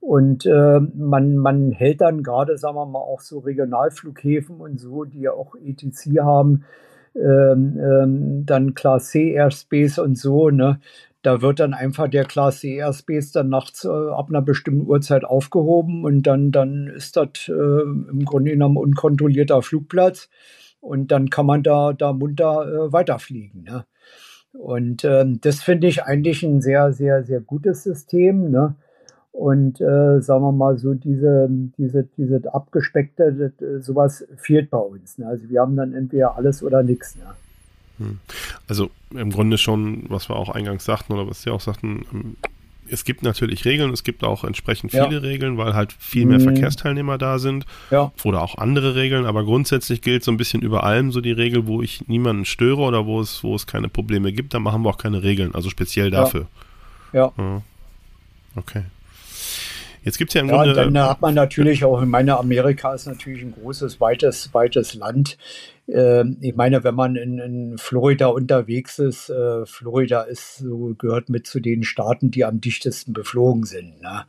Und 0.04 0.46
äh, 0.46 0.82
man, 0.82 1.38
man 1.38 1.72
hält 1.72 2.02
dann 2.02 2.24
gerade, 2.24 2.58
sagen 2.58 2.76
wir 2.76 2.86
mal, 2.86 3.00
auch 3.00 3.22
so 3.22 3.40
Regionalflughäfen 3.40 4.60
und 4.60 4.78
so, 4.78 5.06
die 5.06 5.22
ja 5.22 5.32
auch 5.32 5.56
ETC 5.56 6.20
haben, 6.20 6.66
ähm, 7.16 7.80
ähm, 7.80 8.46
dann 8.46 8.74
Class 8.74 9.12
C 9.12 9.32
Airspace 9.32 10.00
und 10.00 10.18
so, 10.18 10.50
ne? 10.50 10.82
Da 11.22 11.42
wird 11.42 11.62
dann 11.62 11.74
einfach 11.74 12.10
der 12.10 12.26
Class 12.26 12.60
C 12.60 12.76
Airspace 12.76 13.32
dann 13.32 13.48
nachts 13.48 13.86
äh, 13.86 13.88
ab 13.88 14.28
einer 14.28 14.42
bestimmten 14.42 14.88
Uhrzeit 14.88 15.24
aufgehoben 15.24 16.04
und 16.04 16.24
dann, 16.24 16.52
dann 16.52 16.88
ist 16.88 17.16
das 17.16 17.48
äh, 17.48 17.54
im 17.54 18.26
Grunde 18.26 18.52
genommen 18.52 18.76
unkontrollierter 18.76 19.62
Flugplatz 19.62 20.28
und 20.82 21.14
dann 21.14 21.30
kann 21.30 21.46
man 21.46 21.64
da, 21.64 21.94
da 21.94 22.12
munter 22.12 22.68
äh, 22.68 22.92
weiterfliegen. 22.92 23.64
Ne? 23.64 23.86
Und 24.52 25.06
ähm, 25.06 25.40
das 25.40 25.62
finde 25.64 25.88
ich 25.88 26.04
eigentlich 26.04 26.44
ein 26.44 26.60
sehr, 26.60 26.92
sehr, 26.92 27.24
sehr 27.24 27.40
gutes 27.40 27.84
System. 27.84 28.52
Ne? 28.52 28.76
Und 29.34 29.82
äh, 29.82 30.22
sagen 30.22 30.44
wir 30.44 30.52
mal 30.52 30.78
so, 30.78 30.94
diese, 30.94 31.50
diese, 31.78 32.08
diese 32.18 32.54
abgespeckte, 32.54 33.34
das, 33.34 33.68
äh, 33.68 33.82
sowas 33.82 34.26
fehlt 34.38 34.70
bei 34.70 34.78
uns. 34.78 35.18
Ne? 35.18 35.26
Also 35.26 35.50
wir 35.50 35.60
haben 35.60 35.76
dann 35.76 35.94
entweder 35.94 36.38
alles 36.38 36.62
oder 36.62 36.84
nichts. 36.84 37.16
Ne? 37.16 37.24
Hm. 37.98 38.20
Also 38.68 38.92
im 39.10 39.32
Grunde 39.32 39.58
schon, 39.58 40.06
was 40.08 40.30
wir 40.30 40.36
auch 40.36 40.50
eingangs 40.50 40.86
sagten 40.86 41.14
oder 41.14 41.28
was 41.28 41.42
Sie 41.42 41.50
auch 41.50 41.62
sagten, 41.62 42.06
ähm, 42.14 42.38
es 42.88 43.06
gibt 43.06 43.24
natürlich 43.24 43.66
Regeln, 43.66 43.92
es 43.92 44.04
gibt 44.04 44.24
auch 44.24 44.44
entsprechend 44.44 44.92
viele 44.92 45.14
ja. 45.14 45.20
Regeln, 45.20 45.58
weil 45.58 45.74
halt 45.74 45.94
viel 45.94 46.28
mehr 46.28 46.38
mhm. 46.38 46.44
Verkehrsteilnehmer 46.44 47.18
da 47.18 47.40
sind 47.40 47.66
ja. 47.90 48.12
oder 48.24 48.44
auch 48.44 48.58
andere 48.58 48.94
Regeln, 48.94 49.26
aber 49.26 49.44
grundsätzlich 49.46 50.02
gilt 50.02 50.24
so 50.24 50.32
ein 50.32 50.38
bisschen 50.38 50.62
über 50.62 50.84
allem 50.84 51.12
so 51.12 51.22
die 51.22 51.32
Regel, 51.32 51.66
wo 51.66 51.82
ich 51.82 52.08
niemanden 52.08 52.46
störe 52.46 52.82
oder 52.82 53.08
wo 53.08 53.20
es, 53.20 53.44
wo 53.44 53.56
es 53.56 53.66
keine 53.66 53.90
Probleme 53.90 54.32
gibt, 54.32 54.54
dann 54.54 54.62
machen 54.62 54.84
wir 54.84 54.90
auch 54.90 54.98
keine 54.98 55.24
Regeln, 55.24 55.56
also 55.56 55.70
speziell 55.70 56.12
dafür. 56.12 56.46
Ja. 57.14 57.32
ja. 57.38 57.62
Okay. 58.56 58.84
Jetzt 60.04 60.18
gibt 60.18 60.32
es 60.32 60.34
ja 60.36 60.42
im 60.42 60.50
ja, 60.50 60.56
Grunde. 60.56 60.74
Dann 60.74 60.98
hat 61.00 61.22
man 61.22 61.34
natürlich 61.34 61.84
auch, 61.86 62.02
ich 62.02 62.08
meine, 62.08 62.38
Amerika 62.38 62.94
ist 62.94 63.08
natürlich 63.08 63.42
ein 63.42 63.54
großes, 63.54 64.02
weites, 64.02 64.54
weites 64.54 64.94
Land. 64.94 65.38
Ähm, 65.88 66.38
ich 66.42 66.56
meine, 66.56 66.84
wenn 66.84 66.96
man 66.96 67.16
in, 67.16 67.40
in 67.40 67.78
Florida 67.78 68.28
unterwegs 68.28 69.00
ist, 69.00 69.30
äh, 69.30 69.66
Florida 69.66 70.22
ist 70.24 70.58
so, 70.58 70.94
gehört 70.98 71.30
mit 71.30 71.48
zu 71.48 71.62
den 71.62 71.84
Staaten, 71.84 72.32
die 72.32 72.44
am 72.44 72.60
dichtesten 72.60 73.14
beflogen 73.14 73.64
sind. 73.64 74.02
Ne? 74.02 74.26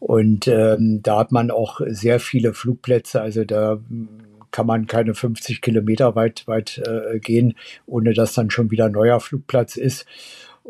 Und 0.00 0.48
ähm, 0.48 1.00
da 1.02 1.20
hat 1.20 1.30
man 1.30 1.50
auch 1.50 1.80
sehr 1.86 2.18
viele 2.18 2.52
Flugplätze. 2.52 3.20
Also 3.20 3.44
da 3.44 3.78
kann 4.50 4.66
man 4.66 4.86
keine 4.86 5.14
50 5.14 5.60
Kilometer 5.62 6.14
weit, 6.14 6.46
weit 6.46 6.82
äh, 6.84 7.20
gehen, 7.20 7.54
ohne 7.86 8.12
dass 8.12 8.34
dann 8.34 8.50
schon 8.50 8.70
wieder 8.70 8.86
ein 8.86 8.92
neuer 8.92 9.20
Flugplatz 9.20 9.76
ist. 9.76 10.04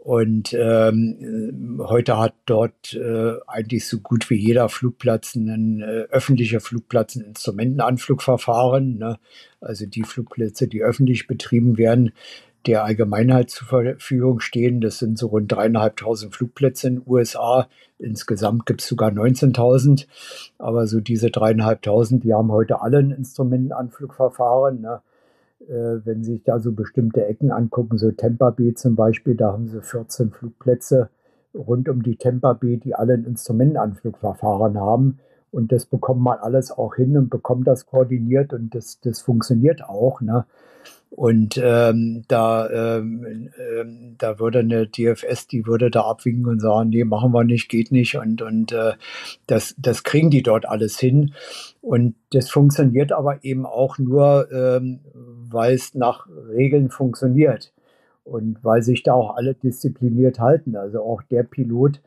Und 0.05 0.53
ähm, 0.53 1.80
heute 1.86 2.18
hat 2.18 2.34
dort 2.46 2.92
äh, 2.94 3.34
eigentlich 3.46 3.86
so 3.86 4.00
gut 4.00 4.30
wie 4.30 4.34
jeder 4.34 4.68
Flugplatz, 4.68 5.36
ein 5.36 5.80
äh, 5.80 6.09
öffentlicher 6.11 6.59
Flugplatz, 6.59 7.14
ein 7.14 7.22
Instrumentenanflugverfahren. 7.22 8.98
Ne? 8.98 9.20
Also 9.61 9.86
die 9.86 10.03
Flugplätze, 10.03 10.66
die 10.66 10.82
öffentlich 10.82 11.28
betrieben 11.28 11.78
werden, 11.78 12.11
der 12.66 12.82
Allgemeinheit 12.82 13.50
zur 13.50 13.68
Verfügung 13.68 14.40
stehen. 14.40 14.80
Das 14.80 14.98
sind 14.98 15.18
so 15.18 15.28
rund 15.28 15.53
dreieinhalbtausend 15.53 16.34
Flugplätze 16.34 16.88
in 16.88 16.94
den 16.96 17.05
USA. 17.07 17.68
Insgesamt 18.00 18.66
gibt 18.66 18.80
es 18.80 18.88
sogar 18.88 19.12
19.000. 19.12 20.09
Aber 20.59 20.88
so 20.88 20.98
diese 20.98 21.30
dreieinhalbtausend, 21.30 22.24
die 22.24 22.34
haben 22.34 22.50
heute 22.50 22.80
alle 22.80 22.98
ein 22.98 23.12
Instrumentenanflugverfahren. 23.12 24.80
Ne? 24.80 25.00
Äh, 25.68 26.04
wenn 26.04 26.24
Sie 26.24 26.34
sich 26.34 26.44
da 26.44 26.58
so 26.58 26.72
bestimmte 26.72 27.24
Ecken 27.26 27.50
angucken, 27.50 27.98
so 27.98 28.10
Tampa 28.10 28.50
Bay 28.50 28.74
zum 28.74 28.96
Beispiel, 28.96 29.36
da 29.36 29.52
haben 29.52 29.68
sie 29.68 29.80
14 29.80 30.30
Flugplätze 30.30 31.10
rund 31.54 31.88
um 31.88 32.02
die 32.02 32.16
Tampa 32.16 32.52
Bay, 32.54 32.78
die 32.78 32.94
alle 32.94 33.14
ein 33.14 33.24
Instrumentenanflugverfahren 33.24 34.78
haben. 34.78 35.18
Und 35.50 35.70
das 35.70 35.84
bekommt 35.84 36.22
man 36.22 36.38
alles 36.38 36.72
auch 36.72 36.94
hin 36.94 37.16
und 37.16 37.28
bekommt 37.28 37.66
das 37.66 37.86
koordiniert 37.86 38.54
und 38.54 38.74
das, 38.74 39.00
das 39.00 39.20
funktioniert 39.20 39.84
auch. 39.84 40.22
Ne? 40.22 40.46
Und 41.14 41.60
ähm, 41.62 42.24
da, 42.26 42.70
ähm, 42.70 43.50
ähm, 43.58 44.14
da 44.16 44.38
würde 44.38 44.60
eine 44.60 44.86
DFS, 44.86 45.46
die 45.46 45.66
würde 45.66 45.90
da 45.90 46.04
abwinken 46.04 46.46
und 46.46 46.60
sagen, 46.60 46.88
nee, 46.88 47.04
machen 47.04 47.32
wir 47.32 47.44
nicht, 47.44 47.68
geht 47.68 47.92
nicht. 47.92 48.16
Und, 48.16 48.40
und 48.40 48.72
äh, 48.72 48.94
das, 49.46 49.74
das 49.76 50.04
kriegen 50.04 50.30
die 50.30 50.42
dort 50.42 50.66
alles 50.66 50.98
hin. 50.98 51.34
Und 51.82 52.14
das 52.32 52.48
funktioniert 52.48 53.12
aber 53.12 53.44
eben 53.44 53.66
auch 53.66 53.98
nur, 53.98 54.50
ähm, 54.52 55.00
weil 55.14 55.74
es 55.74 55.94
nach 55.94 56.26
Regeln 56.48 56.88
funktioniert. 56.88 57.74
Und 58.24 58.64
weil 58.64 58.82
sich 58.82 59.02
da 59.02 59.12
auch 59.12 59.36
alle 59.36 59.52
diszipliniert 59.52 60.40
halten. 60.40 60.76
Also 60.76 61.02
auch 61.02 61.20
der 61.22 61.42
Pilot, 61.42 62.00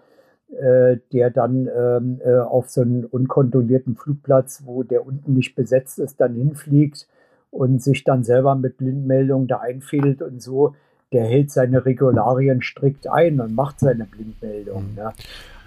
äh, 0.50 0.98
der 1.14 1.30
dann 1.30 1.70
ähm, 1.78 2.22
äh, 2.26 2.40
auf 2.40 2.70
so 2.70 2.82
einen 2.82 3.06
unkontrollierten 3.06 3.98
Flugplatz, 3.98 4.64
wo 4.66 4.82
der 4.82 5.06
unten 5.06 5.34
nicht 5.34 5.54
besetzt 5.54 6.00
ist, 6.00 6.20
dann 6.20 6.34
hinfliegt 6.34 7.08
und 7.56 7.82
sich 7.82 8.04
dann 8.04 8.24
selber 8.24 8.56
mit 8.56 8.78
Blindmeldung 8.78 9.48
da 9.48 9.60
einfädelt 9.60 10.22
und 10.22 10.42
so, 10.42 10.76
der 11.14 11.26
hält 11.26 11.52
seine 11.52 11.86
Regularien 11.86 12.62
strikt 12.62 13.08
ein 13.08 13.40
und 13.40 13.56
macht 13.56 13.80
seine 13.80 14.06
Blindmeldung. 14.06 14.90
Mhm. 14.90 14.96
Ne? 14.96 15.14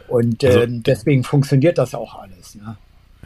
Und 0.07 0.45
also, 0.45 0.67
deswegen 0.69 1.25
funktioniert 1.25 1.79
das 1.79 1.95
auch 1.95 2.15
alles. 2.15 2.57
Ne? 2.57 2.77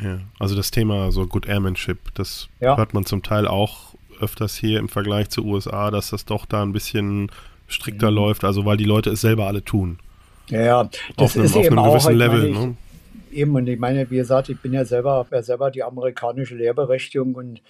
Ja, 0.00 0.18
also 0.38 0.54
das 0.54 0.70
Thema 0.70 1.10
so 1.10 1.26
Good 1.26 1.48
Airmanship, 1.48 2.14
das 2.14 2.48
ja. 2.60 2.76
hört 2.76 2.94
man 2.94 3.04
zum 3.04 3.22
Teil 3.22 3.48
auch 3.48 3.94
öfters 4.20 4.54
hier 4.54 4.78
im 4.78 4.88
Vergleich 4.88 5.28
zu 5.28 5.44
USA, 5.44 5.90
dass 5.90 6.10
das 6.10 6.24
doch 6.24 6.46
da 6.46 6.62
ein 6.62 6.72
bisschen 6.72 7.30
strikter 7.66 8.10
mhm. 8.10 8.16
läuft, 8.16 8.44
also 8.44 8.64
weil 8.64 8.76
die 8.76 8.84
Leute 8.84 9.10
es 9.10 9.22
selber 9.22 9.48
alle 9.48 9.64
tun. 9.64 9.98
Ja, 10.48 10.60
ja. 10.60 10.90
das 11.16 11.36
einem, 11.36 11.46
ist 11.46 11.56
eben 11.56 11.78
auch, 11.78 12.10
Level. 12.10 12.46
Ich, 12.46 12.56
ne? 12.56 12.76
Eben, 13.32 13.56
und 13.56 13.66
ich 13.66 13.78
meine, 13.78 14.08
wie 14.10 14.16
gesagt, 14.16 14.50
ich 14.50 14.60
bin 14.60 14.72
ja 14.72 14.84
selber, 14.84 15.12
habe 15.12 15.34
ja 15.34 15.42
selber 15.42 15.70
die 15.70 15.82
amerikanische 15.82 16.54
Lehrberechtigung 16.54 17.34
und 17.34 17.60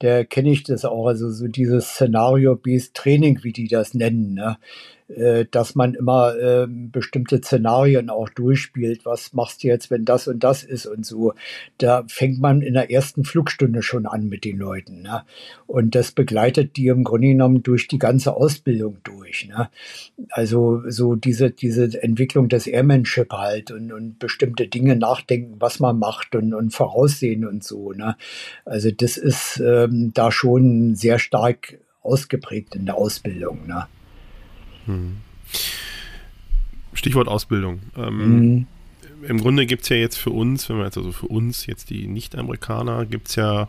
der 0.00 0.24
kenne 0.24 0.50
ich 0.50 0.62
das 0.62 0.84
auch, 0.84 1.06
also 1.06 1.30
so 1.30 1.46
dieses 1.48 1.90
Szenario-Based 1.90 2.94
Training, 2.94 3.40
wie 3.42 3.52
die 3.52 3.68
das 3.68 3.94
nennen. 3.94 4.34
Ne? 4.34 4.56
Äh, 5.16 5.46
dass 5.50 5.74
man 5.74 5.94
immer 5.94 6.36
äh, 6.36 6.66
bestimmte 6.68 7.38
Szenarien 7.38 8.10
auch 8.10 8.28
durchspielt. 8.28 9.04
Was 9.04 9.32
machst 9.32 9.64
du 9.64 9.68
jetzt, 9.68 9.90
wenn 9.90 10.04
das 10.04 10.28
und 10.28 10.44
das 10.44 10.62
ist 10.62 10.86
und 10.86 11.04
so. 11.04 11.34
Da 11.78 12.04
fängt 12.06 12.40
man 12.40 12.62
in 12.62 12.74
der 12.74 12.92
ersten 12.92 13.24
Flugstunde 13.24 13.82
schon 13.82 14.06
an 14.06 14.28
mit 14.28 14.44
den 14.44 14.58
Leuten. 14.58 15.02
Ne? 15.02 15.22
Und 15.66 15.96
das 15.96 16.12
begleitet 16.12 16.76
die 16.76 16.86
im 16.86 17.02
Grunde 17.02 17.28
genommen 17.28 17.62
durch 17.64 17.88
die 17.88 17.98
ganze 17.98 18.34
Ausbildung 18.34 18.98
durch. 19.02 19.48
Ne? 19.48 19.68
Also 20.30 20.82
so 20.88 21.16
diese, 21.16 21.50
diese 21.50 22.00
Entwicklung 22.00 22.48
des 22.48 22.68
Airmanship 22.68 23.32
halt 23.32 23.72
und, 23.72 23.92
und 23.92 24.20
bestimmte 24.20 24.68
Dinge 24.68 24.94
nachdenken, 24.94 25.56
was 25.58 25.80
man 25.80 25.98
macht 25.98 26.36
und, 26.36 26.54
und 26.54 26.70
voraussehen 26.70 27.44
und 27.44 27.64
so. 27.64 27.92
Ne? 27.92 28.16
Also 28.64 28.90
das 28.92 29.16
ist 29.16 29.60
ähm, 29.64 30.12
da 30.14 30.30
schon 30.30 30.94
sehr 30.94 31.18
stark 31.18 31.78
ausgeprägt 32.02 32.76
in 32.76 32.86
der 32.86 32.94
Ausbildung. 32.94 33.66
Ne? 33.66 33.86
Hm. 34.90 35.16
Stichwort 36.92 37.28
Ausbildung. 37.28 37.80
Ähm, 37.96 38.38
mhm. 38.38 38.66
Im 39.26 39.40
Grunde 39.40 39.66
gibt 39.66 39.82
es 39.82 39.88
ja 39.88 39.96
jetzt 39.96 40.16
für 40.16 40.30
uns, 40.30 40.68
wenn 40.68 40.78
wir 40.78 40.84
jetzt 40.84 40.96
also 40.96 41.12
für 41.12 41.26
uns, 41.26 41.66
jetzt 41.66 41.90
die 41.90 42.06
Nicht-Amerikaner, 42.06 43.06
gibt 43.06 43.28
es 43.28 43.36
ja 43.36 43.68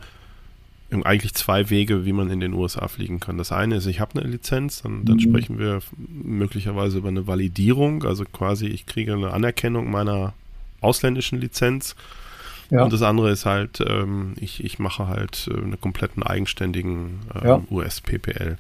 eigentlich 1.04 1.34
zwei 1.34 1.70
Wege, 1.70 2.06
wie 2.06 2.12
man 2.12 2.30
in 2.30 2.42
den 2.42 2.54
USA 2.54 2.88
fliegen 2.88 3.20
kann. 3.22 3.38
Das 3.38 3.52
eine 3.52 3.76
ist, 3.76 3.86
ich 3.86 4.02
habe 4.02 4.20
eine 4.20 4.30
Lizenz, 4.30 4.82
dann, 4.82 5.06
dann 5.06 5.16
mhm. 5.16 5.22
sprechen 5.22 5.60
wir 5.60 5.80
möglicherweise 5.98 6.98
über 6.98 7.08
eine 7.08 7.28
Validierung, 7.28 8.04
also 8.04 8.26
quasi 8.26 8.68
ich 8.68 8.86
kriege 8.86 9.14
eine 9.14 9.32
Anerkennung 9.32 9.90
meiner 9.90 10.34
ausländischen 10.82 11.40
Lizenz. 11.40 11.96
Ja. 12.70 12.84
Und 12.84 12.94
das 12.94 13.02
andere 13.02 13.32
ist 13.32 13.46
halt, 13.46 13.80
ähm, 13.86 14.34
ich, 14.40 14.64
ich 14.64 14.80
mache 14.80 15.08
halt 15.08 15.50
äh, 15.50 15.58
einen 15.58 15.80
kompletten 15.80 16.24
eigenständigen 16.24 17.20
äh, 17.42 17.48
ja. 17.48 17.64
US-PPL. 17.70 18.58